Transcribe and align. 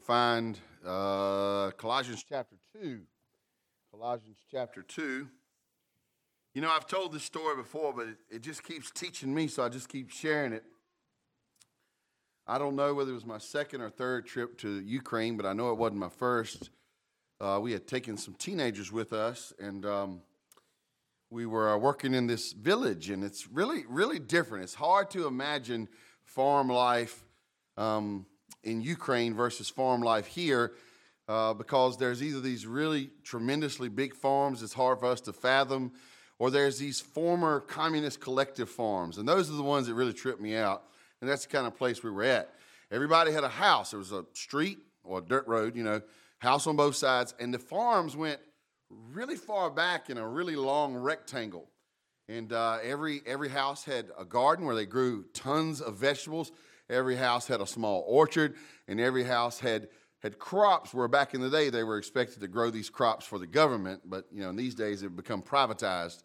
find 0.00 0.58
uh, 0.84 1.70
Colossians 1.72 2.24
chapter 2.28 2.56
2. 2.80 3.00
Colossians 3.92 4.38
chapter 4.50 4.82
2. 4.82 5.28
You 6.54 6.62
know, 6.62 6.70
I've 6.70 6.86
told 6.86 7.12
this 7.12 7.22
story 7.22 7.56
before, 7.56 7.92
but 7.92 8.08
it, 8.08 8.16
it 8.30 8.42
just 8.42 8.64
keeps 8.64 8.90
teaching 8.90 9.34
me, 9.34 9.46
so 9.46 9.62
I 9.62 9.68
just 9.68 9.88
keep 9.88 10.10
sharing 10.10 10.52
it. 10.52 10.64
I 12.46 12.58
don't 12.58 12.74
know 12.74 12.94
whether 12.94 13.10
it 13.12 13.14
was 13.14 13.26
my 13.26 13.38
second 13.38 13.80
or 13.80 13.90
third 13.90 14.26
trip 14.26 14.58
to 14.58 14.80
Ukraine, 14.80 15.36
but 15.36 15.46
I 15.46 15.52
know 15.52 15.70
it 15.70 15.78
wasn't 15.78 16.00
my 16.00 16.08
first. 16.08 16.70
Uh, 17.40 17.60
we 17.62 17.72
had 17.72 17.86
taken 17.86 18.16
some 18.16 18.34
teenagers 18.34 18.90
with 18.90 19.12
us, 19.12 19.52
and 19.60 19.86
um, 19.86 20.22
we 21.30 21.46
were 21.46 21.72
uh, 21.72 21.76
working 21.76 22.14
in 22.14 22.26
this 22.26 22.52
village, 22.52 23.10
and 23.10 23.22
it's 23.22 23.46
really, 23.46 23.84
really 23.88 24.18
different. 24.18 24.64
It's 24.64 24.74
hard 24.74 25.10
to 25.10 25.26
imagine 25.26 25.88
farm 26.24 26.68
life 26.68 27.24
um, 27.76 28.26
in 28.64 28.80
Ukraine 28.80 29.34
versus 29.34 29.68
farm 29.68 30.02
life 30.02 30.26
here 30.26 30.72
uh, 31.28 31.54
because 31.54 31.96
there's 31.96 32.22
either 32.22 32.40
these 32.40 32.66
really 32.66 33.10
tremendously 33.22 33.88
big 33.88 34.14
farms 34.14 34.62
it's 34.62 34.72
hard 34.72 34.98
for 34.98 35.06
us 35.06 35.20
to 35.22 35.32
fathom, 35.32 35.92
or 36.40 36.50
there's 36.50 36.78
these 36.78 37.00
former 37.00 37.60
communist 37.60 38.20
collective 38.20 38.68
farms. 38.68 39.18
And 39.18 39.28
those 39.28 39.48
are 39.50 39.54
the 39.54 39.62
ones 39.62 39.86
that 39.86 39.94
really 39.94 40.12
trip 40.12 40.40
me 40.40 40.56
out. 40.56 40.84
And 41.20 41.30
that's 41.30 41.44
the 41.44 41.52
kind 41.52 41.66
of 41.66 41.76
place 41.76 42.02
we 42.02 42.10
were 42.10 42.24
at. 42.24 42.50
Everybody 42.90 43.30
had 43.30 43.44
a 43.44 43.48
house. 43.48 43.90
There 43.90 43.98
was 43.98 44.10
a 44.10 44.24
street 44.32 44.78
or 45.04 45.18
a 45.18 45.22
dirt 45.22 45.46
road, 45.46 45.76
you 45.76 45.84
know, 45.84 46.00
house 46.38 46.66
on 46.66 46.76
both 46.76 46.96
sides. 46.96 47.34
And 47.38 47.54
the 47.54 47.58
farms 47.58 48.16
went 48.16 48.40
really 49.12 49.36
far 49.36 49.70
back 49.70 50.10
in 50.10 50.18
a 50.18 50.26
really 50.26 50.56
long 50.56 50.94
rectangle. 50.94 51.68
And 52.28 52.52
uh, 52.52 52.78
every, 52.82 53.22
every 53.26 53.50
house 53.50 53.84
had 53.84 54.06
a 54.18 54.24
garden 54.24 54.64
where 54.64 54.74
they 54.74 54.86
grew 54.86 55.26
tons 55.32 55.80
of 55.80 55.96
vegetables. 55.96 56.50
Every 56.90 57.16
house 57.16 57.46
had 57.46 57.60
a 57.60 57.66
small 57.66 58.04
orchard, 58.06 58.56
and 58.88 59.00
every 59.00 59.24
house 59.24 59.60
had 59.60 59.88
had 60.22 60.38
crops 60.38 60.92
where 60.92 61.08
back 61.08 61.34
in 61.34 61.40
the 61.40 61.50
day 61.50 61.70
they 61.70 61.82
were 61.82 61.96
expected 61.96 62.40
to 62.40 62.48
grow 62.48 62.70
these 62.70 62.90
crops 62.90 63.24
for 63.24 63.38
the 63.38 63.46
government, 63.46 64.02
but 64.04 64.26
you 64.32 64.42
know 64.42 64.50
in 64.50 64.56
these 64.56 64.74
days 64.74 65.00
they've 65.00 65.14
become 65.14 65.42
privatized. 65.42 66.22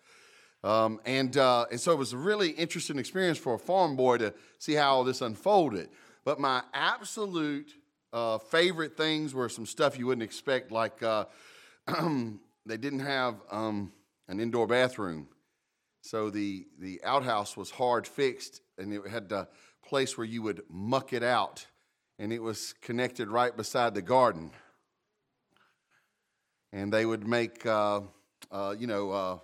Um, 0.63 0.99
and 1.05 1.35
uh, 1.37 1.65
and 1.71 1.79
so 1.79 1.91
it 1.91 1.97
was 1.97 2.13
a 2.13 2.17
really 2.17 2.49
interesting 2.49 2.97
experience 2.97 3.37
for 3.37 3.53
a 3.53 3.59
farm 3.59 3.95
boy 3.95 4.17
to 4.17 4.33
see 4.59 4.73
how 4.73 4.95
all 4.95 5.03
this 5.03 5.21
unfolded. 5.21 5.89
But 6.23 6.39
my 6.39 6.63
absolute 6.73 7.71
uh, 8.11 8.39
favorite 8.39 8.97
things 8.97 9.33
were 9.33 9.47
some 9.47 9.65
stuff 9.65 9.97
you 9.97 10.07
wouldn't 10.07 10.23
expect, 10.23 10.71
like 10.71 11.03
uh, 11.03 11.25
they 12.65 12.77
didn't 12.77 13.01
have 13.01 13.35
um, 13.51 13.91
an 14.27 14.39
indoor 14.39 14.65
bathroom, 14.67 15.27
so 16.01 16.29
the 16.29 16.65
the 16.79 16.99
outhouse 17.03 17.55
was 17.55 17.69
hard 17.69 18.07
fixed, 18.07 18.61
and 18.77 18.91
it 18.91 19.07
had 19.07 19.29
to 19.29 19.47
place 19.85 20.17
where 20.17 20.25
you 20.25 20.41
would 20.41 20.63
muck 20.69 21.13
it 21.13 21.23
out, 21.23 21.65
and 22.19 22.33
it 22.33 22.41
was 22.41 22.73
connected 22.81 23.27
right 23.27 23.55
beside 23.55 23.93
the 23.93 24.01
garden. 24.01 24.51
And 26.73 26.91
they 26.91 27.05
would 27.05 27.27
make, 27.27 27.65
uh, 27.65 28.01
uh, 28.51 28.75
you 28.77 28.87
know, 28.87 29.11
uh, 29.11 29.37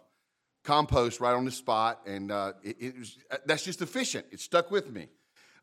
compost 0.64 1.20
right 1.20 1.34
on 1.34 1.46
the 1.46 1.52
spot, 1.52 2.02
and 2.06 2.32
uh, 2.32 2.54
it, 2.64 2.78
it 2.80 3.00
was, 3.00 3.18
uh, 3.30 3.38
that's 3.46 3.64
just 3.64 3.82
efficient. 3.82 4.26
It 4.32 4.40
stuck 4.40 4.72
with 4.72 4.92
me. 4.92 5.08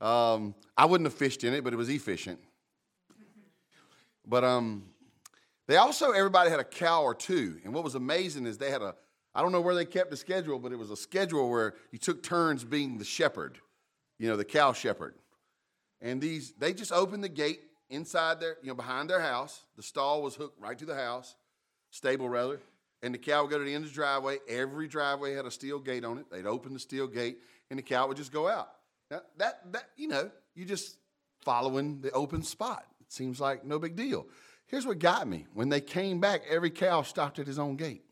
Um, 0.01 0.55
I 0.77 0.87
wouldn't 0.87 1.06
have 1.06 1.15
fished 1.15 1.45
in 1.45 1.53
it, 1.55 1.65
but 1.65 1.73
it 1.73 1.77
was 1.77 1.89
efficient. 1.89 2.39
But 4.27 4.45
um, 4.45 4.84
they 5.67 5.77
also, 5.77 6.12
everybody 6.12 6.51
had 6.51 6.61
a 6.61 6.65
cow 6.65 7.03
or 7.03 7.15
two. 7.15 7.61
And 7.65 7.75
what 7.75 7.83
was 7.83 7.95
amazing 7.95 8.47
is 8.47 8.59
they 8.59 8.71
had 8.71 8.83
a, 8.83 8.95
I 9.34 9.43
don't 9.43 9.53
know 9.53 9.61
where 9.61 9.75
they 9.75 9.84
kept 9.84 10.11
the 10.11 10.17
schedule, 10.17 10.59
but 10.59 10.73
it 10.73 10.79
was 10.79 10.91
a 10.91 10.97
schedule 10.97 11.51
where 11.51 11.75
you 11.91 11.99
took 11.99 12.23
turns 12.23 12.65
being 12.65 12.99
the 12.99 13.05
shepherd 13.05 13.59
you 14.19 14.28
know, 14.28 14.36
the 14.36 14.44
cow 14.44 14.72
shepherd. 14.72 15.14
And 16.00 16.20
these, 16.20 16.52
they 16.58 16.72
just 16.72 16.92
opened 16.92 17.24
the 17.24 17.28
gate 17.28 17.61
inside 17.91 18.41
their, 18.41 18.56
you 18.62 18.69
know, 18.69 18.75
behind 18.75 19.10
their 19.10 19.20
house. 19.20 19.62
The 19.77 19.83
stall 19.83 20.22
was 20.22 20.34
hooked 20.34 20.60
right 20.60 20.78
to 20.78 20.84
the 20.84 20.94
house, 20.94 21.34
stable 21.91 22.28
rather. 22.28 22.60
And 23.02 23.14
the 23.14 23.19
cow 23.19 23.42
would 23.42 23.50
go 23.50 23.58
to 23.58 23.64
the 23.64 23.75
end 23.75 23.84
of 23.84 23.91
the 23.91 23.94
driveway. 23.94 24.38
Every 24.48 24.88
driveway 24.88 25.34
had 25.34 25.47
a 25.47 25.50
steel 25.50 25.78
gate 25.78 26.04
on 26.04 26.19
it. 26.19 26.26
They'd 26.31 26.47
open 26.47 26.75
the 26.75 26.81
steel 26.81 27.06
gate, 27.06 27.38
and 27.70 27.78
the 27.78 27.82
cow 27.82 28.09
would 28.09 28.16
just 28.16 28.32
go 28.32 28.48
out. 28.48 28.70
Now, 29.10 29.20
that, 29.37 29.72
that 29.72 29.84
you 29.97 30.09
know, 30.09 30.31
you 30.54 30.64
just 30.64 30.97
following 31.43 32.00
the 32.00 32.10
open 32.10 32.43
spot. 32.43 32.84
It 33.00 33.12
seems 33.12 33.41
like 33.41 33.64
no 33.64 33.78
big 33.78 33.94
deal. 33.94 34.26
Here's 34.66 34.84
what 34.84 34.98
got 34.98 35.26
me. 35.26 35.47
When 35.54 35.69
they 35.69 35.81
came 35.81 36.20
back, 36.20 36.43
every 36.50 36.70
cow 36.70 37.03
stopped 37.03 37.38
at 37.38 37.47
his 37.47 37.59
own 37.59 37.76
gate. 37.76 38.04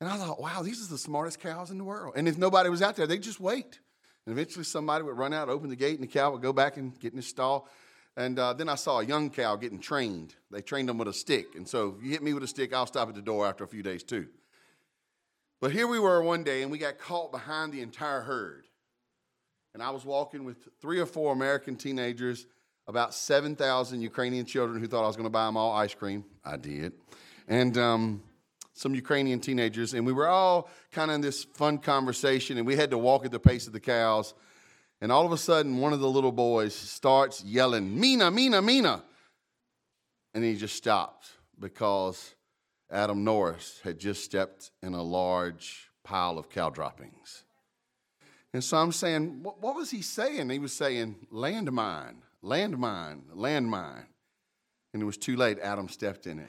And 0.00 0.10
I 0.10 0.18
thought, 0.18 0.40
wow, 0.40 0.62
these 0.62 0.84
are 0.84 0.90
the 0.90 0.98
smartest 0.98 1.40
cows 1.40 1.70
in 1.70 1.78
the 1.78 1.84
world. 1.84 2.14
And 2.16 2.28
if 2.28 2.36
nobody 2.36 2.68
was 2.68 2.82
out 2.82 2.96
there, 2.96 3.06
they'd 3.06 3.22
just 3.22 3.40
wait. 3.40 3.78
And 4.26 4.32
eventually 4.32 4.64
somebody 4.64 5.04
would 5.04 5.16
run 5.16 5.32
out, 5.32 5.48
open 5.48 5.70
the 5.70 5.76
gate, 5.76 5.94
and 5.98 6.02
the 6.02 6.12
cow 6.12 6.32
would 6.32 6.42
go 6.42 6.52
back 6.52 6.76
and 6.76 6.98
get 6.98 7.12
in 7.12 7.16
his 7.16 7.28
stall. 7.28 7.68
And 8.16 8.38
uh, 8.38 8.54
then 8.54 8.68
I 8.68 8.74
saw 8.74 9.00
a 9.00 9.04
young 9.04 9.30
cow 9.30 9.56
getting 9.56 9.78
trained. 9.78 10.34
They 10.50 10.62
trained 10.62 10.88
them 10.88 10.98
with 10.98 11.08
a 11.08 11.12
stick. 11.12 11.54
And 11.54 11.68
so 11.68 11.94
if 11.96 12.04
you 12.04 12.10
hit 12.10 12.22
me 12.22 12.34
with 12.34 12.42
a 12.42 12.48
stick, 12.48 12.72
I'll 12.72 12.86
stop 12.86 13.08
at 13.08 13.14
the 13.14 13.22
door 13.22 13.46
after 13.46 13.62
a 13.62 13.68
few 13.68 13.82
days 13.82 14.02
too. 14.02 14.26
But 15.60 15.70
here 15.70 15.86
we 15.86 15.98
were 15.98 16.22
one 16.22 16.42
day, 16.42 16.62
and 16.62 16.70
we 16.70 16.78
got 16.78 16.98
caught 16.98 17.30
behind 17.30 17.72
the 17.72 17.80
entire 17.80 18.22
herd. 18.22 18.66
And 19.74 19.82
I 19.82 19.90
was 19.90 20.04
walking 20.04 20.44
with 20.44 20.56
three 20.80 20.98
or 20.98 21.06
four 21.06 21.32
American 21.32 21.76
teenagers, 21.76 22.46
about 22.88 23.14
7,000 23.14 24.00
Ukrainian 24.00 24.46
children 24.46 24.80
who 24.80 24.86
thought 24.86 25.04
I 25.04 25.06
was 25.06 25.16
going 25.16 25.26
to 25.26 25.30
buy 25.30 25.46
them 25.46 25.56
all 25.56 25.72
ice 25.72 25.94
cream. 25.94 26.24
I 26.44 26.56
did. 26.56 26.94
And 27.48 27.76
um, 27.76 28.22
some 28.76 28.94
Ukrainian 28.94 29.40
teenagers, 29.40 29.94
and 29.94 30.06
we 30.06 30.12
were 30.12 30.28
all 30.28 30.68
kind 30.92 31.10
of 31.10 31.16
in 31.16 31.20
this 31.22 31.44
fun 31.44 31.78
conversation, 31.78 32.58
and 32.58 32.66
we 32.66 32.76
had 32.76 32.90
to 32.90 32.98
walk 32.98 33.24
at 33.24 33.30
the 33.30 33.40
pace 33.40 33.66
of 33.66 33.72
the 33.72 33.80
cows. 33.80 34.34
And 35.00 35.10
all 35.10 35.24
of 35.24 35.32
a 35.32 35.38
sudden, 35.38 35.78
one 35.78 35.94
of 35.94 36.00
the 36.00 36.10
little 36.10 36.30
boys 36.30 36.74
starts 36.74 37.42
yelling, 37.42 37.98
Mina, 37.98 38.30
Mina, 38.30 38.60
Mina. 38.60 39.02
And 40.34 40.44
he 40.44 40.56
just 40.56 40.76
stopped 40.76 41.30
because 41.58 42.34
Adam 42.90 43.24
Norris 43.24 43.80
had 43.82 43.98
just 43.98 44.22
stepped 44.24 44.70
in 44.82 44.92
a 44.92 45.02
large 45.02 45.90
pile 46.04 46.38
of 46.38 46.50
cow 46.50 46.68
droppings. 46.68 47.44
And 48.52 48.62
so 48.62 48.76
I'm 48.76 48.92
saying, 48.92 49.42
what, 49.42 49.60
what 49.62 49.74
was 49.74 49.90
he 49.90 50.02
saying? 50.02 50.50
He 50.50 50.58
was 50.58 50.74
saying, 50.74 51.16
landmine, 51.32 52.16
landmine, 52.44 53.22
landmine. 53.34 54.04
And 54.92 55.02
it 55.02 55.06
was 55.06 55.16
too 55.16 55.36
late. 55.36 55.58
Adam 55.60 55.88
stepped 55.88 56.26
in 56.26 56.38
it. 56.38 56.48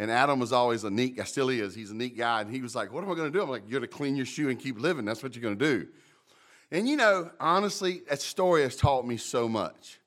And 0.00 0.10
Adam 0.10 0.40
was 0.40 0.50
always 0.50 0.84
a 0.84 0.90
neat 0.90 1.18
guy, 1.18 1.24
still 1.24 1.50
is. 1.50 1.74
He's 1.74 1.90
a 1.90 1.94
neat 1.94 2.16
guy. 2.16 2.40
And 2.40 2.50
he 2.50 2.62
was 2.62 2.74
like, 2.74 2.90
What 2.90 3.04
am 3.04 3.12
I 3.12 3.14
going 3.14 3.30
to 3.30 3.38
do? 3.38 3.42
I'm 3.42 3.50
like, 3.50 3.64
You're 3.68 3.80
going 3.80 3.90
to 3.90 3.96
clean 3.96 4.16
your 4.16 4.24
shoe 4.24 4.48
and 4.48 4.58
keep 4.58 4.80
living. 4.80 5.04
That's 5.04 5.22
what 5.22 5.36
you're 5.36 5.42
going 5.42 5.58
to 5.58 5.64
do. 5.76 5.88
And 6.70 6.88
you 6.88 6.96
know, 6.96 7.30
honestly, 7.38 8.00
that 8.08 8.22
story 8.22 8.62
has 8.62 8.76
taught 8.76 9.06
me 9.06 9.18
so 9.18 9.46
much 9.46 10.00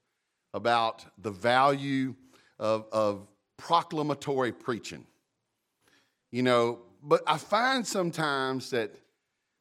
about 0.51 1.05
the 1.19 1.29
value 1.29 2.15
of, 2.57 2.87
of 2.91 3.27
proclamatory 3.59 4.51
preaching. 4.51 5.05
You 6.31 6.41
know, 6.41 6.79
but 7.03 7.21
I 7.27 7.37
find 7.37 7.85
sometimes 7.85 8.71
that 8.71 8.95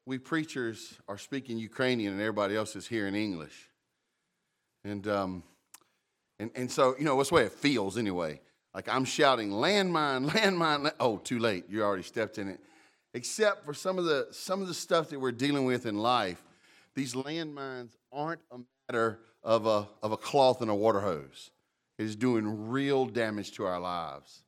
we 0.07 0.17
preachers 0.17 0.95
are 1.09 1.19
speaking 1.19 1.59
Ukrainian 1.59 2.15
and 2.15 2.23
everybody 2.23 2.57
else 2.57 2.75
is 2.75 2.87
hearing 2.87 3.15
English. 3.15 3.69
And, 4.83 5.07
um, 5.09 5.43
and, 6.39 6.51
and 6.55 6.71
so, 6.71 6.97
you 6.99 7.05
know, 7.05 7.17
what's 7.17 7.29
the 7.29 7.35
way 7.35 7.45
it 7.45 7.53
feels 7.53 7.99
anyway. 7.99 8.41
Like 8.75 8.89
I'm 8.89 9.05
shouting, 9.05 9.51
landmine, 9.51 10.31
landmine. 10.31 10.85
Land. 10.85 10.95
Oh, 11.01 11.19
too 11.19 11.39
late. 11.39 11.65
You 11.69 11.83
already 11.83 12.03
stepped 12.03 12.39
in 12.39 12.49
it. 12.49 12.61
Except 13.15 13.65
for 13.65 13.75
some 13.75 13.99
of 13.99 14.05
the 14.05 14.29
some 14.31 14.63
of 14.63 14.69
the 14.69 14.75
stuff 14.75 15.11
that 15.11 15.21
we're 15.21 15.33
dealing 15.33 15.65
with 15.65 15.87
in 15.87 15.99
life, 15.99 16.43
these 16.95 17.15
landmines 17.15 17.91
aren't 18.11 18.41
a 18.51 18.59
matter 18.89 19.21
of 19.43 19.67
a 19.67 19.89
of 20.03 20.13
a 20.13 20.17
cloth 20.17 20.63
and 20.63 20.71
a 20.71 20.75
water 20.75 21.01
hose. 21.01 21.51
It 21.99 22.05
is 22.05 22.17
doing 22.17 22.69
real 22.69 23.05
damage 23.07 23.53
to 23.53 23.65
our 23.67 23.79
lives. 23.79 24.43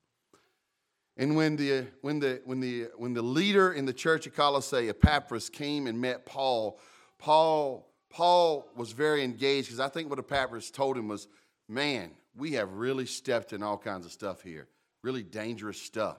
And 1.16 1.36
when 1.36 1.56
the 1.56 1.86
when 2.00 2.18
the 2.18 2.40
when 2.44 2.60
the 2.60 2.88
when 2.96 3.12
the 3.12 3.22
leader 3.22 3.72
in 3.72 3.84
the 3.84 3.92
church 3.92 4.26
of 4.26 4.34
Colossae, 4.34 4.88
Epaphras, 4.88 5.50
came 5.50 5.86
and 5.86 6.00
met 6.00 6.24
Paul, 6.24 6.80
Paul 7.18 7.86
Paul 8.10 8.66
was 8.74 8.92
very 8.92 9.22
engaged 9.22 9.68
because 9.68 9.80
I 9.80 9.88
think 9.88 10.08
what 10.08 10.18
Epaphras 10.18 10.70
told 10.70 10.96
him 10.96 11.08
was, 11.08 11.28
"Man, 11.68 12.10
we 12.36 12.52
have 12.52 12.72
really 12.72 13.06
stepped 13.06 13.52
in 13.52 13.62
all 13.62 13.78
kinds 13.78 14.06
of 14.06 14.12
stuff 14.12 14.42
here, 14.42 14.68
really 15.02 15.22
dangerous 15.22 15.80
stuff. 15.80 16.18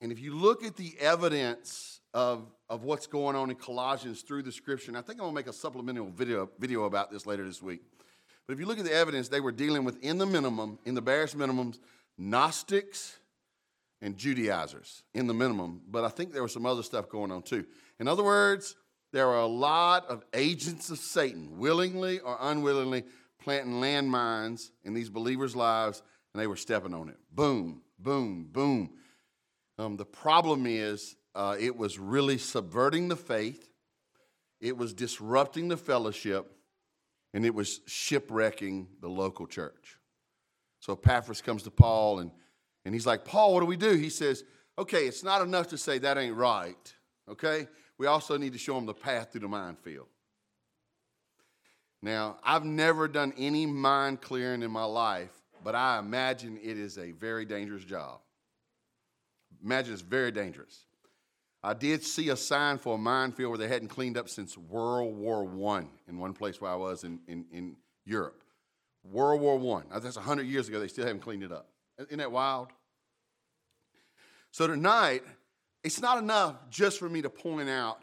And 0.00 0.12
if 0.12 0.20
you 0.20 0.34
look 0.34 0.64
at 0.64 0.76
the 0.76 0.94
evidence 1.00 2.00
of, 2.12 2.46
of 2.68 2.84
what's 2.84 3.06
going 3.06 3.36
on 3.36 3.50
in 3.50 3.56
Colossians 3.56 4.22
through 4.22 4.42
the 4.42 4.52
scripture, 4.52 4.90
and 4.90 4.98
I 4.98 5.00
think 5.00 5.18
I'm 5.18 5.26
gonna 5.26 5.34
make 5.34 5.46
a 5.46 5.52
supplemental 5.52 6.10
video, 6.10 6.50
video 6.58 6.84
about 6.84 7.10
this 7.10 7.26
later 7.26 7.44
this 7.44 7.62
week. 7.62 7.80
But 8.46 8.54
if 8.54 8.60
you 8.60 8.66
look 8.66 8.78
at 8.78 8.84
the 8.84 8.92
evidence, 8.92 9.28
they 9.28 9.40
were 9.40 9.52
dealing 9.52 9.84
with 9.84 10.02
in 10.02 10.18
the 10.18 10.26
minimum, 10.26 10.78
in 10.84 10.94
the 10.94 11.02
barest 11.02 11.36
minimums, 11.38 11.78
Gnostics 12.18 13.18
and 14.02 14.16
Judaizers 14.16 15.02
in 15.14 15.26
the 15.26 15.34
minimum. 15.34 15.80
But 15.88 16.04
I 16.04 16.08
think 16.08 16.32
there 16.32 16.42
was 16.42 16.52
some 16.52 16.66
other 16.66 16.82
stuff 16.82 17.08
going 17.08 17.32
on 17.32 17.42
too. 17.42 17.64
In 17.98 18.06
other 18.06 18.22
words, 18.22 18.76
there 19.12 19.28
are 19.28 19.40
a 19.40 19.46
lot 19.46 20.06
of 20.06 20.24
agents 20.34 20.90
of 20.90 20.98
Satan, 20.98 21.56
willingly 21.56 22.18
or 22.20 22.36
unwillingly, 22.40 23.04
planting 23.44 23.74
landmines 23.74 24.70
in 24.84 24.94
these 24.94 25.10
believers' 25.10 25.54
lives, 25.54 26.02
and 26.32 26.40
they 26.40 26.46
were 26.46 26.56
stepping 26.56 26.94
on 26.94 27.10
it. 27.10 27.18
Boom, 27.30 27.82
boom, 27.98 28.48
boom. 28.50 28.90
Um, 29.78 29.96
the 29.96 30.06
problem 30.06 30.66
is, 30.66 31.14
uh, 31.34 31.56
it 31.60 31.76
was 31.76 31.98
really 31.98 32.38
subverting 32.38 33.08
the 33.08 33.16
faith, 33.16 33.68
it 34.60 34.76
was 34.76 34.94
disrupting 34.94 35.68
the 35.68 35.76
fellowship, 35.76 36.50
and 37.34 37.44
it 37.44 37.54
was 37.54 37.80
shipwrecking 37.86 38.88
the 39.00 39.08
local 39.08 39.46
church. 39.46 39.98
So 40.80 40.94
Epaphras 40.94 41.42
comes 41.42 41.64
to 41.64 41.70
Paul 41.70 42.20
and, 42.20 42.30
and 42.84 42.94
he's 42.94 43.06
like, 43.06 43.24
Paul, 43.24 43.52
what 43.52 43.60
do 43.60 43.66
we 43.66 43.76
do? 43.76 43.94
He 43.94 44.10
says, 44.10 44.44
okay, 44.78 45.06
it's 45.06 45.24
not 45.24 45.42
enough 45.42 45.68
to 45.68 45.78
say 45.78 45.98
that 45.98 46.16
ain't 46.16 46.36
right, 46.36 46.94
okay? 47.28 47.66
We 47.98 48.06
also 48.06 48.36
need 48.38 48.52
to 48.52 48.58
show 48.58 48.74
them 48.74 48.86
the 48.86 48.94
path 48.94 49.32
through 49.32 49.42
the 49.42 49.48
minefield. 49.48 50.06
Now, 52.04 52.36
I've 52.44 52.66
never 52.66 53.08
done 53.08 53.32
any 53.38 53.64
mine 53.64 54.18
clearing 54.18 54.60
in 54.60 54.70
my 54.70 54.84
life, 54.84 55.32
but 55.64 55.74
I 55.74 55.98
imagine 55.98 56.58
it 56.62 56.76
is 56.76 56.98
a 56.98 57.12
very 57.12 57.46
dangerous 57.46 57.82
job. 57.82 58.20
Imagine 59.64 59.94
it's 59.94 60.02
very 60.02 60.30
dangerous. 60.30 60.84
I 61.62 61.72
did 61.72 62.04
see 62.04 62.28
a 62.28 62.36
sign 62.36 62.76
for 62.76 62.96
a 62.96 62.98
minefield 62.98 63.48
where 63.48 63.58
they 63.58 63.68
hadn't 63.68 63.88
cleaned 63.88 64.18
up 64.18 64.28
since 64.28 64.58
World 64.58 65.16
War 65.16 65.48
I 65.74 65.86
in 66.06 66.18
one 66.18 66.34
place 66.34 66.60
where 66.60 66.70
I 66.70 66.74
was 66.74 67.04
in, 67.04 67.20
in, 67.26 67.46
in 67.50 67.76
Europe. 68.04 68.44
World 69.02 69.40
War 69.40 69.82
I. 69.90 69.98
That's 69.98 70.16
100 70.16 70.42
years 70.42 70.68
ago. 70.68 70.80
They 70.80 70.88
still 70.88 71.06
haven't 71.06 71.22
cleaned 71.22 71.42
it 71.42 71.52
up. 71.52 71.70
Isn't 71.98 72.18
that 72.18 72.30
wild? 72.30 72.68
So 74.50 74.66
tonight, 74.66 75.22
it's 75.82 76.02
not 76.02 76.18
enough 76.18 76.68
just 76.68 76.98
for 76.98 77.08
me 77.08 77.22
to 77.22 77.30
point 77.30 77.70
out, 77.70 78.02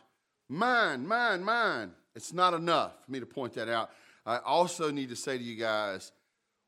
mine, 0.50 1.06
mine, 1.06 1.44
mine. 1.44 1.92
It's 2.16 2.34
not 2.34 2.54
enough 2.54 2.94
for 3.06 3.12
me 3.12 3.20
to 3.20 3.26
point 3.26 3.54
that 3.54 3.70
out. 3.70 3.92
I 4.26 4.38
also 4.38 4.92
need 4.92 5.10
to 5.10 5.16
say 5.16 5.38
to 5.38 5.44
you 5.44 5.56
guys, 5.56 6.12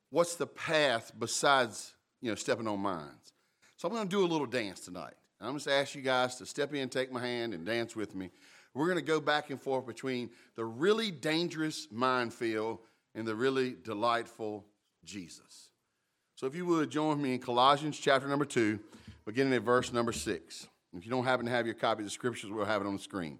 what's 0.10 0.36
the 0.36 0.48
path 0.48 1.12
besides, 1.18 1.94
you 2.22 2.30
know, 2.30 2.36
stepping 2.36 2.68
on 2.68 2.80
mines? 2.80 3.34
So 3.78 3.88
I'm 3.88 3.94
going 3.94 4.08
to 4.08 4.10
do 4.10 4.26
a 4.26 4.28
little 4.28 4.48
dance 4.48 4.80
tonight. 4.80 5.14
I'm 5.42 5.56
just 5.56 5.68
ask 5.68 5.94
you 5.94 6.02
guys 6.02 6.36
to 6.38 6.46
step 6.46 6.74
in, 6.74 6.88
take 6.88 7.12
my 7.12 7.20
hand, 7.20 7.54
and 7.54 7.66
dance 7.66 7.96
with 7.96 8.16
me. 8.16 8.30
We're 8.74 8.88
going 8.88 8.98
to 8.98 9.04
go 9.04 9.20
back 9.20 9.50
and 9.50 9.62
forth 9.62 9.86
between 9.86 10.30
the 10.56 10.66
really 10.66 11.12
dangerous 11.12 11.88
minefield 11.92 12.80
and 13.14 13.28
the 13.28 13.36
really 13.36 13.76
delightful 13.84 14.66
Jesus. 15.04 15.70
So 16.36 16.48
if 16.48 16.56
you 16.56 16.66
would 16.66 16.90
join 16.90 17.22
me 17.22 17.34
in 17.34 17.40
Colossians 17.40 18.00
chapter 18.00 18.28
number 18.28 18.46
2, 18.46 18.80
beginning 19.26 19.54
at 19.54 19.62
verse 19.62 19.94
number 19.94 20.12
6. 20.12 20.68
If 20.96 21.06
you 21.06 21.12
don't 21.12 21.26
happen 21.26 21.46
to 21.46 21.52
have 21.52 21.66
your 21.66 21.76
copy 21.76 22.02
of 22.02 22.06
the 22.06 22.12
scriptures, 22.12 22.50
we'll 22.50 22.66
have 22.66 22.82
it 22.82 22.88
on 22.88 22.96
the 22.96 23.02
screen. 23.02 23.40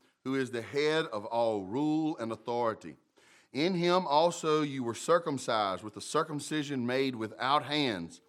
who 0.23 0.35
is 0.35 0.51
the 0.51 0.61
head 0.61 1.05
of 1.07 1.25
all 1.25 1.63
rule 1.63 2.17
and 2.17 2.31
authority. 2.31 2.95
In 3.53 3.73
him 3.73 4.05
also 4.07 4.61
you 4.61 4.83
were 4.83 4.95
circumcised 4.95 5.83
with 5.83 5.97
a 5.97 6.01
circumcision 6.01 6.85
made 6.85 7.15
without 7.15 7.63
hands 7.63 8.21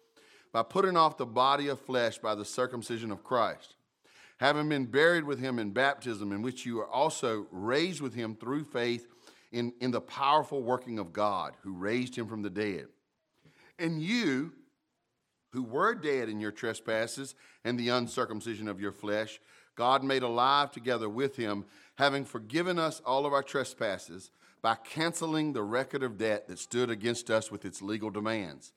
by 0.51 0.63
putting 0.63 0.97
off 0.97 1.17
the 1.17 1.25
body 1.25 1.67
of 1.67 1.79
flesh 1.79 2.17
by 2.17 2.35
the 2.35 2.45
circumcision 2.45 3.11
of 3.11 3.23
Christ, 3.23 3.75
having 4.39 4.69
been 4.69 4.85
buried 4.85 5.23
with 5.23 5.39
him 5.39 5.59
in 5.59 5.71
baptism, 5.71 6.31
in 6.31 6.41
which 6.41 6.65
you 6.65 6.79
are 6.79 6.87
also 6.87 7.47
raised 7.51 8.01
with 8.01 8.13
him 8.13 8.35
through 8.35 8.65
faith 8.65 9.07
in, 9.51 9.73
in 9.79 9.91
the 9.91 10.01
powerful 10.01 10.61
working 10.61 10.99
of 10.99 11.13
God, 11.13 11.53
who 11.61 11.73
raised 11.73 12.15
him 12.15 12.27
from 12.27 12.41
the 12.41 12.49
dead. 12.49 12.87
And 13.79 14.01
you, 14.01 14.53
who 15.51 15.63
were 15.63 15.95
dead 15.95 16.29
in 16.29 16.39
your 16.39 16.51
trespasses 16.51 17.35
and 17.63 17.79
the 17.79 17.89
uncircumcision 17.89 18.67
of 18.67 18.81
your 18.81 18.91
flesh, 18.91 19.39
God 19.75 20.03
made 20.03 20.23
alive 20.23 20.71
together 20.71 21.09
with 21.09 21.35
him, 21.35 21.65
having 21.97 22.25
forgiven 22.25 22.79
us 22.79 23.01
all 23.05 23.25
of 23.25 23.33
our 23.33 23.43
trespasses 23.43 24.31
by 24.61 24.75
canceling 24.75 25.53
the 25.53 25.63
record 25.63 26.03
of 26.03 26.17
debt 26.17 26.47
that 26.47 26.59
stood 26.59 26.89
against 26.89 27.29
us 27.29 27.51
with 27.51 27.65
its 27.65 27.81
legal 27.81 28.09
demands 28.09 28.73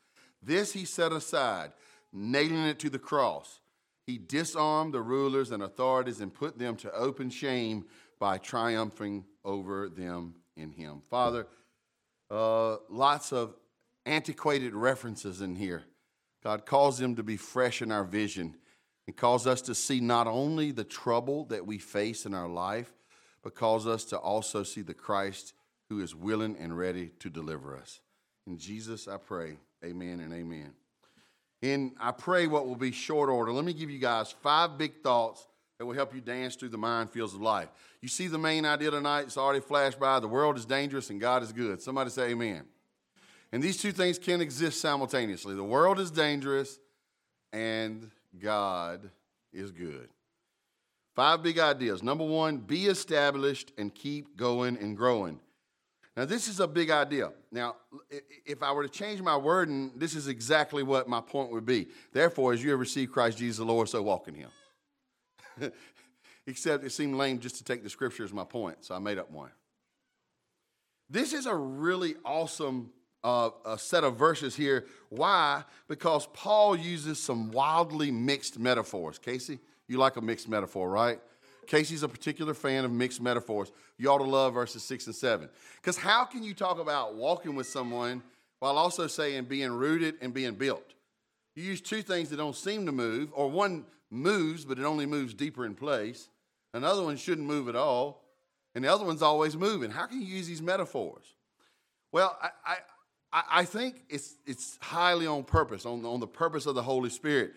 this 0.46 0.72
he 0.72 0.84
set 0.84 1.12
aside, 1.12 1.72
nailing 2.12 2.66
it 2.66 2.78
to 2.80 2.90
the 2.90 2.98
cross. 2.98 3.60
He 4.06 4.18
disarmed 4.18 4.94
the 4.94 5.02
rulers 5.02 5.50
and 5.50 5.62
authorities 5.62 6.20
and 6.20 6.32
put 6.32 6.58
them 6.58 6.76
to 6.76 6.92
open 6.92 7.30
shame 7.30 7.86
by 8.20 8.38
triumphing 8.38 9.24
over 9.44 9.88
them 9.88 10.36
in 10.56 10.70
him. 10.70 11.02
Father, 11.10 11.48
uh, 12.30 12.76
lots 12.88 13.32
of 13.32 13.56
antiquated 14.06 14.74
references 14.74 15.40
in 15.40 15.56
here. 15.56 15.82
God 16.44 16.64
calls 16.64 16.98
them 16.98 17.16
to 17.16 17.24
be 17.24 17.36
fresh 17.36 17.82
in 17.82 17.90
our 17.90 18.04
vision 18.04 18.56
and 19.08 19.16
calls 19.16 19.46
us 19.46 19.60
to 19.62 19.74
see 19.74 20.00
not 20.00 20.28
only 20.28 20.70
the 20.70 20.84
trouble 20.84 21.44
that 21.46 21.66
we 21.66 21.78
face 21.78 22.24
in 22.24 22.34
our 22.34 22.48
life, 22.48 22.92
but 23.46 23.54
calls 23.54 23.86
us 23.86 24.02
to 24.02 24.18
also 24.18 24.64
see 24.64 24.82
the 24.82 24.92
Christ 24.92 25.54
who 25.88 26.00
is 26.00 26.16
willing 26.16 26.56
and 26.58 26.76
ready 26.76 27.12
to 27.20 27.30
deliver 27.30 27.76
us. 27.76 28.00
In 28.44 28.58
Jesus, 28.58 29.06
I 29.06 29.18
pray. 29.18 29.58
Amen 29.84 30.18
and 30.18 30.34
amen. 30.34 30.72
And 31.62 31.92
I 32.00 32.10
pray 32.10 32.48
what 32.48 32.66
will 32.66 32.74
be 32.74 32.90
short 32.90 33.28
order. 33.30 33.52
Let 33.52 33.64
me 33.64 33.72
give 33.72 33.88
you 33.88 34.00
guys 34.00 34.32
five 34.32 34.76
big 34.76 35.00
thoughts 35.00 35.46
that 35.78 35.86
will 35.86 35.94
help 35.94 36.12
you 36.12 36.20
dance 36.20 36.56
through 36.56 36.70
the 36.70 36.76
minefields 36.76 37.34
of 37.34 37.40
life. 37.40 37.68
You 38.00 38.08
see 38.08 38.26
the 38.26 38.36
main 38.36 38.66
idea 38.66 38.90
tonight, 38.90 39.26
it's 39.26 39.38
already 39.38 39.60
flashed 39.60 40.00
by. 40.00 40.18
The 40.18 40.26
world 40.26 40.56
is 40.56 40.64
dangerous 40.64 41.10
and 41.10 41.20
God 41.20 41.44
is 41.44 41.52
good. 41.52 41.80
Somebody 41.80 42.10
say 42.10 42.30
amen. 42.30 42.64
And 43.52 43.62
these 43.62 43.76
two 43.80 43.92
things 43.92 44.18
can 44.18 44.40
exist 44.40 44.80
simultaneously. 44.80 45.54
The 45.54 45.62
world 45.62 46.00
is 46.00 46.10
dangerous 46.10 46.80
and 47.52 48.10
God 48.40 49.08
is 49.52 49.70
good. 49.70 50.08
Five 51.16 51.42
big 51.42 51.58
ideas. 51.58 52.02
Number 52.02 52.24
one, 52.24 52.58
be 52.58 52.86
established 52.86 53.72
and 53.78 53.92
keep 53.92 54.36
going 54.36 54.76
and 54.76 54.94
growing. 54.94 55.40
Now, 56.14 56.26
this 56.26 56.46
is 56.46 56.60
a 56.60 56.68
big 56.68 56.90
idea. 56.90 57.32
Now, 57.50 57.76
if 58.44 58.62
I 58.62 58.70
were 58.72 58.82
to 58.82 58.88
change 58.88 59.22
my 59.22 59.36
wording, 59.36 59.92
this 59.96 60.14
is 60.14 60.28
exactly 60.28 60.82
what 60.82 61.08
my 61.08 61.22
point 61.22 61.52
would 61.52 61.64
be. 61.64 61.88
Therefore, 62.12 62.52
as 62.52 62.62
you 62.62 62.70
have 62.70 62.80
received 62.80 63.12
Christ 63.12 63.38
Jesus 63.38 63.56
the 63.56 63.64
Lord, 63.64 63.88
so 63.88 64.02
walk 64.02 64.28
in 64.28 64.34
him. 64.34 64.50
Except 66.46 66.84
it 66.84 66.90
seemed 66.90 67.14
lame 67.16 67.38
just 67.38 67.56
to 67.56 67.64
take 67.64 67.82
the 67.82 67.90
scripture 67.90 68.22
as 68.22 68.32
my 68.32 68.44
point, 68.44 68.84
so 68.84 68.94
I 68.94 68.98
made 68.98 69.18
up 69.18 69.30
one. 69.30 69.50
This 71.08 71.32
is 71.32 71.46
a 71.46 71.54
really 71.54 72.14
awesome 72.24 72.90
uh, 73.24 73.50
a 73.64 73.78
set 73.78 74.04
of 74.04 74.16
verses 74.16 74.54
here. 74.54 74.86
Why? 75.08 75.64
Because 75.88 76.28
Paul 76.32 76.76
uses 76.76 77.18
some 77.18 77.50
wildly 77.50 78.12
mixed 78.12 78.58
metaphors. 78.58 79.18
Casey, 79.18 79.58
you 79.88 79.98
like 79.98 80.16
a 80.16 80.20
mixed 80.20 80.48
metaphor, 80.48 80.88
right? 80.90 81.20
Casey's 81.66 82.02
a 82.02 82.08
particular 82.08 82.54
fan 82.54 82.84
of 82.84 82.92
mixed 82.92 83.20
metaphors. 83.20 83.72
You 83.98 84.10
ought 84.10 84.18
to 84.18 84.24
love 84.24 84.54
verses 84.54 84.82
six 84.82 85.06
and 85.06 85.14
seven. 85.14 85.48
Because 85.80 85.96
how 85.96 86.24
can 86.24 86.42
you 86.42 86.54
talk 86.54 86.78
about 86.78 87.16
walking 87.16 87.56
with 87.56 87.66
someone 87.66 88.22
while 88.60 88.78
also 88.78 89.06
saying 89.06 89.44
being 89.44 89.72
rooted 89.72 90.14
and 90.20 90.32
being 90.32 90.54
built? 90.54 90.94
You 91.54 91.64
use 91.64 91.80
two 91.80 92.02
things 92.02 92.28
that 92.28 92.36
don't 92.36 92.54
seem 92.54 92.86
to 92.86 92.92
move, 92.92 93.30
or 93.32 93.50
one 93.50 93.86
moves, 94.10 94.64
but 94.64 94.78
it 94.78 94.84
only 94.84 95.06
moves 95.06 95.34
deeper 95.34 95.66
in 95.66 95.74
place. 95.74 96.28
Another 96.74 97.02
one 97.02 97.16
shouldn't 97.16 97.46
move 97.46 97.68
at 97.68 97.74
all, 97.74 98.22
and 98.74 98.84
the 98.84 98.92
other 98.92 99.04
one's 99.04 99.22
always 99.22 99.56
moving. 99.56 99.90
How 99.90 100.06
can 100.06 100.20
you 100.20 100.26
use 100.26 100.46
these 100.46 100.62
metaphors? 100.62 101.34
Well, 102.12 102.38
I, 102.40 102.76
I, 103.32 103.42
I 103.50 103.64
think 103.64 104.04
it's, 104.08 104.34
it's 104.46 104.78
highly 104.80 105.26
on 105.26 105.44
purpose, 105.44 105.86
on, 105.86 106.04
on 106.04 106.20
the 106.20 106.26
purpose 106.26 106.66
of 106.66 106.74
the 106.74 106.82
Holy 106.82 107.10
Spirit. 107.10 107.54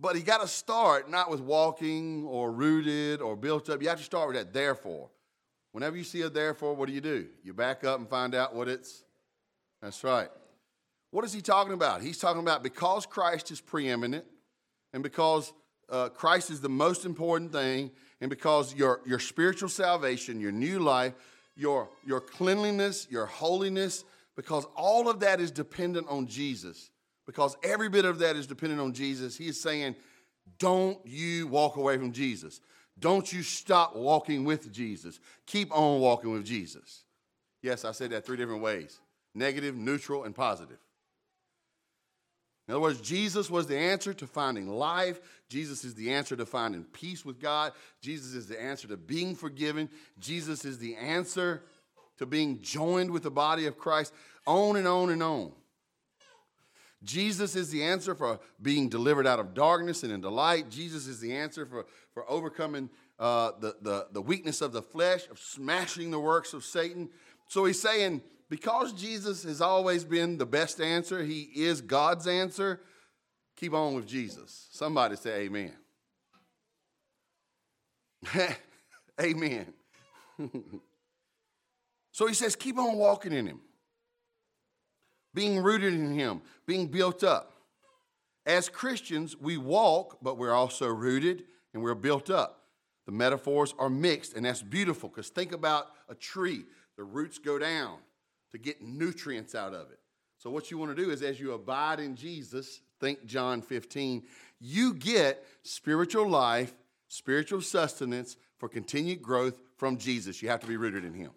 But 0.00 0.16
you 0.16 0.22
got 0.22 0.40
to 0.40 0.48
start 0.48 1.10
not 1.10 1.30
with 1.30 1.40
walking 1.40 2.24
or 2.24 2.50
rooted 2.50 3.20
or 3.20 3.36
built 3.36 3.68
up. 3.68 3.82
You 3.82 3.88
have 3.88 3.98
to 3.98 4.04
start 4.04 4.28
with 4.28 4.36
that 4.36 4.52
therefore. 4.52 5.10
Whenever 5.72 5.96
you 5.96 6.04
see 6.04 6.22
a 6.22 6.30
therefore, 6.30 6.74
what 6.74 6.88
do 6.88 6.94
you 6.94 7.02
do? 7.02 7.28
You 7.44 7.52
back 7.52 7.84
up 7.84 7.98
and 7.98 8.08
find 8.08 8.34
out 8.34 8.54
what 8.54 8.66
it's. 8.66 9.04
That's 9.82 10.02
right. 10.02 10.28
What 11.10 11.24
is 11.24 11.32
he 11.32 11.40
talking 11.40 11.74
about? 11.74 12.02
He's 12.02 12.18
talking 12.18 12.40
about 12.40 12.62
because 12.62 13.04
Christ 13.04 13.50
is 13.50 13.60
preeminent 13.60 14.24
and 14.92 15.02
because 15.02 15.52
uh, 15.88 16.08
Christ 16.08 16.50
is 16.50 16.60
the 16.60 16.68
most 16.68 17.04
important 17.04 17.52
thing, 17.52 17.90
and 18.20 18.30
because 18.30 18.74
your, 18.74 19.00
your 19.04 19.18
spiritual 19.18 19.68
salvation, 19.68 20.38
your 20.40 20.52
new 20.52 20.78
life, 20.78 21.14
your, 21.56 21.88
your 22.06 22.20
cleanliness, 22.20 23.08
your 23.10 23.26
holiness, 23.26 24.04
because 24.36 24.66
all 24.76 25.08
of 25.08 25.20
that 25.20 25.40
is 25.40 25.50
dependent 25.50 26.06
on 26.08 26.26
Jesus 26.26 26.89
because 27.30 27.56
every 27.62 27.88
bit 27.88 28.04
of 28.04 28.18
that 28.18 28.34
is 28.34 28.48
dependent 28.48 28.80
on 28.80 28.92
Jesus. 28.92 29.36
He 29.36 29.46
is 29.46 29.60
saying, 29.60 29.94
don't 30.58 30.98
you 31.06 31.46
walk 31.46 31.76
away 31.76 31.96
from 31.96 32.10
Jesus. 32.10 32.60
Don't 32.98 33.32
you 33.32 33.44
stop 33.44 33.94
walking 33.94 34.44
with 34.44 34.72
Jesus. 34.72 35.20
Keep 35.46 35.70
on 35.72 36.00
walking 36.00 36.32
with 36.32 36.44
Jesus. 36.44 37.04
Yes, 37.62 37.84
I 37.84 37.92
said 37.92 38.10
that 38.10 38.26
three 38.26 38.36
different 38.36 38.62
ways 38.62 38.98
negative, 39.32 39.76
neutral, 39.76 40.24
and 40.24 40.34
positive. 40.34 40.78
In 42.66 42.74
other 42.74 42.80
words, 42.80 43.00
Jesus 43.00 43.48
was 43.48 43.68
the 43.68 43.78
answer 43.78 44.12
to 44.12 44.26
finding 44.26 44.68
life. 44.68 45.20
Jesus 45.48 45.84
is 45.84 45.94
the 45.94 46.12
answer 46.12 46.34
to 46.34 46.44
finding 46.44 46.82
peace 46.82 47.24
with 47.24 47.38
God. 47.38 47.72
Jesus 48.02 48.34
is 48.34 48.48
the 48.48 48.60
answer 48.60 48.88
to 48.88 48.96
being 48.96 49.36
forgiven. 49.36 49.88
Jesus 50.18 50.64
is 50.64 50.78
the 50.78 50.96
answer 50.96 51.62
to 52.18 52.26
being 52.26 52.60
joined 52.60 53.12
with 53.12 53.22
the 53.22 53.30
body 53.30 53.66
of 53.66 53.78
Christ. 53.78 54.12
On 54.48 54.74
and 54.74 54.88
on 54.88 55.10
and 55.10 55.22
on. 55.22 55.52
Jesus 57.02 57.56
is 57.56 57.70
the 57.70 57.82
answer 57.82 58.14
for 58.14 58.40
being 58.60 58.88
delivered 58.88 59.26
out 59.26 59.40
of 59.40 59.54
darkness 59.54 60.02
and 60.02 60.12
into 60.12 60.28
light. 60.28 60.68
Jesus 60.68 61.06
is 61.06 61.18
the 61.18 61.34
answer 61.34 61.64
for, 61.64 61.86
for 62.12 62.30
overcoming 62.30 62.90
uh, 63.18 63.52
the, 63.58 63.76
the, 63.80 64.06
the 64.12 64.20
weakness 64.20 64.60
of 64.60 64.72
the 64.72 64.82
flesh, 64.82 65.26
of 65.30 65.38
smashing 65.38 66.10
the 66.10 66.20
works 66.20 66.52
of 66.52 66.62
Satan. 66.62 67.08
So 67.48 67.64
he's 67.64 67.80
saying, 67.80 68.20
because 68.50 68.92
Jesus 68.92 69.44
has 69.44 69.62
always 69.62 70.04
been 70.04 70.36
the 70.36 70.46
best 70.46 70.80
answer, 70.80 71.24
he 71.24 71.50
is 71.54 71.80
God's 71.80 72.26
answer, 72.26 72.80
keep 73.56 73.72
on 73.72 73.94
with 73.94 74.06
Jesus. 74.06 74.68
Somebody 74.70 75.16
say 75.16 75.42
amen. 75.42 75.72
amen. 79.20 79.72
so 82.12 82.26
he 82.26 82.34
says, 82.34 82.56
keep 82.56 82.76
on 82.78 82.96
walking 82.96 83.32
in 83.32 83.46
him 83.46 83.60
being 85.34 85.58
rooted 85.58 85.94
in 85.94 86.12
Him, 86.12 86.42
being 86.66 86.86
built 86.86 87.22
up. 87.24 87.52
As 88.46 88.68
Christians, 88.68 89.36
we 89.38 89.56
walk, 89.56 90.18
but 90.22 90.38
we're 90.38 90.52
also 90.52 90.86
rooted 90.86 91.44
and 91.72 91.82
we're 91.82 91.94
built 91.94 92.30
up. 92.30 92.60
The 93.06 93.12
metaphors 93.12 93.74
are 93.78 93.90
mixed, 93.90 94.34
and 94.34 94.44
that's 94.44 94.62
beautiful 94.62 95.08
because 95.08 95.28
think 95.28 95.52
about 95.52 95.88
a 96.08 96.14
tree. 96.14 96.64
The 96.96 97.04
roots 97.04 97.38
go 97.38 97.58
down 97.58 97.98
to 98.52 98.58
get 98.58 98.82
nutrients 98.82 99.54
out 99.54 99.74
of 99.74 99.90
it. 99.90 99.98
So, 100.38 100.50
what 100.50 100.70
you 100.70 100.78
want 100.78 100.96
to 100.96 101.02
do 101.02 101.10
is, 101.10 101.22
as 101.22 101.38
you 101.38 101.52
abide 101.52 102.00
in 102.00 102.16
Jesus, 102.16 102.80
think 102.98 103.26
John 103.26 103.62
15, 103.62 104.22
you 104.58 104.94
get 104.94 105.44
spiritual 105.62 106.28
life, 106.28 106.72
spiritual 107.08 107.62
sustenance 107.62 108.36
for 108.58 108.68
continued 108.68 109.22
growth 109.22 109.60
from 109.76 109.96
Jesus. 109.96 110.42
You 110.42 110.48
have 110.48 110.60
to 110.60 110.66
be 110.66 110.76
rooted 110.76 111.04
in 111.04 111.14
Him. 111.14 111.30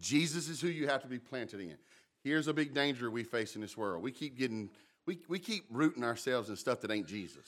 Jesus 0.00 0.48
is 0.48 0.60
who 0.60 0.68
you 0.68 0.86
have 0.86 1.02
to 1.02 1.08
be 1.08 1.18
planted 1.18 1.60
in. 1.60 1.76
Here's 2.24 2.48
a 2.48 2.54
big 2.54 2.72
danger 2.72 3.10
we 3.10 3.22
face 3.22 3.54
in 3.54 3.60
this 3.60 3.76
world. 3.76 4.02
We 4.02 4.10
keep 4.10 4.38
getting, 4.38 4.70
we, 5.06 5.18
we 5.28 5.38
keep 5.38 5.66
rooting 5.70 6.02
ourselves 6.02 6.48
in 6.48 6.56
stuff 6.56 6.80
that 6.80 6.90
ain't 6.90 7.06
Jesus. 7.06 7.46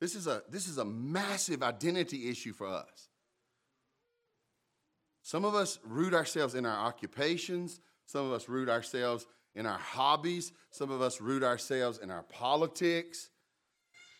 This 0.00 0.14
is 0.14 0.26
a 0.26 0.42
this 0.50 0.66
is 0.66 0.78
a 0.78 0.84
massive 0.84 1.62
identity 1.62 2.28
issue 2.28 2.52
for 2.52 2.66
us. 2.66 3.08
Some 5.22 5.44
of 5.44 5.54
us 5.54 5.78
root 5.84 6.14
ourselves 6.14 6.54
in 6.54 6.64
our 6.64 6.86
occupations, 6.86 7.80
some 8.06 8.26
of 8.26 8.32
us 8.32 8.48
root 8.48 8.68
ourselves 8.68 9.26
in 9.54 9.66
our 9.66 9.78
hobbies, 9.78 10.52
some 10.70 10.90
of 10.90 11.02
us 11.02 11.20
root 11.20 11.42
ourselves 11.42 11.98
in 11.98 12.10
our 12.10 12.22
politics. 12.22 13.28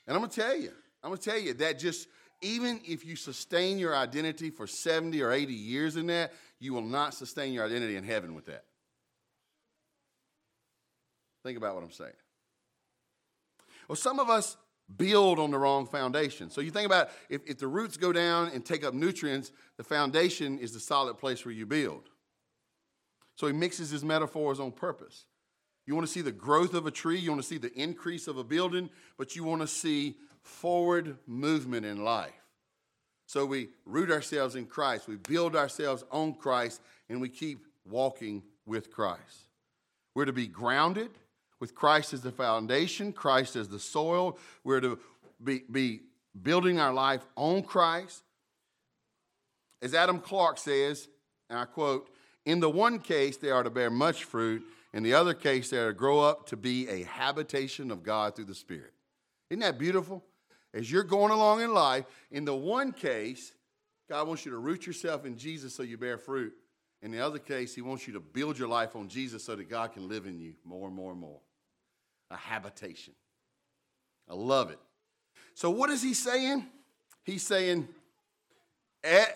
And 0.07 0.15
I'm 0.15 0.21
gonna 0.21 0.33
tell 0.33 0.57
you, 0.57 0.73
I'm 1.03 1.11
gonna 1.11 1.17
tell 1.17 1.39
you 1.39 1.55
that 1.55 1.79
just 1.79 2.09
even 2.43 2.81
if 2.87 3.05
you 3.05 3.17
sustain 3.17 3.79
your 3.79 3.97
identity 3.97 4.51
for 4.51 4.67
70 4.67 5.21
or 5.23 5.33
80 5.33 5.53
years 5.53 5.97
in 5.97 6.07
that, 6.09 6.33
you 6.59 6.75
will 6.75 6.83
not 6.83 7.15
sustain 7.15 7.53
your 7.53 7.65
identity 7.65 7.97
in 7.97 8.05
heaven 8.05 8.35
with 8.35 8.47
that. 8.47 8.65
Think 11.43 11.57
about 11.57 11.75
what 11.75 11.85
I'm 11.85 11.93
saying. 11.93 12.13
Well, 13.89 13.97
some 13.97 14.21
of 14.21 14.31
us 14.31 14.57
build 14.97 15.39
on 15.39 15.51
the 15.51 15.59
wrong 15.59 15.87
foundation. 15.87 16.51
So 16.51 16.61
you 16.61 16.71
think 16.71 16.87
about 16.87 17.11
if, 17.29 17.43
if 17.47 17.59
the 17.59 17.69
roots 17.69 17.97
go 17.97 18.13
down 18.13 18.51
and 18.53 18.65
take 18.65 18.85
up 18.85 18.95
nutrients, 18.95 19.53
the 19.77 19.85
foundation 19.85 20.59
is 20.59 20.73
the 20.73 20.81
solid 20.81 21.19
place 21.19 21.45
where 21.45 21.55
you 21.55 21.67
build. 21.67 22.09
So 23.37 23.47
he 23.47 23.53
mixes 23.53 23.91
his 23.91 24.05
metaphors 24.05 24.61
on 24.61 24.73
purpose. 24.73 25.25
You 25.87 25.95
want 25.95 26.07
to 26.07 26.13
see 26.13 26.21
the 26.21 26.33
growth 26.33 26.75
of 26.75 26.87
a 26.87 26.91
tree, 26.91 27.19
you 27.19 27.31
want 27.31 27.43
to 27.43 27.49
see 27.49 27.59
the 27.59 27.73
increase 27.73 28.29
of 28.29 28.37
a 28.37 28.45
building, 28.45 28.91
but 29.17 29.35
you 29.35 29.45
want 29.45 29.63
to 29.63 29.67
see 29.67 30.17
forward 30.43 31.17
movement 31.27 31.87
in 31.87 32.05
life. 32.05 32.33
So 33.27 33.47
we 33.47 33.69
root 33.87 34.11
ourselves 34.11 34.57
in 34.57 34.67
Christ, 34.67 35.09
we 35.09 35.17
build 35.17 35.57
ourselves 35.57 36.05
on 36.11 36.35
Christ, 36.35 36.81
and 37.09 37.21
we 37.21 37.29
keep 37.29 37.65
walking 37.85 38.43
with 38.67 38.91
Christ. 38.91 39.47
We're 40.15 40.27
to 40.27 40.33
be 40.33 40.47
grounded 40.47 41.11
with 41.61 41.75
Christ 41.75 42.15
as 42.15 42.23
the 42.23 42.33
foundation, 42.33 43.13
Christ 43.13 43.55
as 43.55 43.69
the 43.69 43.79
soil. 43.79 44.39
We're 44.65 44.81
to 44.81 44.99
be, 45.43 45.63
be 45.71 46.01
building 46.41 46.81
our 46.81 46.93
life 46.93 47.25
on 47.37 47.63
Christ. 47.63 48.23
As 49.83 49.95
Adam 49.95 50.19
Clarke 50.19 50.59
says, 50.59 51.09
and 51.49 51.59
I 51.59 51.67
quote, 51.67 52.09
in 52.47 52.61
the 52.61 52.71
one 52.71 52.99
case, 52.99 53.37
they 53.37 53.51
are 53.51 53.63
to 53.63 53.71
bear 53.71 53.91
much 53.91 54.25
fruit. 54.25 54.63
In 54.93 55.03
the 55.03 55.15
other 55.15 55.35
case, 55.35 55.71
they 55.71 55.79
are 55.79 55.89
to 55.89 55.95
grow 55.95 56.21
up 56.21 56.47
to 56.47 56.57
be 56.57 56.89
a 56.89 57.05
habitation 57.05 57.91
of 57.91 58.03
God 58.03 58.35
through 58.35 58.47
the 58.47 58.55
Spirit. 58.55 58.93
Isn't 59.51 59.61
that 59.61 59.79
beautiful? 59.79 60.25
As 60.73 60.91
you're 60.91 61.05
going 61.05 61.33
along 61.33 61.61
in 61.61 61.75
life, 61.75 62.05
in 62.31 62.45
the 62.45 62.55
one 62.55 62.93
case, 62.93 63.53
God 64.09 64.27
wants 64.27 64.45
you 64.45 64.53
to 64.53 64.59
root 64.59 64.87
yourself 64.87 65.25
in 65.25 65.37
Jesus 65.37 65.75
so 65.75 65.83
you 65.83 65.99
bear 65.99 66.17
fruit. 66.17 66.53
In 67.03 67.11
the 67.11 67.21
other 67.21 67.39
case, 67.39 67.75
He 67.75 67.83
wants 67.83 68.07
you 68.07 68.15
to 68.15 68.21
build 68.21 68.59
your 68.59 68.69
life 68.69 68.97
on 68.97 69.09
Jesus 69.09 69.45
so 69.45 69.57
that 69.57 69.69
God 69.69 69.93
can 69.93 70.09
live 70.09 70.27
in 70.27 70.39
you 70.39 70.55
more 70.65 70.87
and 70.87 70.97
more 70.97 71.13
and 71.13 71.21
more 71.21 71.41
a 72.31 72.37
habitation. 72.37 73.15
I 74.29 74.35
love 74.35 74.71
it. 74.71 74.79
So, 75.55 75.71
what 75.71 75.91
is 75.91 76.03
he 76.03 76.15
saying? 76.15 76.67
He's 77.25 77.47
saying, 77.47 77.89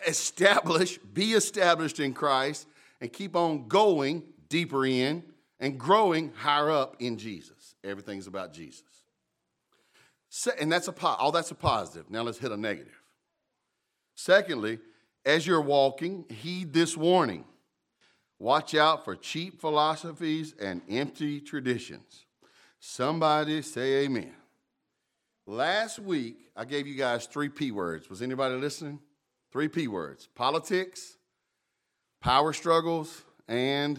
establish, 0.07 0.99
be 0.99 1.33
established 1.33 2.01
in 2.01 2.15
Christ, 2.15 2.67
and 3.01 3.13
keep 3.13 3.37
on 3.37 3.69
going 3.69 4.23
deeper 4.49 4.87
in 4.87 5.23
and 5.61 5.79
growing 5.79 6.33
higher 6.35 6.71
up 6.71 6.97
in 7.01 7.19
Jesus. 7.19 7.75
Everything's 7.83 8.27
about 8.27 8.53
Jesus. 8.53 8.83
And 10.59 10.71
that's 10.71 10.89
a 10.89 11.07
all 11.07 11.33
that's 11.33 11.51
a 11.51 11.55
positive. 11.55 12.11
Now 12.11 12.23
let's 12.23 12.39
hit 12.39 12.51
a 12.51 12.57
negative. 12.57 13.01
Secondly, 14.17 14.79
as 15.25 15.47
you're 15.47 15.61
walking, 15.61 16.25
heed 16.29 16.73
this 16.73 16.97
warning. 16.97 17.45
Watch 18.39 18.75
out 18.75 19.05
for 19.05 19.15
cheap 19.17 19.61
philosophies 19.61 20.55
and 20.61 20.83
empty 20.89 21.41
traditions. 21.41 22.27
Somebody 22.87 23.63
say 23.63 24.05
amen. 24.05 24.35
Last 25.47 25.99
week, 25.99 26.37
I 26.55 26.67
gave 26.67 26.87
you 26.87 26.95
guys 26.95 27.25
three 27.25 27.49
P 27.49 27.71
words. 27.71 28.11
Was 28.11 28.21
anybody 28.21 28.57
listening? 28.57 29.01
Three 29.51 29.69
P 29.69 29.89
words 29.89 30.29
politics, 30.35 31.17
power 32.21 32.53
struggles, 32.53 33.23
and 33.49 33.99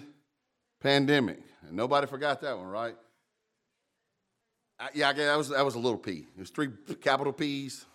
pandemic. 0.82 1.40
And 1.68 1.76
nobody 1.76 2.06
forgot 2.06 2.42
that 2.42 2.60
one, 2.60 2.68
right? 2.68 2.96
I, 4.80 4.90
yeah, 4.94 5.10
I 5.10 5.14
that 5.14 5.38
was, 5.38 5.50
that 5.50 5.66
was 5.66 5.74
a 5.74 5.80
little 5.80 5.98
P. 5.98 6.28
It 6.38 6.40
was 6.40 6.52
three 6.52 6.70
capital 7.02 7.34
P's. 7.34 7.88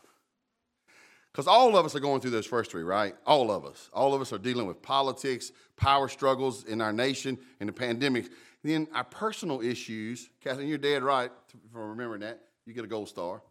Because 1.30 1.46
all 1.46 1.76
of 1.76 1.86
us 1.86 1.94
are 1.94 2.00
going 2.00 2.20
through 2.20 2.32
those 2.32 2.46
first 2.46 2.72
three, 2.72 2.82
right? 2.82 3.14
All 3.24 3.52
of 3.52 3.64
us. 3.64 3.88
All 3.92 4.12
of 4.12 4.20
us 4.20 4.32
are 4.32 4.38
dealing 4.38 4.66
with 4.66 4.82
politics, 4.82 5.52
power 5.76 6.08
struggles 6.08 6.64
in 6.64 6.80
our 6.80 6.92
nation, 6.92 7.38
and 7.60 7.68
the 7.68 7.72
pandemic. 7.72 8.26
Then 8.62 8.88
our 8.94 9.04
personal 9.04 9.60
issues, 9.60 10.28
Kathleen, 10.42 10.68
you're 10.68 10.78
dead 10.78 11.02
right 11.02 11.30
for 11.72 11.88
remembering 11.88 12.20
that. 12.20 12.40
You 12.66 12.74
get 12.74 12.84
a 12.84 12.88
gold 12.88 13.08
star. 13.08 13.42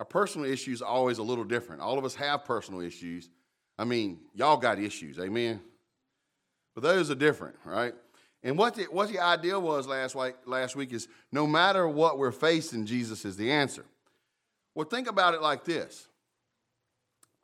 Our 0.00 0.06
personal 0.06 0.50
issues 0.50 0.82
are 0.82 0.88
always 0.88 1.18
a 1.18 1.22
little 1.22 1.44
different. 1.44 1.80
All 1.80 1.98
of 1.98 2.04
us 2.04 2.14
have 2.16 2.44
personal 2.44 2.80
issues. 2.80 3.28
I 3.78 3.84
mean, 3.84 4.20
y'all 4.34 4.56
got 4.56 4.78
issues, 4.78 5.18
amen? 5.18 5.60
But 6.74 6.82
those 6.82 7.10
are 7.10 7.14
different, 7.14 7.56
right? 7.64 7.94
And 8.42 8.56
what 8.56 8.74
the, 8.74 8.84
what 8.84 9.08
the 9.08 9.18
idea 9.18 9.58
was 9.58 9.86
last 9.86 10.14
week, 10.14 10.34
last 10.46 10.76
week 10.76 10.92
is 10.92 11.08
no 11.32 11.46
matter 11.46 11.88
what 11.88 12.18
we're 12.18 12.32
facing, 12.32 12.86
Jesus 12.86 13.24
is 13.24 13.36
the 13.36 13.50
answer. 13.50 13.84
Well, 14.74 14.86
think 14.86 15.08
about 15.08 15.34
it 15.34 15.42
like 15.42 15.64
this. 15.64 16.06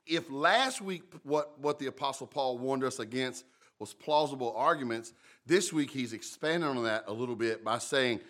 If 0.07 0.31
last 0.31 0.81
week 0.81 1.03
what, 1.25 1.59
what 1.59 1.79
the 1.79 1.87
Apostle 1.87 2.27
Paul 2.27 2.59
warned 2.59 2.85
us 2.85 2.99
against 2.99 3.45
was 3.79 3.93
plausible 3.93 4.55
arguments, 4.57 5.13
this 5.47 5.73
week, 5.73 5.91
he's 5.91 6.13
expanding 6.13 6.69
on 6.69 6.85
that 6.85 7.05
a 7.07 7.13
little 7.13 7.37
bit 7.37 7.63
by 7.63 7.79
saying, 7.79 8.21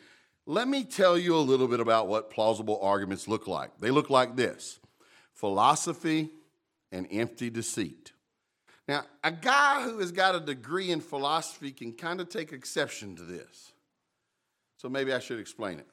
Let 0.47 0.67
me 0.67 0.85
tell 0.85 1.17
you 1.17 1.37
a 1.37 1.39
little 1.39 1.69
bit 1.69 1.81
about 1.81 2.09
what 2.09 2.31
plausible 2.31 2.81
arguments 2.83 3.29
look 3.29 3.47
like. 3.47 3.71
They 3.81 3.91
look 3.91 4.11
like 4.11 4.37
this 4.37 4.81
philosophy 5.33 6.31
and 6.91 7.07
empty 7.11 7.51
deceit. 7.51 8.13
Now, 8.87 9.05
a 9.23 9.33
guy 9.33 9.83
who 9.83 9.99
has 10.01 10.13
got 10.13 10.35
a 10.35 10.41
degree 10.41 10.91
in 10.91 11.01
philosophy 11.01 11.71
can 11.71 11.93
kind 11.93 12.21
of 12.21 12.29
take 12.29 12.53
exception 12.53 13.17
to 13.17 13.23
this. 13.23 13.73
So 14.77 14.89
maybe 14.89 15.13
I 15.13 15.21
should 15.21 15.39
explain 15.39 15.79
it. 15.79 15.87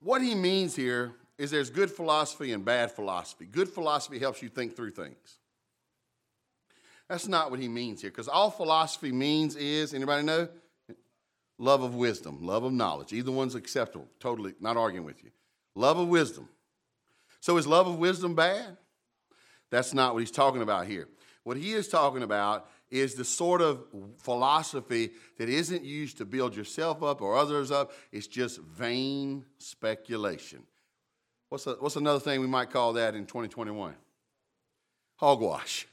What 0.00 0.20
he 0.20 0.34
means 0.34 0.76
here 0.76 1.14
is 1.38 1.50
there's 1.50 1.70
good 1.70 1.90
philosophy 1.90 2.52
and 2.52 2.64
bad 2.64 2.92
philosophy. 2.92 3.46
Good 3.46 3.68
philosophy 3.68 4.18
helps 4.18 4.42
you 4.42 4.48
think 4.48 4.76
through 4.76 4.90
things. 4.90 5.37
That's 7.08 7.26
not 7.26 7.50
what 7.50 7.58
he 7.58 7.68
means 7.68 8.02
here, 8.02 8.10
because 8.10 8.28
all 8.28 8.50
philosophy 8.50 9.12
means 9.12 9.56
is, 9.56 9.94
anybody 9.94 10.24
know? 10.24 10.48
Love 11.58 11.82
of 11.82 11.94
wisdom, 11.94 12.38
love 12.42 12.62
of 12.64 12.72
knowledge. 12.72 13.12
Either 13.12 13.32
one's 13.32 13.54
acceptable. 13.54 14.06
Totally 14.20 14.54
not 14.60 14.76
arguing 14.76 15.04
with 15.04 15.24
you. 15.24 15.30
Love 15.74 15.98
of 15.98 16.08
wisdom. 16.08 16.48
So 17.40 17.56
is 17.56 17.66
love 17.66 17.86
of 17.86 17.98
wisdom 17.98 18.34
bad? 18.34 18.76
That's 19.70 19.92
not 19.92 20.14
what 20.14 20.20
he's 20.20 20.30
talking 20.30 20.62
about 20.62 20.86
here. 20.86 21.08
What 21.42 21.56
he 21.56 21.72
is 21.72 21.88
talking 21.88 22.22
about 22.22 22.68
is 22.90 23.14
the 23.14 23.24
sort 23.24 23.60
of 23.60 23.84
philosophy 24.18 25.10
that 25.38 25.48
isn't 25.48 25.84
used 25.84 26.18
to 26.18 26.24
build 26.24 26.54
yourself 26.54 27.02
up 27.02 27.20
or 27.20 27.36
others 27.36 27.70
up. 27.70 27.92
It's 28.12 28.26
just 28.26 28.60
vain 28.60 29.44
speculation. 29.58 30.62
What's, 31.48 31.66
a, 31.66 31.72
what's 31.74 31.96
another 31.96 32.20
thing 32.20 32.40
we 32.40 32.46
might 32.46 32.70
call 32.70 32.94
that 32.94 33.14
in 33.14 33.26
2021? 33.26 33.94
Hogwash. 35.16 35.86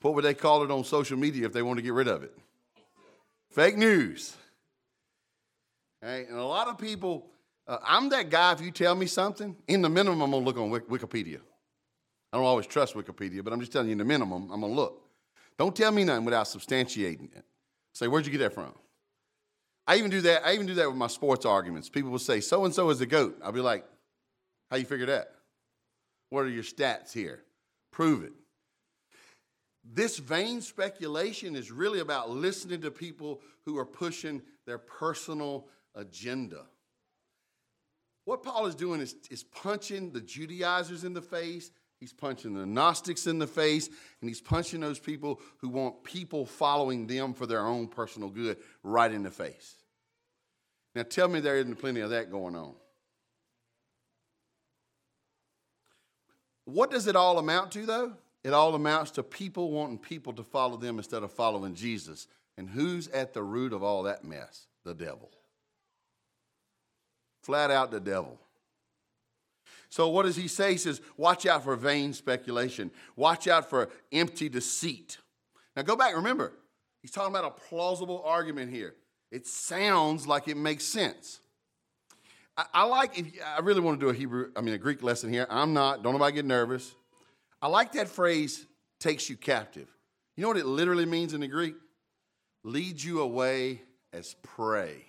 What 0.00 0.14
would 0.14 0.24
they 0.24 0.34
call 0.34 0.62
it 0.62 0.70
on 0.70 0.84
social 0.84 1.18
media 1.18 1.46
if 1.46 1.52
they 1.52 1.62
want 1.62 1.78
to 1.78 1.82
get 1.82 1.92
rid 1.92 2.08
of 2.08 2.22
it? 2.22 2.36
Fake 3.50 3.76
news. 3.76 4.36
Right? 6.02 6.28
And 6.28 6.38
a 6.38 6.44
lot 6.44 6.68
of 6.68 6.78
people, 6.78 7.26
uh, 7.66 7.78
I'm 7.84 8.08
that 8.10 8.30
guy, 8.30 8.52
if 8.52 8.60
you 8.60 8.70
tell 8.70 8.94
me 8.94 9.06
something, 9.06 9.56
in 9.66 9.82
the 9.82 9.88
minimum, 9.88 10.20
I'm 10.22 10.30
going 10.30 10.44
to 10.44 10.46
look 10.46 10.56
on 10.56 10.70
Wikipedia. 10.70 11.40
I 12.32 12.36
don't 12.36 12.46
always 12.46 12.66
trust 12.66 12.94
Wikipedia, 12.94 13.42
but 13.42 13.52
I'm 13.52 13.60
just 13.60 13.72
telling 13.72 13.88
you, 13.88 13.92
in 13.92 13.98
the 13.98 14.04
minimum, 14.04 14.50
I'm 14.52 14.60
going 14.60 14.72
to 14.72 14.80
look. 14.80 15.02
Don't 15.58 15.74
tell 15.74 15.90
me 15.90 16.04
nothing 16.04 16.24
without 16.24 16.46
substantiating 16.46 17.36
it. 17.36 17.44
Say, 17.94 18.06
where'd 18.06 18.26
you 18.26 18.32
get 18.32 18.38
that 18.38 18.54
from? 18.54 18.72
I 19.88 19.96
even 19.96 20.10
do 20.10 20.20
that. 20.20 20.46
I 20.46 20.52
even 20.52 20.66
do 20.66 20.74
that 20.74 20.86
with 20.86 20.96
my 20.96 21.06
sports 21.08 21.46
arguments. 21.46 21.88
People 21.88 22.10
will 22.10 22.18
say, 22.18 22.40
so 22.40 22.64
and 22.64 22.72
so 22.74 22.90
is 22.90 22.98
the 23.00 23.06
GOAT. 23.06 23.40
I'll 23.42 23.50
be 23.50 23.60
like, 23.60 23.84
how 24.70 24.76
you 24.76 24.84
figure 24.84 25.06
that? 25.06 25.32
What 26.30 26.44
are 26.44 26.48
your 26.48 26.62
stats 26.62 27.12
here? 27.12 27.42
Prove 27.90 28.22
it. 28.22 28.32
This 29.90 30.18
vain 30.18 30.60
speculation 30.60 31.56
is 31.56 31.70
really 31.70 32.00
about 32.00 32.28
listening 32.28 32.82
to 32.82 32.90
people 32.90 33.40
who 33.64 33.78
are 33.78 33.86
pushing 33.86 34.42
their 34.66 34.78
personal 34.78 35.66
agenda. 35.94 36.66
What 38.26 38.42
Paul 38.42 38.66
is 38.66 38.74
doing 38.74 39.00
is, 39.00 39.14
is 39.30 39.42
punching 39.42 40.12
the 40.12 40.20
Judaizers 40.20 41.04
in 41.04 41.14
the 41.14 41.22
face, 41.22 41.70
he's 42.00 42.12
punching 42.12 42.52
the 42.52 42.66
Gnostics 42.66 43.26
in 43.26 43.38
the 43.38 43.46
face, 43.46 43.88
and 44.20 44.28
he's 44.28 44.42
punching 44.42 44.80
those 44.80 44.98
people 44.98 45.40
who 45.58 45.70
want 45.70 46.04
people 46.04 46.44
following 46.44 47.06
them 47.06 47.32
for 47.32 47.46
their 47.46 47.66
own 47.66 47.88
personal 47.88 48.28
good 48.28 48.58
right 48.82 49.10
in 49.10 49.22
the 49.22 49.30
face. 49.30 49.76
Now 50.94 51.04
tell 51.04 51.28
me 51.28 51.40
there 51.40 51.56
isn't 51.56 51.76
plenty 51.76 52.00
of 52.00 52.10
that 52.10 52.30
going 52.30 52.54
on. 52.54 52.74
What 56.66 56.90
does 56.90 57.06
it 57.06 57.16
all 57.16 57.38
amount 57.38 57.72
to, 57.72 57.86
though? 57.86 58.12
It 58.48 58.54
all 58.54 58.74
amounts 58.74 59.10
to 59.10 59.22
people 59.22 59.72
wanting 59.72 59.98
people 59.98 60.32
to 60.32 60.42
follow 60.42 60.78
them 60.78 60.96
instead 60.96 61.22
of 61.22 61.30
following 61.30 61.74
Jesus. 61.74 62.28
And 62.56 62.66
who's 62.66 63.06
at 63.08 63.34
the 63.34 63.42
root 63.42 63.74
of 63.74 63.82
all 63.82 64.04
that 64.04 64.24
mess? 64.24 64.68
The 64.86 64.94
devil. 64.94 65.30
Flat 67.42 67.70
out 67.70 67.90
the 67.90 68.00
devil. 68.00 68.40
So, 69.90 70.08
what 70.08 70.22
does 70.22 70.34
he 70.34 70.48
say? 70.48 70.72
He 70.72 70.78
says, 70.78 71.02
Watch 71.18 71.44
out 71.44 71.62
for 71.62 71.76
vain 71.76 72.14
speculation, 72.14 72.90
watch 73.16 73.48
out 73.48 73.68
for 73.68 73.90
empty 74.12 74.48
deceit. 74.48 75.18
Now, 75.76 75.82
go 75.82 75.94
back, 75.94 76.16
remember, 76.16 76.54
he's 77.02 77.10
talking 77.10 77.36
about 77.36 77.44
a 77.44 77.50
plausible 77.68 78.22
argument 78.24 78.72
here. 78.72 78.94
It 79.30 79.46
sounds 79.46 80.26
like 80.26 80.48
it 80.48 80.56
makes 80.56 80.84
sense. 80.84 81.40
I, 82.56 82.64
I 82.72 82.84
like, 82.84 83.18
if, 83.18 83.26
I 83.44 83.60
really 83.60 83.82
want 83.82 84.00
to 84.00 84.06
do 84.06 84.08
a 84.08 84.14
Hebrew, 84.14 84.52
I 84.56 84.62
mean, 84.62 84.72
a 84.72 84.78
Greek 84.78 85.02
lesson 85.02 85.30
here. 85.30 85.46
I'm 85.50 85.74
not, 85.74 86.02
don't 86.02 86.14
nobody 86.14 86.34
get 86.34 86.46
nervous. 86.46 86.94
I 87.60 87.68
like 87.68 87.92
that 87.92 88.08
phrase, 88.08 88.66
takes 89.00 89.28
you 89.28 89.36
captive. 89.36 89.88
You 90.36 90.42
know 90.42 90.48
what 90.48 90.56
it 90.56 90.66
literally 90.66 91.06
means 91.06 91.34
in 91.34 91.40
the 91.40 91.48
Greek? 91.48 91.74
Leads 92.62 93.04
you 93.04 93.20
away 93.20 93.82
as 94.12 94.34
prey. 94.42 95.04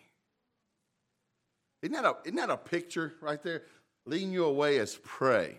Isn't 1.82 1.94
that 1.94 2.06
a, 2.06 2.16
isn't 2.26 2.36
that 2.36 2.50
a 2.50 2.58
picture 2.58 3.14
right 3.22 3.42
there? 3.42 3.64
Leading 4.06 4.32
you 4.32 4.46
away 4.46 4.80
as 4.80 4.96
prey. 4.96 5.58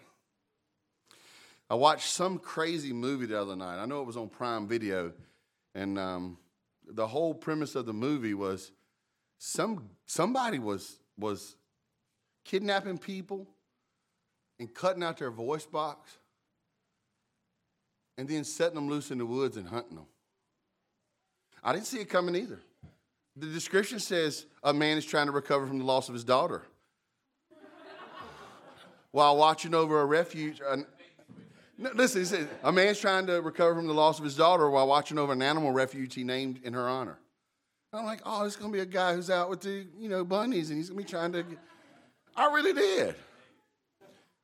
I 1.69 1.75
watched 1.75 2.09
some 2.09 2.39
crazy 2.39 2.93
movie 2.93 3.27
the 3.27 3.41
other 3.41 3.55
night. 3.55 3.81
I 3.81 3.87
know 3.87 4.01
it 4.01 4.07
was 4.07 4.17
on 4.17 4.29
Prime 4.29 4.67
Video, 4.67 5.13
and 5.75 5.99
um, 5.99 6.37
the 6.89 7.07
whole 7.07 7.33
premise 7.33 7.77
of 7.77 7.87
the 7.87 7.93
movie 7.93 8.35
was 8.35 8.73
some 9.39 9.89
somebody 10.07 10.59
was 10.59 10.99
was 11.17 11.55
kidnapping 12.45 12.99
people 12.99 13.47
and 14.59 14.75
cutting 14.75 15.05
out 15.05 15.19
their 15.19 15.31
voice 15.31 15.65
box 15.65 16.19
and 18.21 18.29
then 18.29 18.45
setting 18.45 18.75
them 18.75 18.87
loose 18.87 19.11
in 19.11 19.17
the 19.17 19.25
woods 19.25 19.57
and 19.57 19.67
hunting 19.67 19.97
them. 19.97 20.05
I 21.65 21.73
didn't 21.73 21.87
see 21.87 22.01
it 22.01 22.11
coming 22.11 22.37
either. 22.37 22.61
The 23.35 23.47
description 23.47 23.99
says 23.99 24.45
a 24.63 24.75
man 24.75 24.99
is 24.99 25.07
trying 25.07 25.25
to 25.25 25.33
recover 25.33 25.67
from 25.67 25.79
the 25.79 25.87
loss 25.87 26.09
of 26.09 26.15
his 26.15 26.23
daughter 26.23 26.61
while 29.11 29.39
watching 29.39 29.75
over 29.75 30.03
a 30.03 30.05
refuge. 30.05 30.61
Uh, 30.61 30.77
no, 31.79 31.93
listen, 31.95 32.27
says 32.27 32.47
a 32.63 32.71
man's 32.71 33.01
trying 33.01 33.27
to 33.27 33.41
recover 33.41 33.75
from 33.75 33.87
the 33.87 33.95
loss 33.95 34.19
of 34.19 34.25
his 34.27 34.37
daughter 34.37 34.69
while 34.69 34.87
watching 34.87 35.17
over 35.17 35.33
an 35.33 35.41
animal 35.41 35.73
refuge 35.73 36.15
he 36.15 36.23
named 36.23 36.61
in 36.63 36.75
her 36.75 36.87
honor. 36.91 37.19
I'm 37.95 38.05
like, 38.05 38.21
oh, 38.27 38.45
this 38.45 38.53
is 38.53 38.61
gonna 38.61 38.71
be 38.71 38.81
a 38.81 38.87
guy 38.87 39.15
who's 39.15 39.31
out 39.31 39.49
with 39.49 39.63
the 39.63 39.87
you 39.99 40.11
know 40.11 40.27
bunnies, 40.27 40.69
and 40.69 40.77
he's 40.77 40.91
gonna 40.91 41.01
be 41.01 41.09
trying 41.09 41.33
to. 41.33 41.43
Get... 41.43 41.59
I 42.37 42.53
really 42.53 42.75
did. 42.75 43.15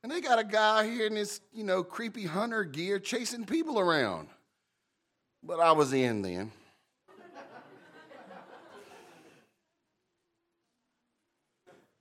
And 0.07 0.15
they 0.15 0.21
got 0.21 0.39
a 0.39 0.45
guy 0.45 0.89
here 0.89 1.09
in 1.09 1.15
this, 1.15 1.41
you 1.53 1.65
know, 1.65 1.83
creepy 1.83 2.27
hunter 2.27 2.63
gear 2.63 3.01
chasing 3.01 3.45
people 3.45 3.81
around. 3.81 4.29
But 5.43 5.59
I 5.59 5.73
was 5.73 5.93
in 5.93 6.23
then. 6.23 6.53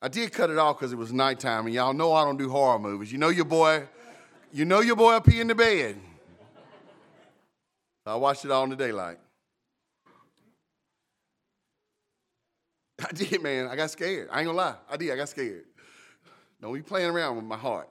I 0.03 0.07
did 0.07 0.31
cut 0.31 0.51
it 0.51 0.59
off 0.59 0.77
because 0.77 0.93
it 0.93 0.97
was 0.97 1.11
nighttime, 1.11 1.65
and 1.65 1.73
y'all 1.73 1.93
know 1.95 2.13
I 2.13 2.23
don't 2.23 2.37
do 2.37 2.47
horror 2.47 2.77
movies. 2.77 3.11
You 3.11 3.17
know 3.17 3.29
your 3.29 3.45
boy, 3.45 3.87
you 4.53 4.65
know 4.65 4.81
your 4.81 4.97
boy 4.97 5.13
up 5.13 5.27
here 5.27 5.41
in 5.41 5.47
the 5.47 5.55
bed. 5.55 5.99
I 8.05 8.13
watched 8.17 8.45
it 8.45 8.51
all 8.51 8.65
in 8.65 8.69
the 8.69 8.75
daylight. 8.75 9.17
I 13.03 13.11
did, 13.13 13.41
man. 13.41 13.65
I 13.65 13.75
got 13.75 13.89
scared. 13.89 14.29
I 14.31 14.41
ain't 14.41 14.45
gonna 14.45 14.59
lie. 14.59 14.75
I 14.91 14.95
did. 14.95 15.11
I 15.11 15.15
got 15.15 15.29
scared. 15.29 15.65
Don't 16.61 16.71
be 16.71 16.83
playing 16.83 17.09
around 17.09 17.37
with 17.37 17.45
my 17.45 17.57
heart. 17.57 17.89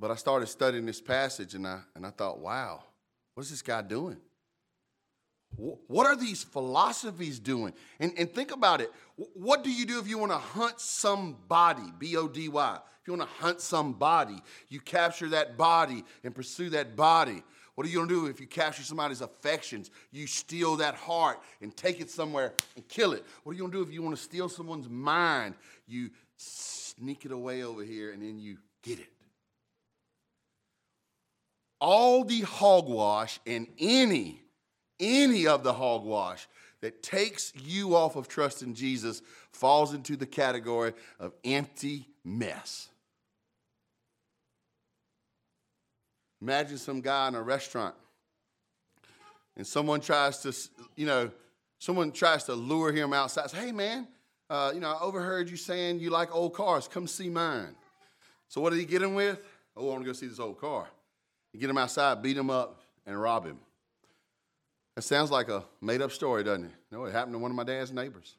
But 0.00 0.10
I 0.10 0.14
started 0.14 0.46
studying 0.46 0.86
this 0.86 1.00
passage, 1.00 1.54
and 1.54 1.66
I 1.66 1.80
and 1.94 2.06
I 2.06 2.10
thought, 2.10 2.38
wow, 2.40 2.82
what 3.34 3.42
is 3.42 3.50
this 3.50 3.60
guy 3.60 3.82
doing? 3.82 4.16
What 5.56 6.06
are 6.06 6.16
these 6.16 6.42
philosophies 6.42 7.38
doing? 7.38 7.74
And, 7.98 8.12
and 8.16 8.32
think 8.32 8.50
about 8.50 8.80
it. 8.80 8.90
What 9.34 9.62
do 9.62 9.70
you 9.70 9.84
do 9.84 9.98
if 9.98 10.08
you 10.08 10.16
want 10.16 10.32
to 10.32 10.38
hunt 10.38 10.80
somebody? 10.80 11.82
B 11.98 12.16
O 12.16 12.28
D 12.28 12.48
Y. 12.48 12.78
If 13.02 13.08
you 13.08 13.14
want 13.14 13.28
to 13.28 13.44
hunt 13.44 13.60
somebody, 13.60 14.36
you 14.68 14.80
capture 14.80 15.28
that 15.30 15.58
body 15.58 16.04
and 16.24 16.34
pursue 16.34 16.70
that 16.70 16.96
body. 16.96 17.42
What 17.74 17.86
are 17.86 17.90
you 17.90 17.96
going 17.96 18.08
to 18.08 18.14
do 18.14 18.26
if 18.26 18.40
you 18.40 18.46
capture 18.46 18.82
somebody's 18.82 19.20
affections? 19.20 19.90
You 20.12 20.26
steal 20.26 20.76
that 20.76 20.94
heart 20.94 21.40
and 21.60 21.76
take 21.76 22.00
it 22.00 22.10
somewhere 22.10 22.54
and 22.76 22.86
kill 22.88 23.12
it. 23.12 23.24
What 23.42 23.52
are 23.52 23.54
you 23.54 23.60
going 23.60 23.72
to 23.72 23.78
do 23.78 23.82
if 23.82 23.92
you 23.92 24.02
want 24.02 24.16
to 24.16 24.22
steal 24.22 24.48
someone's 24.48 24.88
mind? 24.88 25.56
You 25.86 26.10
sneak 26.36 27.24
it 27.24 27.32
away 27.32 27.64
over 27.64 27.82
here 27.82 28.12
and 28.12 28.22
then 28.22 28.38
you 28.38 28.58
get 28.82 28.98
it. 28.98 29.08
All 31.80 32.24
the 32.24 32.40
hogwash 32.40 33.40
and 33.46 33.66
any 33.78 34.42
any 35.00 35.46
of 35.46 35.64
the 35.64 35.72
hogwash 35.72 36.46
that 36.82 37.02
takes 37.02 37.52
you 37.56 37.96
off 37.96 38.16
of 38.16 38.28
trusting 38.28 38.74
Jesus 38.74 39.22
falls 39.52 39.94
into 39.94 40.16
the 40.16 40.26
category 40.26 40.92
of 41.18 41.32
empty 41.44 42.06
mess. 42.24 42.88
Imagine 46.40 46.78
some 46.78 47.00
guy 47.00 47.28
in 47.28 47.34
a 47.34 47.42
restaurant 47.42 47.94
and 49.56 49.66
someone 49.66 50.00
tries 50.00 50.38
to, 50.38 50.54
you 50.96 51.06
know, 51.06 51.30
someone 51.78 52.12
tries 52.12 52.44
to 52.44 52.54
lure 52.54 52.92
him 52.92 53.12
outside. 53.12 53.50
Say, 53.50 53.58
hey, 53.58 53.72
man, 53.72 54.08
uh, 54.48 54.70
you 54.72 54.80
know, 54.80 54.90
I 54.90 55.00
overheard 55.00 55.50
you 55.50 55.56
saying 55.56 56.00
you 56.00 56.08
like 56.10 56.34
old 56.34 56.54
cars. 56.54 56.88
Come 56.88 57.06
see 57.06 57.28
mine. 57.28 57.74
So 58.48 58.60
what 58.60 58.70
did 58.70 58.78
he 58.78 58.86
get 58.86 59.02
him 59.02 59.14
with? 59.14 59.38
Oh, 59.76 59.88
I 59.88 59.92
want 59.92 60.02
to 60.02 60.06
go 60.06 60.12
see 60.14 60.26
this 60.26 60.40
old 60.40 60.58
car. 60.58 60.88
Get 61.58 61.68
him 61.68 61.78
outside, 61.78 62.22
beat 62.22 62.36
him 62.36 62.48
up, 62.50 62.80
and 63.06 63.20
rob 63.20 63.44
him. 63.44 63.58
That 64.96 65.02
sounds 65.02 65.30
like 65.30 65.48
a 65.48 65.64
made 65.80 66.02
up 66.02 66.12
story, 66.12 66.44
doesn't 66.44 66.64
it? 66.64 66.72
No, 66.90 67.04
it 67.04 67.12
happened 67.12 67.34
to 67.34 67.38
one 67.38 67.50
of 67.50 67.56
my 67.56 67.64
dad's 67.64 67.92
neighbors. 67.92 68.36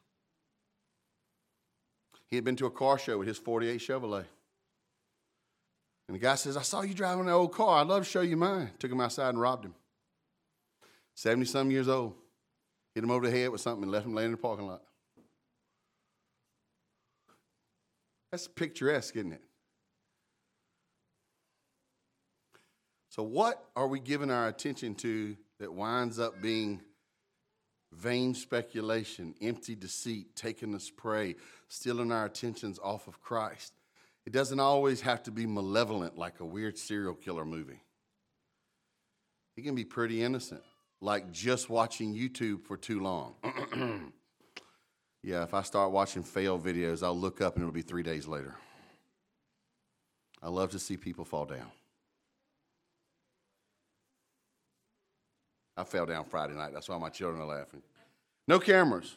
He 2.28 2.36
had 2.36 2.44
been 2.44 2.56
to 2.56 2.66
a 2.66 2.70
car 2.70 2.98
show 2.98 3.18
with 3.18 3.28
his 3.28 3.38
48 3.38 3.78
Chevrolet. 3.80 4.24
And 6.08 6.14
the 6.14 6.18
guy 6.18 6.34
says, 6.34 6.56
I 6.56 6.62
saw 6.62 6.82
you 6.82 6.94
driving 6.94 7.26
that 7.26 7.32
old 7.32 7.52
car. 7.52 7.80
I'd 7.80 7.86
love 7.86 8.04
to 8.04 8.08
show 8.08 8.22
you 8.22 8.36
mine. 8.36 8.70
Took 8.78 8.90
him 8.90 9.00
outside 9.00 9.30
and 9.30 9.40
robbed 9.40 9.66
him. 9.66 9.74
70 11.14 11.46
some 11.46 11.70
years 11.70 11.88
old. 11.88 12.14
Hit 12.94 13.04
him 13.04 13.10
over 13.10 13.26
the 13.26 13.36
head 13.36 13.50
with 13.50 13.60
something 13.60 13.82
and 13.82 13.92
left 13.92 14.06
him 14.06 14.14
laying 14.14 14.26
in 14.26 14.32
the 14.32 14.38
parking 14.38 14.66
lot. 14.66 14.82
That's 18.30 18.48
picturesque, 18.48 19.14
isn't 19.16 19.32
it? 19.32 19.42
So, 23.12 23.22
what 23.22 23.62
are 23.76 23.86
we 23.86 24.00
giving 24.00 24.30
our 24.30 24.48
attention 24.48 24.94
to 24.94 25.36
that 25.60 25.70
winds 25.70 26.18
up 26.18 26.40
being 26.40 26.80
vain 27.92 28.32
speculation, 28.32 29.34
empty 29.42 29.74
deceit, 29.74 30.34
taking 30.34 30.74
us 30.74 30.88
prey, 30.88 31.36
stealing 31.68 32.10
our 32.10 32.24
attentions 32.24 32.78
off 32.82 33.08
of 33.08 33.20
Christ. 33.20 33.74
It 34.24 34.32
doesn't 34.32 34.60
always 34.60 35.02
have 35.02 35.22
to 35.24 35.30
be 35.30 35.44
malevolent 35.44 36.16
like 36.16 36.40
a 36.40 36.46
weird 36.46 36.78
serial 36.78 37.12
killer 37.12 37.44
movie. 37.44 37.82
It 39.58 39.62
can 39.62 39.74
be 39.74 39.84
pretty 39.84 40.22
innocent, 40.22 40.62
like 41.02 41.32
just 41.32 41.68
watching 41.68 42.14
YouTube 42.14 42.64
for 42.64 42.78
too 42.78 43.00
long. 43.00 43.34
yeah, 45.22 45.42
if 45.42 45.52
I 45.52 45.60
start 45.60 45.90
watching 45.90 46.22
fail 46.22 46.58
videos, 46.58 47.02
I'll 47.02 47.14
look 47.14 47.42
up 47.42 47.56
and 47.56 47.62
it'll 47.62 47.74
be 47.74 47.82
three 47.82 48.02
days 48.02 48.26
later. 48.26 48.54
I 50.42 50.48
love 50.48 50.70
to 50.70 50.78
see 50.78 50.96
people 50.96 51.26
fall 51.26 51.44
down. 51.44 51.70
I 55.82 55.84
fell 55.84 56.06
down 56.06 56.24
Friday 56.24 56.54
night. 56.54 56.72
That's 56.72 56.88
why 56.88 56.96
my 56.96 57.08
children 57.08 57.42
are 57.42 57.46
laughing. 57.46 57.82
No 58.46 58.60
cameras. 58.60 59.16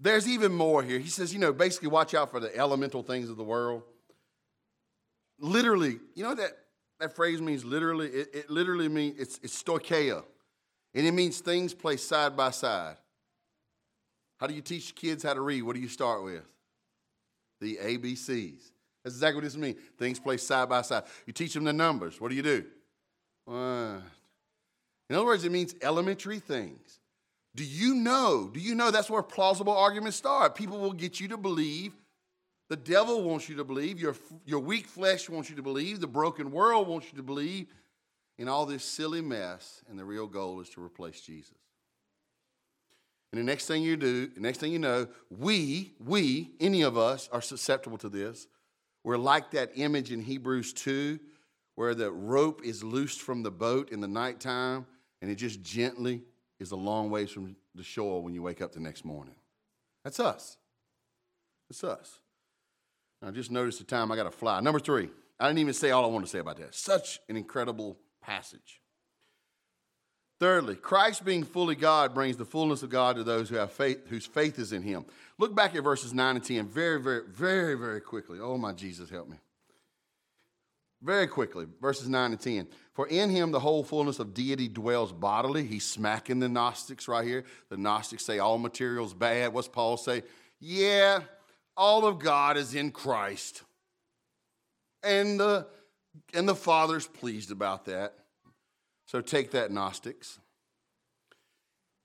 there's 0.00 0.26
even 0.26 0.50
more 0.50 0.82
here. 0.82 0.98
He 0.98 1.10
says, 1.10 1.32
you 1.32 1.38
know, 1.38 1.52
basically 1.52 1.88
watch 1.88 2.14
out 2.14 2.30
for 2.30 2.40
the 2.40 2.56
elemental 2.56 3.02
things 3.02 3.28
of 3.28 3.36
the 3.36 3.44
world. 3.44 3.82
Literally, 5.38 5.98
you 6.14 6.22
know 6.24 6.34
that, 6.34 6.52
that 7.00 7.14
phrase 7.14 7.42
means 7.42 7.66
literally? 7.66 8.08
It, 8.08 8.28
it 8.32 8.50
literally 8.50 8.88
means 8.88 9.18
it's, 9.18 9.40
it's 9.42 9.62
stoicheia. 9.62 10.24
And 10.94 11.06
it 11.06 11.12
means 11.12 11.40
things 11.40 11.74
placed 11.74 12.08
side 12.08 12.34
by 12.34 12.50
side. 12.50 12.96
How 14.40 14.46
do 14.46 14.54
you 14.54 14.62
teach 14.62 14.94
kids 14.94 15.22
how 15.22 15.34
to 15.34 15.40
read? 15.42 15.62
What 15.62 15.74
do 15.74 15.82
you 15.82 15.88
start 15.88 16.24
with? 16.24 16.44
The 17.60 17.76
ABCs. 17.76 18.70
That's 19.04 19.16
exactly 19.16 19.36
what 19.36 19.44
this 19.44 19.56
means. 19.56 19.76
Things 19.98 20.18
placed 20.18 20.46
side 20.46 20.70
by 20.70 20.80
side. 20.80 21.04
You 21.26 21.34
teach 21.34 21.52
them 21.52 21.64
the 21.64 21.72
numbers. 21.74 22.20
What 22.20 22.30
do 22.30 22.36
you 22.36 22.42
do? 22.42 22.64
Uh, 23.46 23.98
in 25.12 25.18
other 25.18 25.26
words, 25.26 25.44
it 25.44 25.52
means 25.52 25.74
elementary 25.82 26.38
things. 26.38 26.98
Do 27.54 27.64
you 27.64 27.96
know? 27.96 28.48
Do 28.50 28.60
you 28.60 28.74
know 28.74 28.90
that's 28.90 29.10
where 29.10 29.22
plausible 29.22 29.76
arguments 29.76 30.16
start? 30.16 30.54
People 30.54 30.78
will 30.78 30.94
get 30.94 31.20
you 31.20 31.28
to 31.28 31.36
believe. 31.36 31.92
The 32.70 32.76
devil 32.76 33.22
wants 33.22 33.46
you 33.46 33.56
to 33.56 33.64
believe. 33.64 34.00
Your, 34.00 34.16
your 34.46 34.60
weak 34.60 34.86
flesh 34.86 35.28
wants 35.28 35.50
you 35.50 35.56
to 35.56 35.62
believe. 35.62 36.00
The 36.00 36.06
broken 36.06 36.50
world 36.50 36.88
wants 36.88 37.08
you 37.10 37.18
to 37.18 37.22
believe 37.22 37.66
in 38.38 38.48
all 38.48 38.64
this 38.64 38.86
silly 38.86 39.20
mess. 39.20 39.82
And 39.90 39.98
the 39.98 40.04
real 40.06 40.26
goal 40.26 40.62
is 40.62 40.70
to 40.70 40.82
replace 40.82 41.20
Jesus. 41.20 41.58
And 43.32 43.38
the 43.38 43.44
next 43.44 43.66
thing 43.66 43.82
you 43.82 43.98
do, 43.98 44.28
the 44.28 44.40
next 44.40 44.60
thing 44.60 44.72
you 44.72 44.78
know, 44.78 45.08
we, 45.28 45.92
we, 46.02 46.52
any 46.58 46.80
of 46.80 46.96
us 46.96 47.28
are 47.30 47.42
susceptible 47.42 47.98
to 47.98 48.08
this. 48.08 48.46
We're 49.04 49.18
like 49.18 49.50
that 49.50 49.72
image 49.74 50.10
in 50.10 50.22
Hebrews 50.22 50.72
2 50.72 51.20
where 51.74 51.94
the 51.94 52.10
rope 52.10 52.62
is 52.64 52.82
loosed 52.82 53.20
from 53.20 53.42
the 53.42 53.50
boat 53.50 53.90
in 53.90 54.00
the 54.00 54.08
nighttime 54.08 54.86
and 55.22 55.30
it 55.30 55.36
just 55.36 55.62
gently 55.62 56.20
is 56.58 56.72
a 56.72 56.76
long 56.76 57.08
ways 57.08 57.30
from 57.30 57.56
the 57.74 57.82
shore 57.82 58.22
when 58.22 58.34
you 58.34 58.42
wake 58.42 58.60
up 58.60 58.72
the 58.72 58.80
next 58.80 59.04
morning. 59.04 59.34
That's 60.04 60.20
us. 60.20 60.58
That's 61.70 61.84
us. 61.84 62.20
Now, 63.22 63.30
just 63.30 63.52
notice 63.52 63.78
the 63.78 63.84
time 63.84 64.10
I 64.10 64.16
got 64.16 64.24
to 64.24 64.32
fly. 64.32 64.60
Number 64.60 64.80
three, 64.80 65.08
I 65.38 65.46
didn't 65.46 65.60
even 65.60 65.74
say 65.74 65.90
all 65.90 66.04
I 66.04 66.08
want 66.08 66.24
to 66.24 66.30
say 66.30 66.40
about 66.40 66.56
that. 66.58 66.74
Such 66.74 67.20
an 67.28 67.36
incredible 67.36 67.96
passage. 68.20 68.80
Thirdly, 70.40 70.74
Christ 70.74 71.24
being 71.24 71.44
fully 71.44 71.76
God 71.76 72.14
brings 72.14 72.36
the 72.36 72.44
fullness 72.44 72.82
of 72.82 72.90
God 72.90 73.14
to 73.14 73.22
those 73.22 73.48
who 73.48 73.54
have 73.54 73.70
faith, 73.70 74.08
whose 74.08 74.26
faith 74.26 74.58
is 74.58 74.72
in 74.72 74.82
him. 74.82 75.04
Look 75.38 75.54
back 75.54 75.76
at 75.76 75.84
verses 75.84 76.12
9 76.12 76.34
and 76.34 76.44
10 76.44 76.66
very, 76.66 77.00
very, 77.00 77.22
very, 77.28 77.74
very 77.76 78.00
quickly. 78.00 78.40
Oh, 78.40 78.58
my 78.58 78.72
Jesus, 78.72 79.08
help 79.08 79.28
me. 79.28 79.36
Very 81.02 81.26
quickly, 81.26 81.66
verses 81.80 82.08
9 82.08 82.30
and 82.30 82.40
10. 82.40 82.68
For 82.94 83.08
in 83.08 83.30
him 83.30 83.50
the 83.50 83.58
whole 83.58 83.82
fullness 83.82 84.20
of 84.20 84.34
deity 84.34 84.68
dwells 84.68 85.12
bodily. 85.12 85.64
He's 85.64 85.84
smacking 85.84 86.38
the 86.38 86.48
Gnostics 86.48 87.08
right 87.08 87.26
here. 87.26 87.44
The 87.70 87.76
Gnostics 87.76 88.24
say 88.24 88.38
all 88.38 88.56
material's 88.56 89.12
bad. 89.12 89.52
What's 89.52 89.66
Paul 89.66 89.96
say? 89.96 90.22
Yeah, 90.60 91.20
all 91.76 92.06
of 92.06 92.20
God 92.20 92.56
is 92.56 92.76
in 92.76 92.92
Christ. 92.92 93.64
And 95.02 95.40
the, 95.40 95.66
and 96.32 96.48
the 96.48 96.54
Father's 96.54 97.08
pleased 97.08 97.50
about 97.50 97.86
that. 97.86 98.14
So 99.06 99.20
take 99.20 99.50
that, 99.50 99.72
Gnostics. 99.72 100.38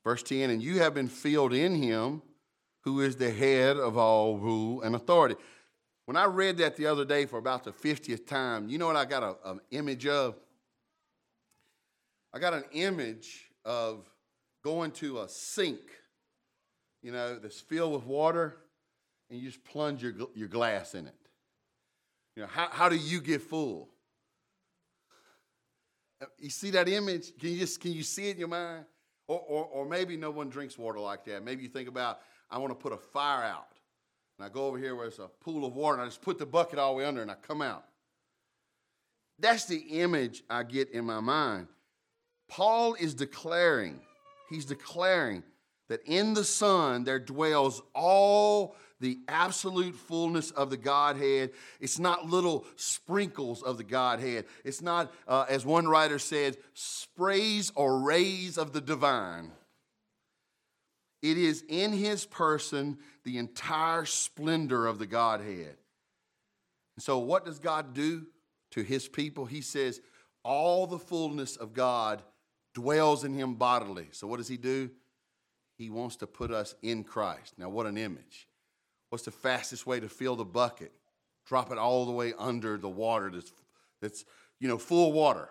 Verse 0.04 0.24
10 0.24 0.50
And 0.50 0.64
you 0.64 0.80
have 0.80 0.96
been 0.96 1.08
filled 1.08 1.54
in 1.54 1.76
him 1.76 2.24
who 2.82 3.02
is 3.02 3.18
the 3.18 3.30
head 3.30 3.78
of 3.78 3.98
all 3.98 4.38
rule 4.38 4.82
and 4.82 4.96
authority. 4.96 5.36
When 6.08 6.16
I 6.16 6.24
read 6.24 6.56
that 6.60 6.78
the 6.78 6.86
other 6.86 7.04
day 7.04 7.26
for 7.26 7.38
about 7.38 7.66
the 7.66 7.74
50th 7.74 8.26
time, 8.28 8.70
you 8.70 8.78
know 8.78 8.88
what 8.88 8.96
I 8.96 9.04
got 9.04 9.42
an 9.44 9.60
image 9.72 10.08
of? 10.08 10.36
I 12.34 12.40
got 12.40 12.54
an 12.54 12.64
image 12.72 13.50
of 13.66 14.10
going 14.64 14.92
to 14.92 15.20
a 15.20 15.28
sink, 15.28 15.82
you 17.04 17.12
know, 17.12 17.38
that's 17.38 17.60
filled 17.60 17.92
with 17.92 18.06
water, 18.06 18.56
and 19.30 19.38
you 19.38 19.50
just 19.50 19.62
plunge 19.66 20.02
your, 20.02 20.14
your 20.34 20.48
glass 20.48 20.96
in 20.96 21.08
it. 21.08 21.16
You 22.38 22.44
know, 22.44 22.48
how, 22.48 22.70
how 22.72 22.88
do 22.88 22.96
you 22.96 23.20
get 23.20 23.42
full? 23.42 23.90
Uh, 26.22 26.28
you 26.40 26.50
see 26.50 26.72
that 26.72 26.88
image? 26.88 27.38
Can 27.38 27.50
you 27.50 27.60
just 27.60 27.82
can 27.82 27.92
you 27.92 28.04
see 28.04 28.30
it 28.30 28.36
in 28.36 28.40
your 28.40 28.48
mind? 28.48 28.86
Or, 29.28 29.42
or, 29.42 29.66
or 29.66 29.86
maybe 29.86 30.16
no 30.16 30.32
one 30.32 30.48
drinks 30.48 30.78
water 30.78 31.00
like 31.00 31.26
that. 31.26 31.44
Maybe 31.44 31.64
you 31.64 31.70
think 31.70 31.90
about, 31.90 32.22
I 32.50 32.60
want 32.60 32.72
to 32.72 32.76
put 32.76 32.94
a 32.94 32.98
fire 32.98 33.44
out. 33.44 33.77
And 34.38 34.46
I 34.46 34.50
go 34.50 34.66
over 34.66 34.78
here 34.78 34.96
where 34.96 35.06
there's 35.06 35.20
a 35.20 35.28
pool 35.28 35.66
of 35.66 35.76
water 35.76 35.96
and 35.96 36.04
I 36.04 36.06
just 36.06 36.22
put 36.22 36.38
the 36.38 36.46
bucket 36.46 36.80
all 36.80 36.94
the 36.94 36.98
way 37.00 37.06
under 37.06 37.22
and 37.22 37.32
I 37.32 37.36
come 37.36 37.62
out. 37.62 37.86
That's 39.40 39.66
the 39.66 39.78
image 39.78 40.44
I 40.50 40.64
get 40.64 40.92
in 40.92 41.06
my 41.06 41.20
mind. 41.20 41.68
Paul 42.48 42.96
is 42.96 43.14
declaring, 43.14 44.00
he's 44.50 44.66
declaring 44.66 45.44
that 45.90 46.02
in 46.06 46.34
the 46.34 46.44
Son 46.44 47.04
there 47.04 47.20
dwells 47.20 47.82
all 47.94 48.76
the 49.00 49.20
absolute 49.28 49.96
fullness 49.96 50.52
of 50.52 50.70
the 50.70 50.78
Godhead. 50.78 51.52
It's 51.80 52.00
not 52.00 52.30
little 52.30 52.66
sprinkles 52.76 53.62
of 53.62 53.78
the 53.78 53.84
Godhead. 53.84 54.46
It's 54.64 54.82
not, 54.82 55.14
uh, 55.28 55.46
as 55.50 55.66
one 55.66 55.88
writer 55.88 56.20
said, 56.20 56.58
sprays 56.74 57.72
or 57.76 58.00
rays 58.00 58.58
of 58.58 58.74
the 58.74 58.82
divine. 58.82 59.52
It 61.22 61.38
is 61.38 61.64
in 61.68 61.94
his 61.94 62.26
person 62.26 62.98
the 63.28 63.38
entire 63.38 64.06
splendor 64.06 64.88
of 64.88 65.00
the 65.00 65.06
Godhead. 65.06 65.76
So, 66.98 67.20
what 67.20 67.44
does 67.44 67.60
God 67.60 67.94
do 67.94 68.26
to 68.72 68.82
his 68.82 69.10
people? 69.10 69.46
He 69.46 69.60
says, 69.60 70.00
All 70.44 70.88
the 70.88 70.98
fullness 70.98 71.58
of 71.58 71.74
God 71.74 72.24
dwells 72.74 73.26
in 73.26 73.34
him 73.34 73.56
bodily. 73.56 74.08
So, 74.12 74.28
what 74.28 74.38
does 74.38 74.48
he 74.48 74.56
do? 74.56 74.90
He 75.78 75.90
wants 75.90 76.16
to 76.18 76.28
put 76.28 76.52
us 76.52 76.74
in 76.82 77.04
Christ. 77.04 77.56
Now, 77.58 77.68
what 77.68 77.86
an 77.86 77.98
image. 77.98 78.48
What's 79.10 79.26
the 79.26 79.32
fastest 79.32 79.86
way 79.86 80.00
to 80.00 80.08
fill 80.08 80.38
the 80.38 80.46
bucket? 80.46 80.94
Drop 81.46 81.70
it 81.70 81.78
all 81.78 82.06
the 82.06 82.14
way 82.14 82.34
under 82.38 82.78
the 82.78 82.90
water 82.90 83.30
that's, 83.30 83.52
that's 84.02 84.24
you 84.62 84.70
know, 84.70 84.78
full 84.78 85.12
water. 85.12 85.50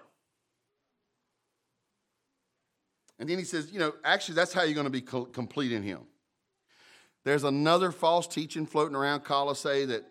And 3.18 3.28
then 3.28 3.36
he 3.36 3.44
says, 3.44 3.70
you 3.70 3.78
know, 3.78 3.92
actually, 4.02 4.36
that's 4.36 4.54
how 4.54 4.62
you're 4.62 4.74
going 4.74 4.84
to 4.84 4.90
be 4.90 5.02
co- 5.02 5.26
complete 5.26 5.72
in 5.72 5.82
him. 5.82 6.00
There's 7.26 7.42
another 7.42 7.90
false 7.90 8.28
teaching 8.28 8.66
floating 8.66 8.94
around 8.94 9.24
Colossae 9.24 9.84
that 9.86 10.04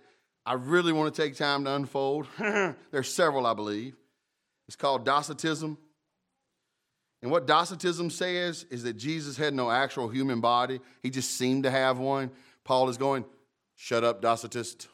I 0.45 0.55
really 0.55 0.91
want 0.91 1.15
to 1.15 1.21
take 1.21 1.37
time 1.37 1.63
to 1.63 1.71
unfold. 1.71 2.27
There's 2.37 3.07
several, 3.07 3.47
I 3.47 3.53
believe. 3.53 3.95
It's 4.67 4.75
called 4.75 5.05
Docetism. 5.05 5.77
And 7.21 7.31
what 7.31 7.47
Docetism 7.47 8.09
says 8.09 8.65
is 8.69 8.83
that 8.83 8.97
Jesus 8.97 9.37
had 9.37 9.53
no 9.53 9.71
actual 9.71 10.09
human 10.09 10.41
body, 10.41 10.81
he 11.01 11.09
just 11.09 11.31
seemed 11.31 11.63
to 11.63 11.71
have 11.71 11.99
one. 11.99 12.31
Paul 12.65 12.89
is 12.89 12.97
going, 12.97 13.23
Shut 13.75 14.03
up, 14.03 14.21
Docetist. 14.21 14.87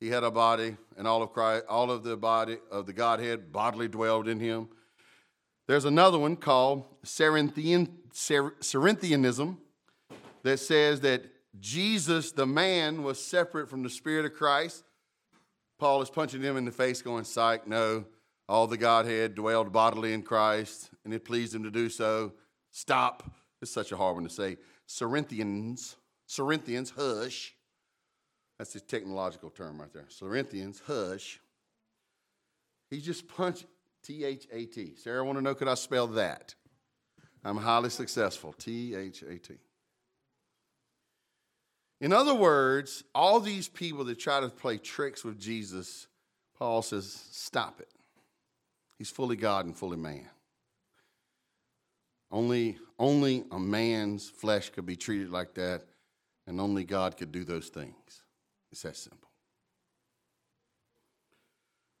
He 0.00 0.08
had 0.08 0.24
a 0.24 0.30
body, 0.30 0.78
and 0.96 1.06
all 1.06 1.22
of 1.22 1.34
Christ, 1.34 1.66
all 1.68 1.90
of 1.90 2.04
the 2.04 2.16
body 2.16 2.56
of 2.70 2.86
the 2.86 2.94
Godhead 2.94 3.52
bodily 3.52 3.86
dwelled 3.86 4.28
in 4.28 4.40
him. 4.40 4.70
There's 5.68 5.84
another 5.84 6.18
one 6.18 6.36
called 6.36 6.86
Cerinthian, 7.04 7.98
Cerinthianism 8.14 9.58
that 10.44 10.58
says 10.58 11.00
that 11.00 11.24
Jesus, 11.58 12.32
the 12.32 12.46
man, 12.46 13.02
was 13.02 13.22
separate 13.22 13.68
from 13.68 13.82
the 13.82 13.90
Spirit 13.90 14.24
of 14.24 14.34
Christ. 14.34 14.84
Paul 15.78 16.00
is 16.02 16.10
punching 16.10 16.40
him 16.40 16.56
in 16.56 16.64
the 16.64 16.72
face, 16.72 17.02
going, 17.02 17.24
Psych, 17.24 17.66
no. 17.66 18.04
All 18.48 18.66
the 18.66 18.76
Godhead 18.76 19.34
dwelled 19.34 19.72
bodily 19.72 20.12
in 20.12 20.22
Christ, 20.22 20.90
and 21.04 21.14
it 21.14 21.24
pleased 21.24 21.54
him 21.54 21.62
to 21.64 21.70
do 21.70 21.88
so. 21.88 22.32
Stop. 22.70 23.22
It's 23.60 23.70
such 23.70 23.92
a 23.92 23.96
hard 23.96 24.14
one 24.14 24.24
to 24.24 24.30
say. 24.30 24.56
Cerinthians, 24.86 25.96
Cerinthians, 26.26 26.90
hush. 26.90 27.54
That's 28.58 28.72
the 28.72 28.80
technological 28.80 29.50
term 29.50 29.80
right 29.80 29.92
there. 29.92 30.06
Cerinthians, 30.08 30.82
hush. 30.86 31.40
He 32.90 33.00
just 33.00 33.28
punched 33.28 33.64
T 34.02 34.24
H 34.24 34.46
A 34.52 34.66
T. 34.66 34.94
Sarah, 34.96 35.22
I 35.22 35.26
want 35.26 35.38
to 35.38 35.42
know 35.42 35.54
could 35.54 35.68
I 35.68 35.74
spell 35.74 36.08
that? 36.08 36.54
I'm 37.44 37.56
highly 37.56 37.90
successful. 37.90 38.52
T 38.52 38.94
H 38.94 39.22
A 39.22 39.38
T. 39.38 39.54
In 42.02 42.12
other 42.12 42.34
words, 42.34 43.04
all 43.14 43.38
these 43.38 43.68
people 43.68 44.04
that 44.06 44.18
try 44.18 44.40
to 44.40 44.48
play 44.48 44.76
tricks 44.76 45.22
with 45.22 45.38
Jesus, 45.38 46.08
Paul 46.58 46.82
says, 46.82 47.26
stop 47.30 47.80
it. 47.80 47.88
He's 48.98 49.08
fully 49.08 49.36
God 49.36 49.66
and 49.66 49.76
fully 49.76 49.96
man. 49.96 50.28
Only, 52.32 52.76
only 52.98 53.44
a 53.52 53.58
man's 53.58 54.28
flesh 54.28 54.70
could 54.70 54.84
be 54.84 54.96
treated 54.96 55.30
like 55.30 55.54
that, 55.54 55.84
and 56.48 56.60
only 56.60 56.82
God 56.82 57.16
could 57.16 57.30
do 57.30 57.44
those 57.44 57.68
things. 57.68 57.94
It's 58.72 58.82
that 58.82 58.96
simple. 58.96 59.28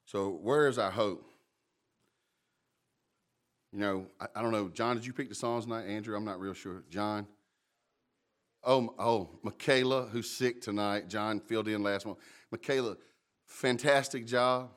So, 0.06 0.30
where 0.30 0.66
is 0.66 0.78
our 0.78 0.90
hope? 0.90 1.24
You 3.72 3.78
know, 3.78 4.06
I, 4.20 4.26
I, 4.34 4.42
don't 4.42 4.50
know. 4.50 4.68
John, 4.68 4.96
did 4.96 5.06
you 5.06 5.12
pick 5.12 5.28
the 5.28 5.34
songs 5.34 5.64
tonight? 5.64 5.86
Andrew, 5.86 6.16
I'm 6.16 6.24
not 6.24 6.40
real 6.40 6.54
sure. 6.54 6.82
John? 6.90 7.26
Oh, 8.64 8.94
oh, 8.98 9.30
Michaela, 9.42 10.08
who's 10.12 10.30
sick 10.30 10.60
tonight. 10.60 11.08
John 11.08 11.40
filled 11.40 11.68
in 11.68 11.82
last 11.82 12.06
month. 12.06 12.18
Michaela, 12.50 12.96
fantastic 13.46 14.26
job. 14.26 14.70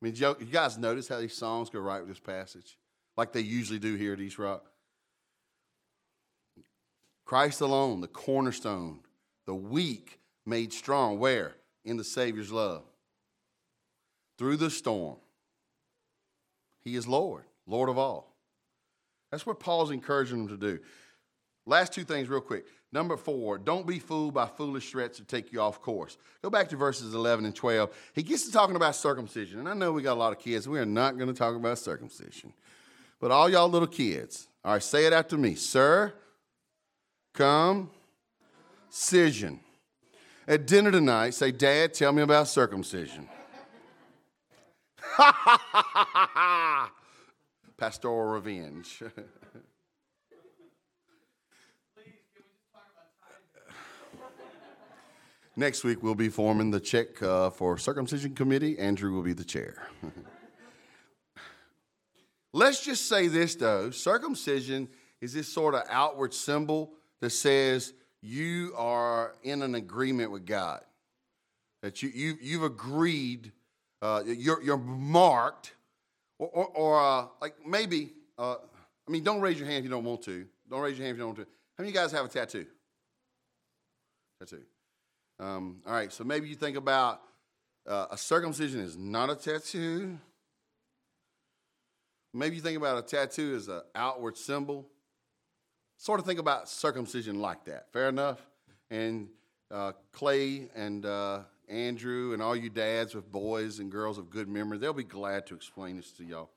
I 0.00 0.04
mean, 0.04 0.14
you 0.14 0.34
guys 0.50 0.78
notice 0.78 1.08
how 1.08 1.18
these 1.18 1.36
songs 1.36 1.70
go 1.70 1.80
right 1.80 2.00
with 2.00 2.08
this 2.08 2.20
passage? 2.20 2.78
Like 3.16 3.32
they 3.32 3.40
usually 3.40 3.78
do 3.78 3.96
here 3.96 4.12
at 4.12 4.20
East 4.20 4.38
Rock. 4.38 4.64
Christ 7.24 7.60
alone, 7.60 8.00
the 8.00 8.08
cornerstone, 8.08 9.00
the 9.46 9.54
weak 9.54 10.18
made 10.46 10.72
strong. 10.72 11.18
Where? 11.18 11.54
In 11.84 11.96
the 11.96 12.04
Savior's 12.04 12.50
love. 12.50 12.82
Through 14.38 14.56
the 14.56 14.70
storm. 14.70 15.16
He 16.82 16.96
is 16.96 17.06
Lord, 17.06 17.44
Lord 17.66 17.88
of 17.88 17.98
all. 17.98 18.34
That's 19.30 19.46
what 19.46 19.60
Paul's 19.60 19.90
encouraging 19.90 20.46
them 20.46 20.48
to 20.48 20.56
do. 20.56 20.80
Last 21.66 21.92
two 21.92 22.04
things, 22.04 22.28
real 22.28 22.40
quick. 22.40 22.66
Number 22.92 23.16
four, 23.16 23.56
don't 23.56 23.86
be 23.86 24.00
fooled 24.00 24.34
by 24.34 24.46
foolish 24.46 24.90
threats 24.90 25.18
to 25.18 25.24
take 25.24 25.52
you 25.52 25.60
off 25.60 25.80
course. 25.80 26.18
Go 26.42 26.50
back 26.50 26.68
to 26.70 26.76
verses 26.76 27.14
11 27.14 27.44
and 27.44 27.54
12. 27.54 27.94
He 28.14 28.24
gets 28.24 28.46
to 28.46 28.52
talking 28.52 28.74
about 28.74 28.96
circumcision. 28.96 29.60
And 29.60 29.68
I 29.68 29.74
know 29.74 29.92
we 29.92 30.02
got 30.02 30.14
a 30.14 30.18
lot 30.18 30.32
of 30.32 30.40
kids. 30.40 30.68
We 30.68 30.80
are 30.80 30.86
not 30.86 31.16
going 31.16 31.28
to 31.28 31.34
talk 31.34 31.54
about 31.54 31.78
circumcision. 31.78 32.52
But 33.20 33.30
all 33.30 33.48
y'all 33.48 33.68
little 33.68 33.86
kids, 33.86 34.48
all 34.64 34.72
right, 34.72 34.82
say 34.82 35.06
it 35.06 35.12
after 35.12 35.38
me. 35.38 35.54
Sir, 35.54 36.12
come, 37.32 37.90
cision. 38.90 39.60
At 40.48 40.66
dinner 40.66 40.90
tonight, 40.90 41.34
say, 41.34 41.52
Dad, 41.52 41.94
tell 41.94 42.10
me 42.12 42.22
about 42.22 42.48
circumcision. 42.48 43.28
Pastoral 47.76 48.32
revenge. 48.32 49.00
Next 55.60 55.84
week, 55.84 56.02
we'll 56.02 56.14
be 56.14 56.30
forming 56.30 56.70
the 56.70 56.80
check 56.80 57.22
uh, 57.22 57.50
for 57.50 57.76
circumcision 57.76 58.34
committee. 58.34 58.78
Andrew 58.78 59.12
will 59.12 59.20
be 59.20 59.34
the 59.34 59.44
chair. 59.44 59.86
Let's 62.54 62.82
just 62.82 63.10
say 63.10 63.26
this, 63.26 63.56
though 63.56 63.90
circumcision 63.90 64.88
is 65.20 65.34
this 65.34 65.52
sort 65.52 65.74
of 65.74 65.82
outward 65.90 66.32
symbol 66.32 66.94
that 67.20 67.28
says 67.28 67.92
you 68.22 68.72
are 68.74 69.34
in 69.42 69.60
an 69.60 69.74
agreement 69.74 70.30
with 70.30 70.46
God, 70.46 70.80
that 71.82 72.02
you, 72.02 72.08
you, 72.08 72.38
you've 72.40 72.64
agreed, 72.64 73.52
uh, 74.00 74.22
you're, 74.24 74.62
you're 74.62 74.78
marked, 74.78 75.74
or, 76.38 76.48
or, 76.48 76.66
or 76.68 77.00
uh, 77.02 77.26
like 77.42 77.56
maybe, 77.66 78.14
uh, 78.38 78.54
I 79.06 79.10
mean, 79.10 79.24
don't 79.24 79.42
raise 79.42 79.58
your 79.58 79.68
hand 79.68 79.80
if 79.80 79.84
you 79.84 79.90
don't 79.90 80.04
want 80.04 80.22
to. 80.22 80.46
Don't 80.70 80.80
raise 80.80 80.96
your 80.96 81.04
hand 81.04 81.16
if 81.16 81.18
you 81.18 81.24
don't 81.26 81.36
want 81.36 81.40
to. 81.40 81.52
How 81.76 81.82
many 81.82 81.90
of 81.90 81.94
you 81.94 82.00
guys 82.00 82.12
have 82.12 82.24
a 82.24 82.28
tattoo? 82.28 82.64
Tattoo. 84.38 84.62
Um, 85.40 85.80
all 85.86 85.94
right, 85.94 86.12
so 86.12 86.22
maybe 86.22 86.48
you 86.48 86.54
think 86.54 86.76
about 86.76 87.22
uh, 87.88 88.06
a 88.10 88.18
circumcision 88.18 88.80
is 88.80 88.98
not 88.98 89.30
a 89.30 89.34
tattoo. 89.34 90.18
Maybe 92.34 92.56
you 92.56 92.62
think 92.62 92.76
about 92.76 92.98
a 92.98 93.02
tattoo 93.02 93.54
as 93.56 93.68
an 93.68 93.80
outward 93.94 94.36
symbol. 94.36 94.86
Sort 95.96 96.20
of 96.20 96.26
think 96.26 96.38
about 96.38 96.68
circumcision 96.68 97.40
like 97.40 97.64
that. 97.64 97.90
Fair 97.90 98.10
enough? 98.10 98.46
And 98.90 99.28
uh, 99.70 99.92
Clay 100.12 100.68
and 100.76 101.06
uh, 101.06 101.40
Andrew 101.70 102.34
and 102.34 102.42
all 102.42 102.54
you 102.54 102.68
dads 102.68 103.14
with 103.14 103.32
boys 103.32 103.78
and 103.78 103.90
girls 103.90 104.18
of 104.18 104.28
good 104.28 104.48
memory, 104.48 104.76
they'll 104.76 104.92
be 104.92 105.04
glad 105.04 105.46
to 105.46 105.54
explain 105.54 105.96
this 105.96 106.12
to 106.12 106.24
y'all. 106.24 106.50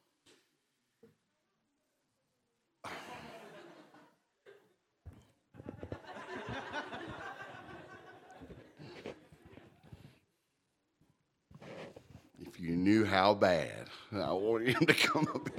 You 12.63 12.77
knew 12.77 13.03
how 13.03 13.33
bad 13.33 13.89
I 14.13 14.31
wanted 14.31 14.69
him 14.69 14.85
to 14.85 14.93
come 14.93 15.27
up. 15.35 15.49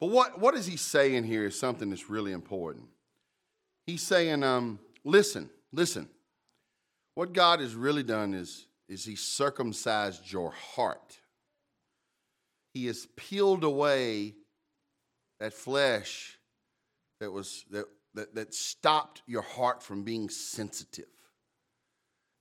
But 0.00 0.06
what, 0.06 0.40
what 0.40 0.54
is 0.54 0.64
he 0.64 0.78
saying 0.78 1.24
here 1.24 1.44
is 1.44 1.58
something 1.58 1.90
that's 1.90 2.08
really 2.08 2.32
important. 2.32 2.86
He's 3.86 4.02
saying, 4.02 4.42
um, 4.42 4.78
listen, 5.04 5.50
listen. 5.70 6.08
What 7.14 7.34
God 7.34 7.60
has 7.60 7.74
really 7.74 8.02
done 8.02 8.32
is, 8.32 8.66
is 8.88 9.04
he 9.04 9.14
circumcised 9.14 10.32
your 10.32 10.52
heart. 10.52 11.18
He 12.72 12.86
has 12.86 13.06
peeled 13.16 13.64
away 13.64 14.34
that 15.40 15.52
flesh 15.52 16.38
that 17.20 17.30
was 17.30 17.66
that, 17.70 17.84
that, 18.14 18.34
that 18.34 18.54
stopped 18.54 19.20
your 19.26 19.42
heart 19.42 19.82
from 19.82 20.04
being 20.04 20.30
sensitive. 20.30 21.04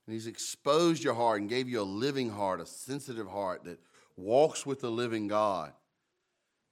And 0.08 0.14
he's 0.14 0.28
exposed 0.28 1.04
your 1.04 1.16
heart 1.16 1.42
and 1.42 1.50
gave 1.50 1.68
you 1.68 1.82
a 1.82 1.84
living 1.84 2.30
heart, 2.30 2.62
a 2.62 2.66
sensitive 2.66 3.28
heart 3.28 3.64
that 3.64 3.80
walks 4.16 4.66
with 4.66 4.82
the 4.82 4.90
living 4.90 5.28
God. 5.28 5.74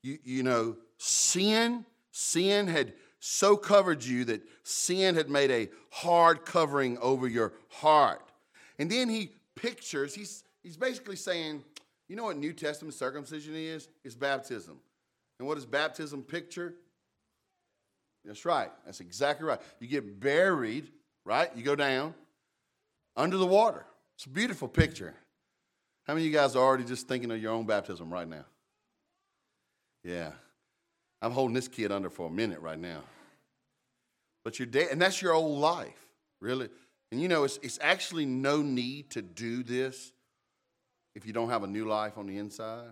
You, 0.04 0.20
you 0.24 0.44
know, 0.44 0.78
sin, 0.98 1.86
sin 2.12 2.68
had 2.68 2.94
so 3.20 3.56
covered 3.56 4.04
you 4.04 4.26
that 4.26 4.42
sin 4.64 5.16
had 5.16 5.30
made 5.30 5.50
a 5.50 5.70
hard 5.90 6.46
covering 6.46 6.98
over 7.00 7.28
your 7.28 7.54
heart. 7.70 8.22
And 8.78 8.92
then 8.92 9.10
he 9.10 9.32
pictures, 9.56 10.14
he's, 10.14 10.44
he's 10.62 10.78
basically 10.78 11.16
saying, 11.16 11.64
you 12.08 12.16
know 12.16 12.26
what 12.26 12.38
New 12.38 12.54
Testament 12.54 12.94
circumcision 12.94 13.56
is? 13.56 13.88
It's 14.04 14.16
baptism. 14.16 14.78
And 15.40 15.48
what 15.48 15.56
does 15.56 15.66
baptism 15.66 16.22
picture? 16.22 16.76
That's 18.26 18.46
right. 18.46 18.72
That's 18.86 19.00
exactly 19.00 19.48
right. 19.48 19.60
You 19.80 19.88
get 19.88 20.20
buried, 20.20 20.92
right? 21.26 21.50
You 21.56 21.64
go 21.64 21.76
down 21.76 22.14
under 23.16 23.38
the 23.38 23.46
water. 23.46 23.86
It's 24.16 24.26
a 24.26 24.30
beautiful 24.30 24.68
picture. 24.68 25.14
How 26.06 26.14
many 26.14 26.26
of 26.26 26.32
you 26.32 26.38
guys 26.38 26.56
are 26.56 26.64
already 26.64 26.84
just 26.84 27.08
thinking 27.08 27.32
of 27.32 27.42
your 27.42 27.52
own 27.52 27.66
baptism 27.66 28.12
right 28.12 28.28
now? 28.28 28.46
Yeah. 30.04 30.32
I'm 31.22 31.32
holding 31.32 31.54
this 31.54 31.68
kid 31.68 31.92
under 31.92 32.10
for 32.10 32.28
a 32.28 32.32
minute 32.32 32.60
right 32.60 32.78
now. 32.78 33.02
But 34.44 34.60
you're 34.60 34.66
dead, 34.66 34.90
and 34.92 35.02
that's 35.02 35.22
your 35.22 35.34
old 35.34 35.58
life, 35.60 36.06
really. 36.42 36.68
And 37.12 37.22
you 37.22 37.30
know, 37.30 37.46
it's, 37.46 37.60
it's 37.64 37.80
actually 37.82 38.26
no 38.26 38.62
need 38.62 39.12
to 39.12 39.22
do 39.22 39.64
this 39.64 40.12
if 41.16 41.26
you 41.26 41.32
don't 41.32 41.50
have 41.50 41.64
a 41.64 41.68
new 41.68 41.86
life 41.86 42.18
on 42.18 42.28
the 42.28 42.38
inside. 42.38 42.92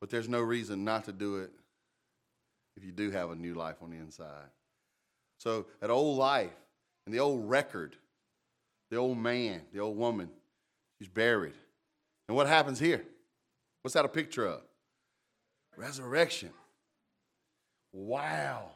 But 0.00 0.10
there's 0.10 0.28
no 0.28 0.40
reason 0.40 0.84
not 0.84 1.06
to 1.06 1.12
do 1.12 1.38
it 1.38 1.50
if 2.76 2.84
you 2.84 2.92
do 2.92 3.10
have 3.10 3.30
a 3.30 3.34
new 3.34 3.54
life 3.54 3.76
on 3.82 3.90
the 3.90 3.96
inside. 3.96 4.50
So 5.38 5.66
that 5.80 5.90
old 5.90 6.16
life 6.16 6.54
and 7.04 7.14
the 7.14 7.18
old 7.18 7.48
record, 7.48 7.96
the 8.90 8.96
old 8.96 9.18
man, 9.18 9.62
the 9.72 9.80
old 9.80 9.96
woman, 9.96 10.30
she's 10.98 11.08
buried. 11.08 11.54
And 12.28 12.36
what 12.36 12.46
happens 12.46 12.78
here? 12.78 13.04
What's 13.82 13.94
that 13.94 14.04
a 14.04 14.08
picture 14.08 14.46
of? 14.46 14.60
Resurrection. 15.76 16.50
Wow. 17.92 18.70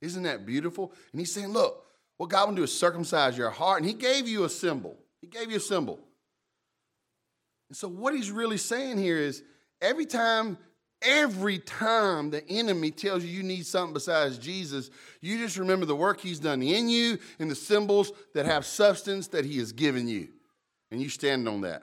Isn't 0.00 0.22
that 0.24 0.46
beautiful? 0.46 0.92
And 1.12 1.20
he's 1.20 1.32
saying, 1.32 1.48
look, 1.48 1.84
what 2.16 2.30
God 2.30 2.48
will 2.48 2.56
do 2.56 2.62
is 2.62 2.76
circumcise 2.76 3.36
your 3.36 3.50
heart. 3.50 3.80
And 3.80 3.86
he 3.86 3.94
gave 3.94 4.26
you 4.26 4.44
a 4.44 4.48
symbol. 4.48 4.96
He 5.20 5.26
gave 5.26 5.50
you 5.50 5.56
a 5.56 5.60
symbol. 5.60 5.98
And 7.68 7.76
so 7.76 7.88
what 7.88 8.14
he's 8.14 8.30
really 8.30 8.56
saying 8.56 8.98
here 8.98 9.18
is 9.18 9.42
every 9.80 10.06
time, 10.06 10.58
every 11.02 11.58
time 11.58 12.30
the 12.30 12.46
enemy 12.48 12.90
tells 12.90 13.24
you 13.24 13.30
you 13.30 13.42
need 13.42 13.66
something 13.66 13.94
besides 13.94 14.38
Jesus, 14.38 14.90
you 15.20 15.38
just 15.38 15.56
remember 15.56 15.86
the 15.86 15.96
work 15.96 16.20
he's 16.20 16.40
done 16.40 16.62
in 16.62 16.88
you 16.88 17.18
and 17.38 17.50
the 17.50 17.54
symbols 17.54 18.12
that 18.34 18.46
have 18.46 18.64
substance 18.64 19.28
that 19.28 19.44
he 19.44 19.58
has 19.58 19.72
given 19.72 20.08
you. 20.08 20.28
And 20.90 21.00
you 21.00 21.08
stand 21.08 21.48
on 21.48 21.62
that. 21.62 21.82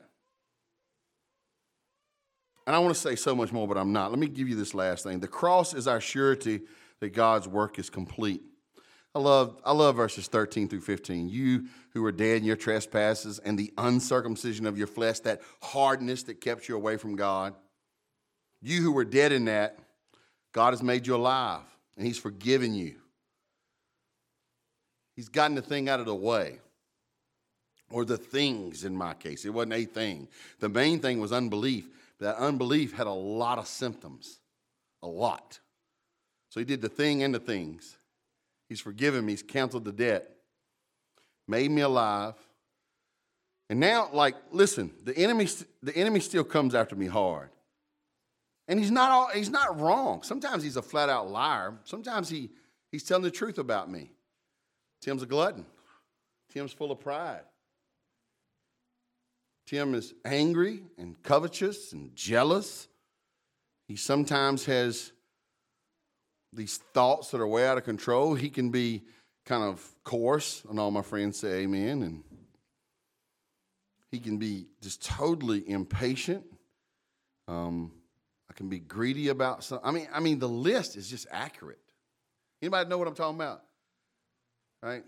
And 2.67 2.75
I 2.75 2.79
want 2.79 2.95
to 2.95 2.99
say 2.99 3.15
so 3.15 3.35
much 3.35 3.51
more, 3.51 3.67
but 3.67 3.77
I'm 3.77 3.93
not. 3.93 4.09
Let 4.09 4.19
me 4.19 4.27
give 4.27 4.49
you 4.49 4.55
this 4.55 4.73
last 4.73 5.03
thing. 5.03 5.19
The 5.19 5.27
cross 5.27 5.73
is 5.73 5.87
our 5.87 6.01
surety 6.01 6.61
that 6.99 7.13
God's 7.13 7.47
work 7.47 7.77
is 7.77 7.89
complete. 7.89 8.41
I 9.13 9.19
love, 9.19 9.61
I 9.63 9.71
love 9.71 9.95
verses 9.95 10.27
13 10.27 10.67
through 10.67 10.81
15. 10.81 11.29
You 11.29 11.67
who 11.93 12.01
were 12.01 12.11
dead 12.11 12.37
in 12.37 12.43
your 12.43 12.57
trespasses 12.57 13.39
and 13.39 13.57
the 13.57 13.71
uncircumcision 13.77 14.65
of 14.65 14.77
your 14.77 14.87
flesh, 14.87 15.19
that 15.21 15.41
hardness 15.61 16.23
that 16.23 16.41
kept 16.41 16.67
you 16.67 16.75
away 16.75 16.97
from 16.97 17.15
God. 17.15 17.53
You 18.65 18.81
who 18.81 18.91
were 18.91 19.05
dead 19.05 19.31
in 19.31 19.45
that, 19.45 19.77
God 20.51 20.71
has 20.71 20.81
made 20.81 21.05
you 21.05 21.15
alive 21.15 21.61
and 21.95 22.03
He's 22.03 22.17
forgiven 22.17 22.73
you. 22.73 22.95
He's 25.15 25.29
gotten 25.29 25.55
the 25.55 25.61
thing 25.61 25.87
out 25.87 25.99
of 25.99 26.07
the 26.07 26.15
way. 26.15 26.57
Or 27.91 28.05
the 28.05 28.17
things 28.17 28.83
in 28.83 28.95
my 28.95 29.13
case. 29.13 29.45
It 29.45 29.51
wasn't 29.51 29.73
a 29.73 29.85
thing. 29.85 30.27
The 30.59 30.67
main 30.67 30.99
thing 30.99 31.19
was 31.19 31.31
unbelief. 31.31 31.87
That 32.19 32.37
unbelief 32.37 32.93
had 32.93 33.05
a 33.05 33.13
lot 33.13 33.59
of 33.59 33.67
symptoms, 33.67 34.39
a 35.03 35.07
lot. 35.07 35.59
So 36.49 36.59
he 36.59 36.65
did 36.65 36.81
the 36.81 36.89
thing 36.89 37.21
and 37.21 37.35
the 37.35 37.39
things. 37.39 37.97
He's 38.67 38.81
forgiven 38.81 39.27
me, 39.27 39.33
he's 39.33 39.43
canceled 39.43 39.85
the 39.85 39.91
debt, 39.91 40.27
made 41.47 41.69
me 41.69 41.83
alive. 41.83 42.33
And 43.69 43.79
now, 43.79 44.09
like, 44.11 44.35
listen, 44.51 44.91
the 45.03 45.15
enemy, 45.15 45.47
the 45.83 45.95
enemy 45.95 46.19
still 46.19 46.43
comes 46.43 46.73
after 46.73 46.95
me 46.95 47.05
hard. 47.05 47.49
And 48.67 48.79
he's 48.79 48.91
not, 48.91 49.11
all, 49.11 49.29
he's 49.33 49.49
not 49.49 49.79
wrong. 49.79 50.23
Sometimes 50.23 50.63
he's 50.63 50.75
a 50.75 50.81
flat 50.81 51.09
out 51.09 51.29
liar. 51.29 51.75
Sometimes 51.83 52.29
he, 52.29 52.49
he's 52.91 53.03
telling 53.03 53.23
the 53.23 53.31
truth 53.31 53.57
about 53.59 53.91
me. 53.91 54.11
Tim's 55.01 55.21
a 55.21 55.27
glutton. 55.27 55.65
Tim's 56.51 56.73
full 56.73 56.91
of 56.91 56.99
pride. 56.99 57.43
Tim 59.67 59.93
is 59.93 60.13
angry 60.23 60.81
and 60.97 61.21
covetous 61.23 61.91
and 61.93 62.15
jealous. 62.15 62.87
He 63.87 63.95
sometimes 63.95 64.65
has 64.65 65.11
these 66.53 66.77
thoughts 66.93 67.31
that 67.31 67.41
are 67.41 67.47
way 67.47 67.67
out 67.67 67.77
of 67.77 67.83
control. 67.83 68.33
He 68.35 68.49
can 68.49 68.69
be 68.69 69.03
kind 69.45 69.63
of 69.63 69.87
coarse, 70.03 70.63
and 70.69 70.79
all 70.79 70.91
my 70.91 71.01
friends 71.01 71.37
say 71.37 71.63
amen. 71.63 72.01
And 72.01 72.23
he 74.11 74.19
can 74.19 74.37
be 74.37 74.67
just 74.81 75.03
totally 75.03 75.69
impatient. 75.69 76.43
Um, 77.47 77.91
can 78.55 78.69
be 78.69 78.79
greedy 78.79 79.27
about 79.29 79.63
something. 79.63 79.87
I 79.87 79.91
mean, 79.91 80.07
I 80.13 80.19
mean, 80.19 80.39
the 80.39 80.49
list 80.49 80.95
is 80.95 81.09
just 81.09 81.27
accurate. 81.29 81.79
Anybody 82.61 82.89
know 82.89 82.97
what 82.97 83.07
I'm 83.07 83.15
talking 83.15 83.35
about? 83.35 83.61
Right? 84.81 85.03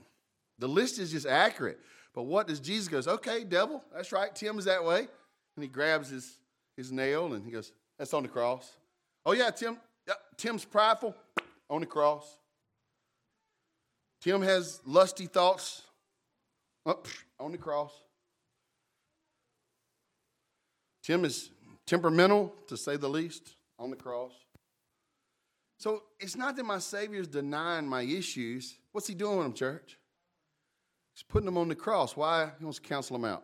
The 0.59 0.67
list 0.67 0.99
is 0.99 1.11
just 1.11 1.25
accurate. 1.25 1.79
But 2.13 2.23
what 2.23 2.47
does 2.47 2.59
Jesus 2.59 2.87
goes, 2.87 3.07
okay, 3.07 3.43
devil, 3.43 3.83
that's 3.93 4.11
right, 4.11 4.33
Tim 4.33 4.57
is 4.57 4.65
that 4.65 4.83
way. 4.83 4.99
And 5.55 5.63
he 5.63 5.67
grabs 5.67 6.09
his, 6.09 6.37
his 6.75 6.91
nail 6.91 7.33
and 7.33 7.45
he 7.45 7.51
goes, 7.51 7.71
that's 7.97 8.13
on 8.13 8.23
the 8.23 8.29
cross. 8.29 8.75
Oh 9.25 9.33
yeah, 9.33 9.49
Tim, 9.49 9.77
yeah, 10.07 10.15
Tim's 10.35 10.65
prideful 10.65 11.15
on 11.69 11.81
the 11.81 11.87
cross. 11.87 12.37
Tim 14.21 14.41
has 14.41 14.81
lusty 14.85 15.27
thoughts 15.27 15.83
on 17.39 17.51
the 17.51 17.57
cross. 17.57 17.91
Tim 21.03 21.23
is 21.23 21.51
temperamental, 21.87 22.53
to 22.67 22.77
say 22.77 22.97
the 22.97 23.09
least, 23.09 23.55
on 23.79 23.89
the 23.89 23.95
cross. 23.95 24.33
So 25.79 26.03
it's 26.19 26.35
not 26.35 26.55
that 26.55 26.65
my 26.65 26.79
Savior's 26.79 27.27
denying 27.27 27.87
my 27.87 28.01
issues. 28.01 28.77
What's 28.91 29.07
he 29.07 29.15
doing 29.15 29.37
with 29.37 29.45
them, 29.45 29.53
church? 29.53 29.97
He's 31.13 31.23
putting 31.23 31.45
them 31.45 31.57
on 31.57 31.67
the 31.67 31.75
cross. 31.75 32.15
Why? 32.15 32.51
He 32.59 32.65
wants 32.65 32.79
to 32.79 32.87
counsel 32.87 33.17
them 33.17 33.25
out. 33.25 33.43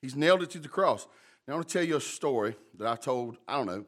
He's 0.00 0.16
nailed 0.16 0.42
it 0.42 0.50
to 0.50 0.58
the 0.58 0.68
cross. 0.68 1.06
Now, 1.46 1.54
I 1.54 1.56
want 1.56 1.68
to 1.68 1.72
tell 1.72 1.84
you 1.84 1.96
a 1.96 2.00
story 2.00 2.56
that 2.78 2.86
I 2.86 2.96
told, 2.96 3.36
I 3.46 3.56
don't 3.56 3.66
know, 3.66 3.84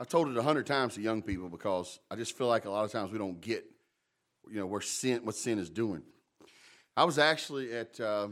I 0.00 0.04
told 0.04 0.28
it 0.28 0.36
a 0.36 0.42
hundred 0.42 0.66
times 0.66 0.94
to 0.94 1.00
young 1.00 1.22
people 1.22 1.48
because 1.48 2.00
I 2.10 2.16
just 2.16 2.36
feel 2.36 2.48
like 2.48 2.64
a 2.64 2.70
lot 2.70 2.84
of 2.84 2.90
times 2.90 3.12
we 3.12 3.18
don't 3.18 3.40
get, 3.40 3.64
you 4.50 4.58
know, 4.58 4.66
where 4.66 4.80
sin, 4.80 5.24
what 5.24 5.36
sin 5.36 5.58
is 5.58 5.70
doing. 5.70 6.02
I 6.96 7.04
was 7.04 7.18
actually 7.18 7.72
at, 7.72 7.98
uh, 8.00 8.28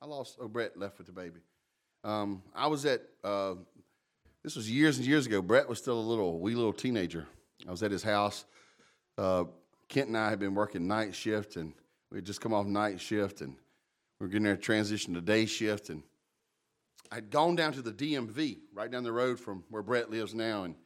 I 0.00 0.06
lost, 0.06 0.38
oh, 0.40 0.48
Brett 0.48 0.78
left 0.78 0.98
with 0.98 1.06
the 1.06 1.12
baby. 1.12 1.40
Um, 2.06 2.40
I 2.54 2.68
was 2.68 2.86
at, 2.86 3.02
uh, 3.24 3.54
this 4.44 4.54
was 4.54 4.70
years 4.70 4.96
and 4.96 5.04
years 5.04 5.26
ago. 5.26 5.42
Brett 5.42 5.68
was 5.68 5.78
still 5.78 5.98
a 5.98 6.00
little, 6.00 6.38
wee 6.38 6.54
little 6.54 6.72
teenager. 6.72 7.26
I 7.66 7.72
was 7.72 7.82
at 7.82 7.90
his 7.90 8.04
house. 8.04 8.44
Uh, 9.18 9.44
Kent 9.88 10.08
and 10.08 10.16
I 10.16 10.30
had 10.30 10.38
been 10.38 10.54
working 10.54 10.86
night 10.86 11.16
shift 11.16 11.56
and 11.56 11.72
we 12.12 12.18
had 12.18 12.24
just 12.24 12.40
come 12.40 12.54
off 12.54 12.64
night 12.64 13.00
shift 13.00 13.40
and 13.40 13.56
we 14.20 14.24
were 14.24 14.28
getting 14.28 14.44
there 14.44 14.54
to 14.54 14.62
transition 14.62 15.14
to 15.14 15.20
day 15.20 15.46
shift. 15.46 15.90
And 15.90 16.04
I'd 17.10 17.28
gone 17.28 17.56
down 17.56 17.72
to 17.72 17.82
the 17.82 17.90
DMV 17.90 18.58
right 18.72 18.88
down 18.88 19.02
the 19.02 19.10
road 19.10 19.40
from 19.40 19.64
where 19.68 19.82
Brett 19.82 20.08
lives 20.08 20.32
now. 20.32 20.62
And, 20.62 20.76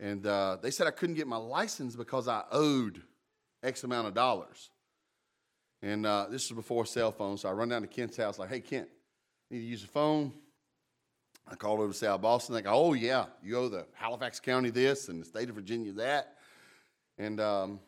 and 0.00 0.26
uh, 0.26 0.58
they 0.60 0.70
said 0.70 0.86
I 0.86 0.90
couldn't 0.90 1.14
get 1.14 1.26
my 1.26 1.38
license 1.38 1.96
because 1.96 2.28
I 2.28 2.42
owed 2.52 3.00
X 3.62 3.84
amount 3.84 4.08
of 4.08 4.12
dollars. 4.12 4.68
And 5.80 6.04
uh, 6.04 6.26
this 6.30 6.50
was 6.50 6.56
before 6.56 6.84
cell 6.84 7.10
phones. 7.10 7.40
So 7.40 7.48
I 7.48 7.52
run 7.52 7.70
down 7.70 7.80
to 7.80 7.88
Kent's 7.88 8.18
house, 8.18 8.38
like, 8.38 8.50
hey, 8.50 8.60
Kent, 8.60 8.90
need 9.50 9.60
to 9.60 9.64
use 9.64 9.80
the 9.80 9.88
phone. 9.88 10.34
I 11.48 11.54
called 11.54 11.80
over 11.80 11.92
to 11.92 11.98
South 11.98 12.20
Boston. 12.20 12.54
They 12.54 12.62
go, 12.62 12.70
oh, 12.72 12.92
yeah, 12.94 13.26
you 13.42 13.58
owe 13.58 13.68
the 13.68 13.86
Halifax 13.94 14.40
County 14.40 14.70
this 14.70 15.08
and 15.08 15.20
the 15.20 15.24
state 15.24 15.48
of 15.48 15.54
Virginia 15.54 15.92
that. 15.92 16.36
And 17.18 17.40
um, 17.40 17.80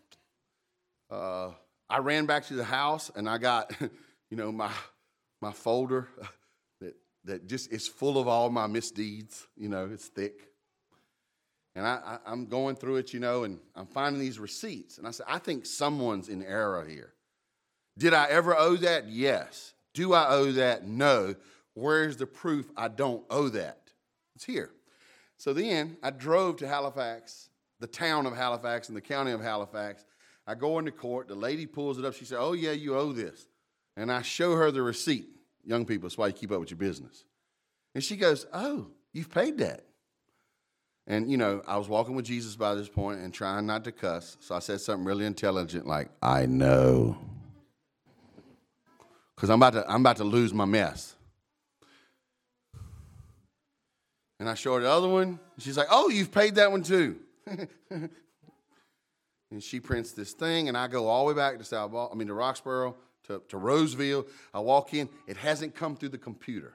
uh, 1.11 1.51
I 1.89 1.99
ran 1.99 2.27
back 2.27 2.47
to 2.47 2.55
the 2.55 2.65
house 2.65 3.11
and 3.15 3.29
I 3.29 3.39
got, 3.39 3.73
you 4.31 4.37
know, 4.37 4.53
my 4.53 4.71
my 5.41 5.53
folder 5.53 6.09
that 6.81 6.95
that 7.25 7.47
just 7.47 7.71
is 7.71 7.87
full 7.87 8.19
of 8.19 8.29
all 8.29 8.51
my 8.51 8.67
misdeeds. 8.67 9.47
You 9.57 9.69
know, 9.69 9.89
it's 9.93 10.09
thick. 10.09 10.49
And 11.77 11.87
I, 11.87 12.19
I, 12.25 12.33
am 12.33 12.47
going 12.47 12.77
through 12.77 12.97
it, 12.97 13.13
you 13.13 13.19
know, 13.19 13.43
and 13.43 13.59
I'm 13.75 13.87
finding 13.87 14.21
these 14.21 14.39
receipts. 14.39 14.99
And 14.99 15.09
I 15.09 15.11
said, 15.11 15.27
I 15.29 15.39
think 15.39 15.67
someone's 15.67 16.29
in 16.29 16.41
error 16.45 16.85
here. 16.87 17.13
Did 17.99 18.15
I 18.15 18.29
ever 18.29 18.57
owe 18.57 18.77
that? 18.77 19.09
Yes. 19.09 19.75
Do 19.93 20.15
I 20.15 20.29
owe 20.29 20.53
that? 20.53 20.87
No. 20.87 21.35
Where's 21.75 22.17
the 22.17 22.27
proof 22.27 22.71
I 22.77 22.89
don't 22.89 23.25
owe 23.31 23.49
that? 23.51 23.91
It's 24.35 24.45
here. 24.45 24.71
So 25.37 25.53
then 25.53 25.97
I 26.03 26.11
drove 26.11 26.57
to 26.59 26.69
Halifax, 26.69 27.51
the 27.81 27.87
town 27.87 28.27
of 28.27 28.35
Halifax 28.37 28.89
and 28.89 28.97
the 28.97 29.03
county 29.03 29.33
of 29.33 29.41
Halifax, 29.41 30.05
I 30.47 30.55
go 30.55 30.79
into 30.79 30.93
court. 30.93 31.29
The 31.29 31.35
lady 31.35 31.67
pulls 31.67 31.99
it 31.99 32.05
up. 32.05 32.15
She 32.15 32.25
said, 32.25 32.39
Oh, 32.41 32.53
yeah, 32.53 32.73
you 32.73 32.97
owe 32.97 33.13
this. 33.13 33.47
And 33.97 34.13
I 34.13 34.23
show 34.23 34.57
her 34.57 34.71
the 34.71 34.83
receipt. 34.83 35.29
Young 35.65 35.87
people, 35.87 36.09
that's 36.09 36.19
why 36.19 36.27
you 36.27 36.33
keep 36.33 36.53
up 36.53 36.61
with 36.61 36.71
your 36.71 36.79
business. 36.79 37.25
And 37.95 38.05
she 38.05 38.17
goes, 38.17 38.47
Oh, 38.53 38.89
you've 39.13 39.31
paid 39.31 39.59
that. 39.59 39.85
And, 41.07 41.31
you 41.31 41.37
know, 41.37 41.63
I 41.67 41.77
was 41.77 41.89
walking 41.89 42.15
with 42.15 42.25
Jesus 42.25 42.57
by 42.57 42.75
this 42.75 42.89
point 42.89 43.21
and 43.21 43.33
trying 43.33 43.67
not 43.67 43.85
to 43.85 43.93
cuss. 43.93 44.39
So 44.41 44.55
I 44.55 44.59
said 44.59 44.81
something 44.81 45.05
really 45.05 45.27
intelligent 45.27 45.87
like, 45.87 46.09
I 46.23 46.47
know. 46.47 47.19
Because 49.35 49.51
I'm, 49.51 49.59
about 49.59 49.75
to, 49.75 49.91
I'm 49.91 50.01
about 50.01 50.17
to 50.17 50.25
lose 50.25 50.55
my 50.55 50.65
mess. 50.65 51.15
And 54.41 54.49
I 54.49 54.55
show 54.55 54.75
her 54.75 54.81
the 54.81 54.91
other 54.91 55.09
one. 55.09 55.39
She's 55.59 55.77
like, 55.77 55.89
Oh, 55.91 56.09
you've 56.09 56.33
paid 56.33 56.57
that 56.57 56.71
one 56.71 56.83
too. 56.83 57.17
and 59.51 59.63
she 59.63 59.81
prints 59.81 60.13
this 60.13 60.33
thing, 60.33 60.69
and 60.69 60.77
I 60.77 60.89
go 60.89 61.07
all 61.07 61.27
the 61.27 61.33
way 61.33 61.37
back 61.37 61.59
to 61.59 61.65
South 61.65 61.93
Ball, 61.93 62.11
I 62.13 62.17
mean 62.17 62.29
to 62.29 62.35
Roxborough, 62.35 62.95
to, 63.29 63.43
to 63.49 63.57
Roseville. 63.57 64.27
I 64.53 64.61
walk 64.61 64.95
in, 64.95 65.09
it 65.27 65.37
hasn't 65.37 65.75
come 65.75 65.97
through 65.97 66.11
the 66.11 66.19
computer. 66.19 66.75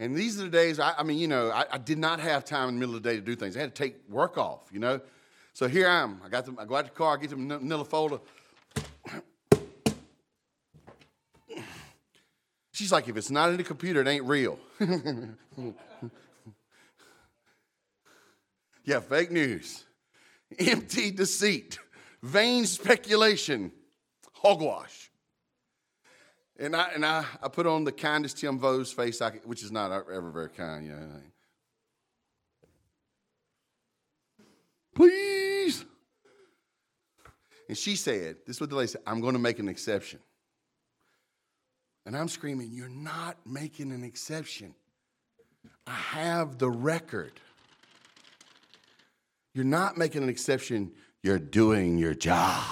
And 0.00 0.14
these 0.14 0.40
are 0.40 0.44
the 0.44 0.50
days, 0.50 0.78
I, 0.78 0.94
I 0.96 1.02
mean, 1.02 1.18
you 1.18 1.26
know, 1.26 1.50
I, 1.50 1.64
I, 1.72 1.78
did 1.78 1.98
not 1.98 2.20
have 2.20 2.44
time 2.44 2.68
in 2.68 2.76
the 2.76 2.80
middle 2.80 2.94
of 2.94 3.02
the 3.02 3.08
day 3.10 3.16
to 3.16 3.22
do 3.22 3.34
things. 3.34 3.56
I 3.56 3.60
had 3.60 3.74
to 3.74 3.82
take 3.82 3.96
work 4.08 4.38
off, 4.38 4.60
you 4.72 4.78
know. 4.78 5.00
So 5.54 5.66
here 5.66 5.88
I 5.88 6.02
am. 6.02 6.20
I 6.24 6.28
got 6.28 6.46
them, 6.46 6.56
I 6.60 6.64
go 6.64 6.76
out 6.76 6.84
to 6.84 6.90
the 6.92 6.96
car, 6.96 7.16
I 7.16 7.20
get 7.20 7.30
the 7.30 7.36
manila 7.36 7.84
folder. 7.84 8.20
She's 12.78 12.92
like, 12.92 13.08
if 13.08 13.16
it's 13.16 13.28
not 13.28 13.50
in 13.50 13.56
the 13.56 13.64
computer, 13.64 14.00
it 14.02 14.06
ain't 14.06 14.24
real. 14.24 14.56
yeah, 18.84 19.00
fake 19.00 19.32
news 19.32 19.84
empty 20.60 21.10
deceit, 21.10 21.80
vain 22.22 22.66
speculation, 22.66 23.72
hogwash. 24.32 25.10
And 26.56 26.76
I, 26.76 26.90
and 26.94 27.04
I, 27.04 27.24
I 27.42 27.48
put 27.48 27.66
on 27.66 27.82
the 27.82 27.90
kindest 27.90 28.38
Tim 28.38 28.60
Vose 28.60 28.92
face, 28.92 29.20
I 29.20 29.30
could, 29.30 29.44
which 29.44 29.64
is 29.64 29.72
not 29.72 29.90
ever 29.90 30.30
very 30.30 30.50
kind, 30.50 30.86
you 30.86 30.92
know. 30.92 31.20
Please. 34.94 35.84
And 37.68 37.76
she 37.76 37.96
said, 37.96 38.36
This 38.46 38.58
is 38.58 38.60
what 38.60 38.70
the 38.70 38.76
lady 38.76 38.86
said, 38.86 39.02
I'm 39.04 39.20
going 39.20 39.32
to 39.32 39.40
make 39.40 39.58
an 39.58 39.68
exception. 39.68 40.20
And 42.08 42.16
I'm 42.16 42.28
screaming, 42.28 42.70
You're 42.72 42.88
not 42.88 43.36
making 43.44 43.92
an 43.92 44.02
exception. 44.02 44.74
I 45.86 45.92
have 45.92 46.56
the 46.56 46.70
record. 46.70 47.32
You're 49.52 49.66
not 49.66 49.98
making 49.98 50.22
an 50.22 50.30
exception, 50.30 50.92
you're 51.22 51.38
doing 51.38 51.98
your 51.98 52.14
job. 52.14 52.64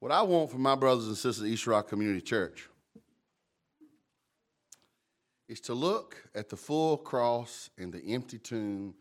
What 0.00 0.10
I 0.10 0.22
want 0.22 0.50
for 0.50 0.58
my 0.58 0.74
brothers 0.74 1.06
and 1.06 1.16
sisters 1.16 1.42
at 1.42 1.48
East 1.48 1.68
Rock 1.68 1.88
Community 1.88 2.20
Church 2.20 2.68
is 5.48 5.60
to 5.60 5.74
look 5.74 6.24
at 6.34 6.48
the 6.48 6.56
full 6.56 6.96
cross 6.96 7.70
and 7.78 7.92
the 7.92 8.04
empty 8.12 8.38
tomb 8.38 8.94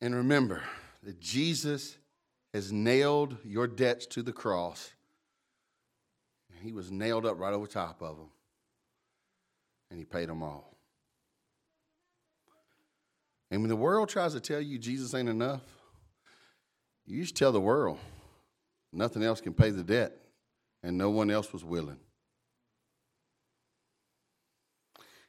and 0.00 0.16
remember 0.16 0.62
that 1.04 1.20
Jesus 1.20 1.96
has 2.54 2.72
nailed 2.72 3.36
your 3.44 3.66
debts 3.66 4.06
to 4.06 4.22
the 4.22 4.32
cross. 4.32 4.92
And 6.50 6.62
He 6.62 6.72
was 6.72 6.90
nailed 6.90 7.26
up 7.26 7.38
right 7.38 7.52
over 7.52 7.66
top 7.66 8.00
of 8.00 8.16
them, 8.16 8.30
and 9.90 9.98
he 9.98 10.04
paid 10.04 10.28
them 10.28 10.42
all. 10.42 10.78
And 13.50 13.60
when 13.60 13.68
the 13.68 13.76
world 13.76 14.08
tries 14.08 14.32
to 14.34 14.40
tell 14.40 14.60
you 14.60 14.78
Jesus 14.78 15.14
ain't 15.14 15.28
enough, 15.28 15.62
you 17.04 17.20
just 17.20 17.36
tell 17.36 17.52
the 17.52 17.60
world 17.60 17.98
nothing 18.92 19.24
else 19.24 19.40
can 19.40 19.52
pay 19.52 19.70
the 19.70 19.82
debt, 19.82 20.12
and 20.82 20.96
no 20.96 21.10
one 21.10 21.30
else 21.30 21.52
was 21.52 21.64
willing. 21.64 21.98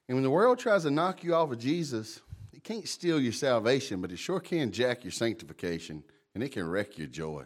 And 0.08 0.16
when 0.16 0.24
the 0.24 0.30
world 0.30 0.60
tries 0.60 0.84
to 0.84 0.92
knock 0.92 1.24
you 1.24 1.34
off 1.34 1.52
of 1.52 1.58
Jesus, 1.58 2.22
it 2.54 2.64
can't 2.64 2.88
steal 2.88 3.20
your 3.20 3.34
salvation, 3.34 4.00
but 4.00 4.12
it 4.12 4.20
sure 4.20 4.40
can 4.40 4.72
jack 4.72 5.04
your 5.04 5.12
sanctification, 5.12 6.04
and 6.36 6.44
it 6.44 6.52
can 6.52 6.70
wreck 6.70 6.98
your 6.98 7.08
joy. 7.08 7.46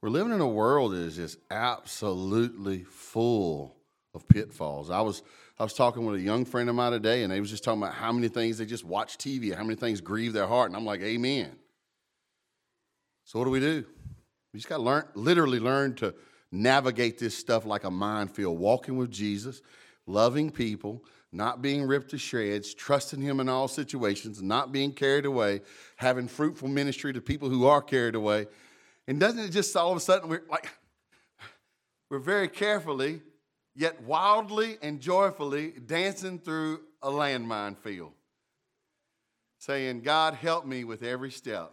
We're 0.00 0.10
living 0.10 0.32
in 0.32 0.40
a 0.40 0.48
world 0.48 0.92
that 0.92 0.98
is 0.98 1.16
just 1.16 1.38
absolutely 1.50 2.84
full 2.84 3.74
of 4.14 4.28
pitfalls. 4.28 4.90
I 4.90 5.00
was 5.00 5.22
I 5.58 5.62
was 5.62 5.74
talking 5.74 6.06
with 6.06 6.16
a 6.16 6.22
young 6.22 6.46
friend 6.46 6.70
of 6.70 6.74
mine 6.74 6.92
today, 6.92 7.22
and 7.22 7.30
they 7.30 7.40
was 7.40 7.50
just 7.50 7.64
talking 7.64 7.82
about 7.82 7.94
how 7.94 8.12
many 8.12 8.28
things 8.28 8.56
they 8.56 8.64
just 8.64 8.84
watch 8.84 9.18
TV, 9.18 9.54
how 9.54 9.62
many 9.62 9.74
things 9.74 10.00
grieve 10.00 10.32
their 10.32 10.46
heart, 10.46 10.70
and 10.70 10.76
I'm 10.76 10.86
like, 10.86 11.02
Amen. 11.02 11.50
So 13.24 13.38
what 13.38 13.44
do 13.44 13.50
we 13.50 13.60
do? 13.60 13.84
We 14.52 14.58
just 14.58 14.68
got 14.68 14.78
to 14.78 14.82
learn, 14.82 15.04
literally 15.14 15.60
learn 15.60 15.94
to 15.96 16.14
navigate 16.50 17.18
this 17.18 17.36
stuff 17.36 17.64
like 17.64 17.84
a 17.84 17.90
minefield, 17.90 18.58
walking 18.58 18.96
with 18.96 19.10
Jesus, 19.10 19.62
loving 20.06 20.50
people, 20.50 21.04
not 21.32 21.62
being 21.62 21.84
ripped 21.84 22.10
to 22.10 22.18
shreds, 22.18 22.74
trusting 22.74 23.20
Him 23.20 23.40
in 23.40 23.48
all 23.48 23.68
situations, 23.68 24.42
not 24.42 24.72
being 24.72 24.92
carried 24.92 25.26
away, 25.26 25.60
having 25.96 26.28
fruitful 26.28 26.68
ministry 26.68 27.12
to 27.12 27.20
people 27.20 27.48
who 27.48 27.66
are 27.66 27.82
carried 27.82 28.14
away. 28.14 28.46
And 29.06 29.20
doesn't 29.20 29.38
it 29.40 29.50
just 29.50 29.76
all 29.76 29.90
of 29.90 29.96
a 29.96 30.00
sudden 30.00 30.28
we're 30.28 30.42
like, 30.50 30.68
we're 32.10 32.18
very 32.18 32.48
carefully, 32.48 33.22
yet 33.76 34.02
wildly 34.02 34.76
and 34.82 35.00
joyfully 35.00 35.72
dancing 35.86 36.38
through 36.38 36.80
a 37.02 37.10
landmine 37.10 37.78
field, 37.78 38.12
saying, 39.58 40.00
God, 40.02 40.34
help 40.34 40.66
me 40.66 40.84
with 40.84 41.02
every 41.02 41.30
step 41.30 41.72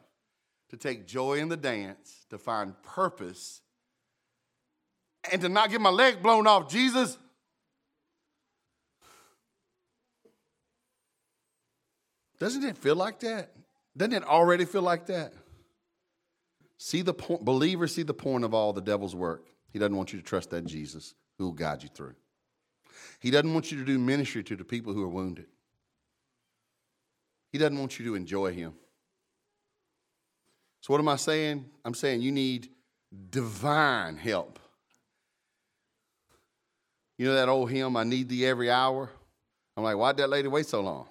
to 0.69 0.77
take 0.77 1.07
joy 1.07 1.39
in 1.39 1.49
the 1.49 1.57
dance, 1.57 2.25
to 2.29 2.37
find 2.37 2.73
purpose, 2.83 3.61
and 5.31 5.41
to 5.41 5.49
not 5.49 5.71
get 5.71 5.81
my 5.81 5.89
leg 5.89 6.21
blown 6.21 6.45
off. 6.45 6.69
Jesus, 6.69 7.17
Doesn't 12.39 12.63
it 12.63 12.77
feel 12.77 12.95
like 12.95 13.19
that? 13.21 13.51
Doesn't 13.95 14.13
it 14.13 14.23
already 14.23 14.65
feel 14.65 14.83
like 14.83 15.07
that? 15.07 15.33
See 16.77 17.01
the 17.01 17.13
point, 17.13 17.43
believers 17.43 17.95
see 17.95 18.03
the 18.03 18.13
point 18.13 18.43
of 18.43 18.53
all 18.53 18.73
the 18.73 18.81
devil's 18.81 19.15
work. 19.15 19.47
He 19.73 19.79
doesn't 19.79 19.95
want 19.95 20.13
you 20.13 20.19
to 20.19 20.25
trust 20.25 20.51
that 20.51 20.65
Jesus 20.65 21.15
who 21.37 21.45
will 21.45 21.51
guide 21.53 21.83
you 21.83 21.89
through. 21.89 22.15
He 23.19 23.31
doesn't 23.31 23.51
want 23.51 23.71
you 23.71 23.79
to 23.79 23.85
do 23.85 23.97
ministry 23.97 24.43
to 24.43 24.55
the 24.55 24.63
people 24.63 24.93
who 24.93 25.03
are 25.03 25.09
wounded. 25.09 25.47
He 27.51 27.57
doesn't 27.57 27.77
want 27.77 27.97
you 27.97 28.05
to 28.05 28.15
enjoy 28.15 28.53
him. 28.53 28.73
So, 30.81 30.93
what 30.93 30.99
am 30.99 31.09
I 31.09 31.15
saying? 31.15 31.65
I'm 31.83 31.95
saying 31.95 32.21
you 32.21 32.31
need 32.31 32.69
divine 33.29 34.17
help. 34.17 34.59
You 37.17 37.25
know 37.25 37.33
that 37.33 37.49
old 37.49 37.71
hymn, 37.71 37.97
I 37.97 38.03
need 38.03 38.29
thee 38.29 38.45
every 38.45 38.69
hour? 38.69 39.09
I'm 39.75 39.83
like, 39.83 39.97
why'd 39.97 40.17
that 40.17 40.29
lady 40.29 40.47
wait 40.47 40.67
so 40.67 40.81
long? 40.81 41.07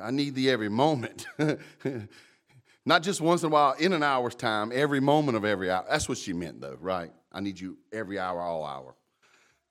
I 0.00 0.10
need 0.10 0.34
thee 0.34 0.50
every 0.50 0.68
moment. 0.68 1.26
Not 2.86 3.02
just 3.02 3.20
once 3.20 3.42
in 3.42 3.48
a 3.48 3.50
while, 3.50 3.74
in 3.74 3.92
an 3.92 4.02
hour's 4.02 4.34
time, 4.34 4.72
every 4.74 5.00
moment 5.00 5.36
of 5.36 5.44
every 5.44 5.70
hour. 5.70 5.84
That's 5.88 6.08
what 6.08 6.18
she 6.18 6.32
meant, 6.32 6.60
though, 6.60 6.76
right? 6.80 7.12
I 7.30 7.40
need 7.40 7.60
you 7.60 7.76
every 7.92 8.18
hour, 8.18 8.40
all 8.40 8.64
hour. 8.64 8.94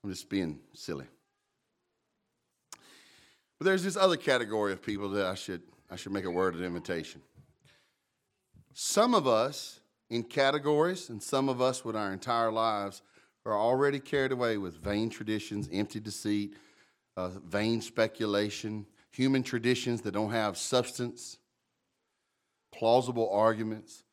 I'm 0.02 0.10
just 0.10 0.28
being 0.28 0.60
silly. 0.72 1.06
But 3.58 3.64
there's 3.64 3.82
this 3.82 3.96
other 3.96 4.16
category 4.16 4.72
of 4.72 4.82
people 4.82 5.08
that 5.10 5.26
I 5.26 5.34
should, 5.34 5.62
I 5.90 5.96
should 5.96 6.12
make 6.12 6.24
a 6.24 6.30
word 6.30 6.54
of 6.54 6.62
invitation. 6.62 7.20
Some 8.72 9.14
of 9.14 9.26
us 9.26 9.80
in 10.10 10.22
categories, 10.22 11.10
and 11.10 11.22
some 11.22 11.48
of 11.48 11.60
us 11.60 11.84
with 11.84 11.96
our 11.96 12.12
entire 12.12 12.50
lives, 12.50 13.02
are 13.44 13.58
already 13.58 13.98
carried 13.98 14.32
away 14.32 14.58
with 14.58 14.82
vain 14.82 15.10
traditions, 15.10 15.68
empty 15.72 16.00
deceit, 16.00 16.54
uh, 17.16 17.30
vain 17.46 17.80
speculation, 17.80 18.86
human 19.10 19.42
traditions 19.42 20.02
that 20.02 20.12
don't 20.12 20.30
have 20.30 20.56
substance, 20.56 21.38
plausible 22.72 23.30
arguments, 23.32 24.04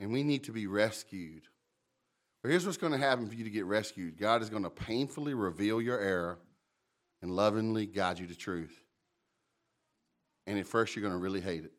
and 0.00 0.12
we 0.12 0.22
need 0.22 0.44
to 0.44 0.52
be 0.52 0.66
rescued. 0.66 1.42
But 2.42 2.50
here's 2.50 2.64
what's 2.64 2.78
going 2.78 2.92
to 2.92 2.98
happen 2.98 3.28
for 3.28 3.34
you 3.34 3.44
to 3.44 3.50
get 3.50 3.64
rescued 3.64 4.16
God 4.16 4.42
is 4.42 4.50
going 4.50 4.62
to 4.62 4.70
painfully 4.70 5.34
reveal 5.34 5.80
your 5.80 5.98
error 5.98 6.38
and 7.22 7.34
lovingly 7.34 7.86
guide 7.86 8.18
you 8.18 8.26
to 8.26 8.36
truth. 8.36 8.84
And 10.46 10.58
at 10.58 10.66
first, 10.66 10.94
you're 10.94 11.02
going 11.02 11.12
to 11.12 11.18
really 11.18 11.40
hate 11.40 11.64
it 11.64 11.72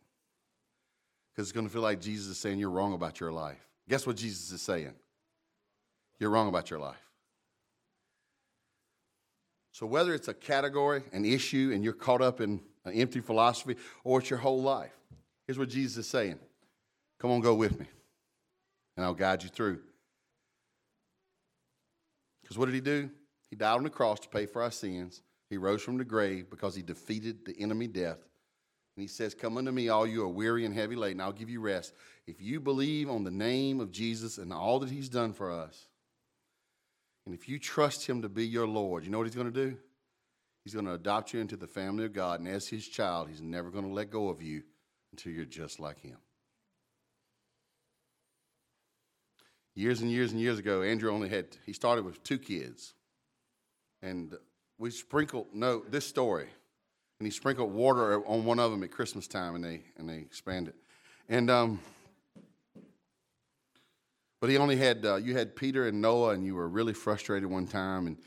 because 1.32 1.48
it's 1.48 1.54
going 1.54 1.66
to 1.66 1.72
feel 1.72 1.82
like 1.82 2.02
Jesus 2.02 2.28
is 2.28 2.38
saying 2.38 2.60
you're 2.60 2.70
wrong 2.70 2.94
about 2.94 3.20
your 3.20 3.32
life. 3.32 3.66
Guess 3.88 4.06
what 4.06 4.18
Jesus 4.18 4.52
is 4.52 4.62
saying? 4.62 4.94
You're 6.20 6.30
wrong 6.30 6.50
about 6.50 6.70
your 6.70 6.80
life. 6.80 7.09
So, 9.80 9.86
whether 9.86 10.14
it's 10.14 10.28
a 10.28 10.34
category, 10.34 11.04
an 11.14 11.24
issue, 11.24 11.72
and 11.74 11.86
you're 11.86 11.94
caught 11.94 12.22
up 12.22 12.42
in 12.42 12.60
an 12.84 12.92
empty 12.92 13.22
philosophy, 13.22 13.78
or 14.04 14.20
it's 14.20 14.30
your 14.30 14.38
whole 14.38 14.62
life, 14.62 14.92
here's 15.48 15.58
what 15.58 15.70
Jesus 15.70 16.06
is 16.06 16.08
saying 16.08 16.38
Come 17.18 17.32
on, 17.32 17.40
go 17.40 17.56
with 17.56 17.80
me, 17.80 17.86
and 18.98 19.06
I'll 19.06 19.14
guide 19.14 19.42
you 19.42 19.48
through. 19.48 19.80
Because 22.42 22.58
what 22.58 22.66
did 22.66 22.76
he 22.76 22.82
do? 22.82 23.10
He 23.50 23.56
died 23.56 23.76
on 23.76 23.84
the 23.84 23.90
cross 23.90 24.20
to 24.20 24.28
pay 24.28 24.48
for 24.48 24.62
our 24.62 24.72
sins. 24.72 25.22
He 25.50 25.56
rose 25.56 25.82
from 25.82 25.98
the 25.98 26.04
grave 26.04 26.50
because 26.50 26.76
he 26.76 26.82
defeated 26.82 27.46
the 27.46 27.58
enemy 27.58 27.88
death. 27.88 28.18
And 28.98 29.02
he 29.02 29.08
says, 29.08 29.34
Come 29.34 29.58
unto 29.58 29.72
me, 29.72 29.88
all 29.88 30.06
you 30.06 30.24
are 30.24 30.28
weary 30.28 30.66
and 30.66 30.76
heavy 30.76 30.98
laden, 30.98 31.22
I'll 31.22 31.32
give 31.32 31.50
you 31.50 31.62
rest. 31.62 31.94
If 32.28 32.42
you 32.42 32.60
believe 32.60 33.10
on 33.10 33.24
the 33.24 33.32
name 33.32 33.80
of 33.80 33.94
Jesus 33.94 34.40
and 34.40 34.52
all 34.52 34.80
that 34.80 34.90
he's 34.90 35.08
done 35.08 35.32
for 35.32 35.50
us, 35.50 35.88
and 37.30 37.38
if 37.38 37.48
you 37.48 37.60
trust 37.60 38.08
Him 38.08 38.24
to 38.24 38.28
be 38.28 38.44
your 38.48 38.68
Lord, 38.68 39.04
you 39.04 39.12
know 39.12 39.20
what 39.20 39.28
He's 39.28 39.36
going 39.36 39.54
to 39.54 39.70
do? 39.70 39.78
He's 40.64 40.74
going 40.74 40.88
to 40.88 40.94
adopt 40.94 41.32
you 41.32 41.40
into 41.40 41.58
the 41.58 41.68
family 41.68 42.06
of 42.06 42.12
God. 42.12 42.40
And 42.40 42.50
as 42.50 42.68
His 42.68 42.88
child, 42.88 43.30
He's 43.30 43.40
never 43.40 43.70
going 43.70 43.86
to 43.86 43.94
let 43.94 44.10
go 44.10 44.30
of 44.30 44.42
you 44.42 44.64
until 45.12 45.34
you're 45.34 45.46
just 45.46 45.80
like 45.80 46.00
Him. 46.00 46.18
Years 49.76 50.02
and 50.02 50.10
years 50.10 50.32
and 50.32 50.42
years 50.42 50.58
ago, 50.58 50.82
Andrew 50.82 51.12
only 51.12 51.30
had, 51.30 51.46
he 51.68 51.72
started 51.72 52.04
with 52.04 52.24
two 52.24 52.40
kids. 52.40 52.96
And 54.02 54.34
we 54.80 54.90
sprinkled, 54.90 55.50
no, 55.54 55.84
this 55.88 56.08
story. 56.08 56.48
And 57.20 57.28
he 57.28 57.30
sprinkled 57.30 57.72
water 57.72 58.26
on 58.26 58.44
one 58.44 58.58
of 58.58 58.72
them 58.72 58.82
at 58.82 58.90
Christmas 58.90 59.28
time 59.28 59.54
and 59.54 59.64
they, 59.64 59.84
and 59.98 60.10
they 60.10 60.18
expanded. 60.18 60.74
And, 61.30 61.52
um, 61.52 61.80
but 64.40 64.50
he 64.50 64.58
only 64.58 64.76
had, 64.76 65.06
uh, 65.06 65.16
you 65.16 65.36
had 65.36 65.56
Peter 65.56 65.88
and 65.88 66.02
Noah, 66.02 66.32
and 66.32 66.46
you 66.46 66.56
were 66.56 66.68
really 66.68 66.94
frustrated 66.94 67.50
one 67.50 67.68
time 67.68 68.08
and 68.08 68.18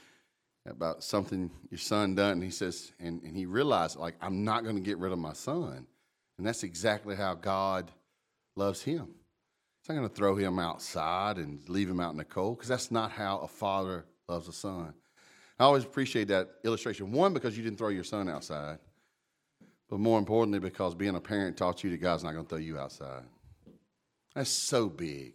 about 0.67 1.03
something 1.03 1.51
your 1.71 1.79
son 1.79 2.15
done. 2.15 2.33
And 2.33 2.43
he 2.43 2.51
says, 2.51 2.93
and, 3.01 3.23
and 3.23 3.37
he 3.37 3.47
realized, 3.47 3.97
like, 3.97 4.15
I'm 4.21 4.45
not 4.45 4.63
going 4.63 4.77
to 4.77 4.83
get 4.83 4.99
rid 4.99 5.13
of 5.13 5.19
my 5.19 5.33
son. 5.33 5.87
And 6.39 6.47
that's 6.47 6.63
exactly 6.63 7.17
how 7.17 7.35
God 7.35 7.91
loves 8.57 8.83
him. 8.83 9.09
He's 9.81 9.89
not 9.89 9.97
going 9.97 10.09
to 10.09 10.15
throw 10.15 10.37
him 10.37 10.59
outside 10.59 11.39
and 11.39 11.69
leave 11.69 11.89
him 11.89 11.99
out 11.99 12.13
in 12.13 12.17
the 12.17 12.25
cold 12.25 12.59
because 12.59 12.69
that's 12.69 12.91
not 12.91 13.11
how 13.11 13.39
a 13.39 13.49
father 13.49 14.05
loves 14.29 14.49
a 14.49 14.53
son. 14.53 14.95
I 15.59 15.65
always 15.65 15.85
appreciate 15.85 16.29
that 16.29 16.49
illustration. 16.65 17.13
One, 17.13 17.33
because 17.33 17.57
you 17.57 17.65
didn't 17.65 17.79
throw 17.79 17.89
your 17.89 18.05
son 18.05 18.29
outside, 18.29 18.79
but 19.89 19.99
more 19.99 20.19
importantly, 20.19 20.61
because 20.61 20.95
being 20.95 21.17
a 21.17 21.21
parent 21.21 21.57
taught 21.57 21.83
you 21.85 21.91
that 21.91 22.01
God's 22.01 22.25
not 22.25 22.33
going 22.33 22.45
to 22.45 22.49
throw 22.49 22.59
you 22.59 22.79
outside. 22.79 23.25
That's 24.35 24.51
so 24.51 24.89
big. 24.89 25.35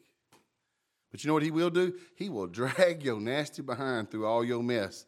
But 1.11 1.23
you 1.23 1.27
know 1.27 1.33
what 1.33 1.43
he 1.43 1.51
will 1.51 1.69
do? 1.69 1.93
He 2.15 2.29
will 2.29 2.47
drag 2.61 3.03
your 3.03 3.19
nasty 3.19 3.61
behind 3.61 4.11
through 4.11 4.25
all 4.25 4.43
your 4.43 4.63
mess 4.63 5.05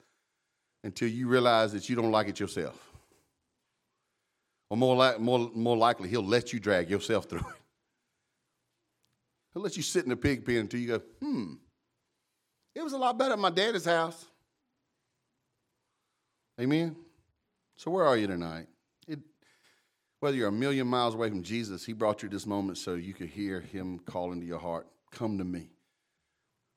until 0.83 1.09
you 1.09 1.27
realize 1.27 1.73
that 1.73 1.89
you 1.89 1.95
don't 1.95 2.11
like 2.11 2.27
it 2.27 2.39
yourself. 2.39 2.89
Or 4.69 4.77
more, 4.77 4.95
like, 4.95 5.19
more, 5.19 5.49
more 5.53 5.75
likely, 5.75 6.09
he'll 6.09 6.23
let 6.23 6.53
you 6.53 6.59
drag 6.59 6.89
yourself 6.89 7.25
through 7.25 7.39
it. 7.39 7.45
He'll 9.53 9.63
let 9.63 9.75
you 9.75 9.83
sit 9.83 10.03
in 10.03 10.09
the 10.09 10.15
pig 10.15 10.45
pen 10.45 10.57
until 10.57 10.79
you 10.79 10.87
go, 10.87 11.01
hmm, 11.19 11.53
it 12.75 12.83
was 12.83 12.93
a 12.93 12.97
lot 12.97 13.17
better 13.17 13.33
at 13.33 13.39
my 13.39 13.49
daddy's 13.49 13.85
house. 13.85 14.25
Amen? 16.61 16.95
So, 17.75 17.89
where 17.89 18.05
are 18.05 18.15
you 18.15 18.27
tonight? 18.27 18.67
It, 19.07 19.19
whether 20.19 20.37
you're 20.37 20.49
a 20.49 20.51
million 20.51 20.85
miles 20.85 21.15
away 21.15 21.29
from 21.29 21.41
Jesus, 21.41 21.83
he 21.83 21.93
brought 21.93 22.21
you 22.21 22.29
this 22.29 22.45
moment 22.45 22.77
so 22.77 22.93
you 22.93 23.13
could 23.13 23.29
hear 23.29 23.61
him 23.61 23.99
calling 24.05 24.39
to 24.39 24.45
your 24.45 24.59
heart, 24.59 24.87
Come 25.11 25.39
to 25.39 25.43
me. 25.43 25.69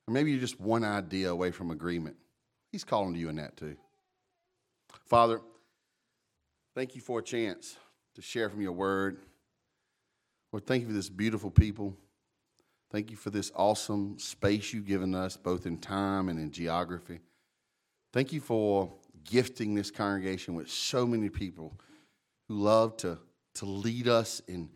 Or 0.07 0.13
maybe 0.13 0.31
you're 0.31 0.39
just 0.39 0.59
one 0.59 0.83
idea 0.83 1.31
away 1.31 1.51
from 1.51 1.71
agreement. 1.71 2.17
He's 2.71 2.83
calling 2.83 3.13
to 3.13 3.19
you 3.19 3.29
in 3.29 3.35
that 3.37 3.55
too. 3.55 3.77
Father, 5.05 5.39
thank 6.75 6.95
you 6.95 7.01
for 7.01 7.19
a 7.19 7.23
chance 7.23 7.77
to 8.15 8.21
share 8.21 8.49
from 8.49 8.61
your 8.61 8.73
word. 8.73 9.17
Lord, 10.51 10.65
thank 10.65 10.81
you 10.81 10.87
for 10.87 10.93
this 10.93 11.09
beautiful 11.09 11.51
people. 11.51 11.95
Thank 12.91 13.09
you 13.09 13.17
for 13.17 13.31
this 13.31 13.51
awesome 13.55 14.19
space 14.19 14.71
you've 14.71 14.85
given 14.85 15.15
us, 15.15 15.35
both 15.35 15.65
in 15.65 15.77
time 15.77 16.29
and 16.29 16.39
in 16.39 16.51
geography. 16.51 17.21
Thank 18.11 18.31
you 18.31 18.39
for 18.39 18.93
gifting 19.23 19.73
this 19.73 19.89
congregation 19.89 20.53
with 20.53 20.69
so 20.69 21.07
many 21.07 21.29
people 21.29 21.73
who 22.47 22.55
love 22.55 22.97
to, 22.97 23.17
to 23.55 23.65
lead 23.65 24.07
us 24.07 24.41
in, 24.47 24.69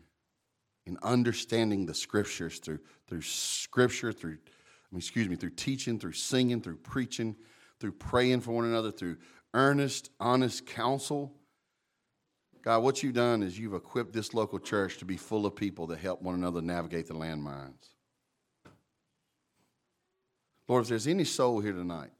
in 0.84 0.98
understanding 1.02 1.86
the 1.86 1.94
scriptures 1.94 2.58
through, 2.58 2.80
through 3.06 3.22
scripture, 3.22 4.12
through 4.12 4.38
I 4.90 4.94
mean, 4.94 5.00
excuse 5.00 5.28
me, 5.28 5.36
through 5.36 5.50
teaching, 5.50 5.98
through 5.98 6.12
singing, 6.12 6.62
through 6.62 6.76
preaching, 6.76 7.36
through 7.78 7.92
praying 7.92 8.40
for 8.40 8.52
one 8.52 8.64
another, 8.64 8.90
through 8.90 9.18
earnest, 9.52 10.10
honest 10.18 10.66
counsel. 10.66 11.32
God, 12.62 12.82
what 12.82 13.02
you've 13.02 13.14
done 13.14 13.42
is 13.42 13.58
you've 13.58 13.74
equipped 13.74 14.12
this 14.12 14.32
local 14.32 14.58
church 14.58 14.98
to 14.98 15.04
be 15.04 15.16
full 15.16 15.44
of 15.46 15.54
people 15.54 15.86
that 15.88 15.98
help 15.98 16.22
one 16.22 16.34
another 16.34 16.62
navigate 16.62 17.06
the 17.06 17.14
landmines. 17.14 17.94
Lord, 20.66 20.82
if 20.82 20.88
there's 20.88 21.06
any 21.06 21.24
soul 21.24 21.60
here 21.60 21.72
tonight 21.72 22.10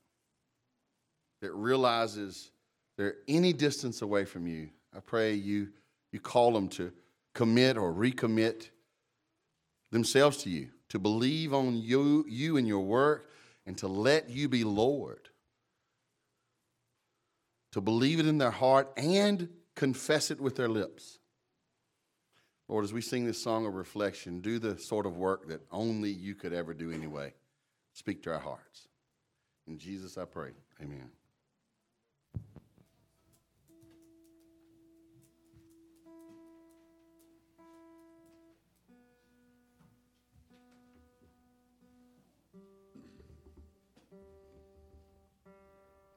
that 1.41 1.53
realizes 1.53 2.51
they're 2.97 3.17
any 3.27 3.53
distance 3.53 4.03
away 4.03 4.25
from 4.25 4.47
you, 4.47 4.71
I 4.95 5.01
pray 5.01 5.35
you, 5.35 5.69
you 6.13 6.21
call 6.21 6.53
them 6.53 6.69
to 6.71 6.93
commit 7.35 7.77
or 7.77 7.93
recommit 7.93 8.71
themselves 9.91 10.39
to 10.39 10.51
you 10.51 10.69
to 10.91 10.99
believe 10.99 11.53
on 11.53 11.77
you, 11.77 12.25
you 12.29 12.57
and 12.57 12.67
your 12.67 12.81
work, 12.81 13.31
and 13.67 13.77
to 13.79 13.89
let 13.89 14.31
you 14.31 14.49
be 14.49 14.65
Lord, 14.65 15.29
to 17.73 17.81
believe 17.81 18.19
it 18.19 18.27
in 18.27 18.39
their 18.39 18.51
heart 18.51 18.91
and 18.97 19.49
confess 19.75 20.31
it 20.31 20.41
with 20.41 20.57
their 20.57 20.69
lips. 20.69 21.19
Lord, 22.69 22.85
as 22.85 22.93
we 22.93 23.01
sing 23.01 23.25
this 23.25 23.43
song 23.43 23.67
of 23.67 23.75
reflection, 23.75 24.41
do 24.41 24.59
the 24.59 24.79
sort 24.79 25.07
of 25.07 25.17
work 25.17 25.49
that 25.49 25.63
only 25.71 26.11
you 26.11 26.35
could 26.35 26.53
ever 26.53 26.75
do 26.75 26.91
anyway. 26.91 27.33
Speak 27.93 28.23
to 28.25 28.33
our 28.33 28.41
hearts. 28.41 28.89
In 29.67 29.79
Jesus 29.79 30.19
I 30.19 30.25
pray. 30.25 30.51
Amen. 30.81 31.11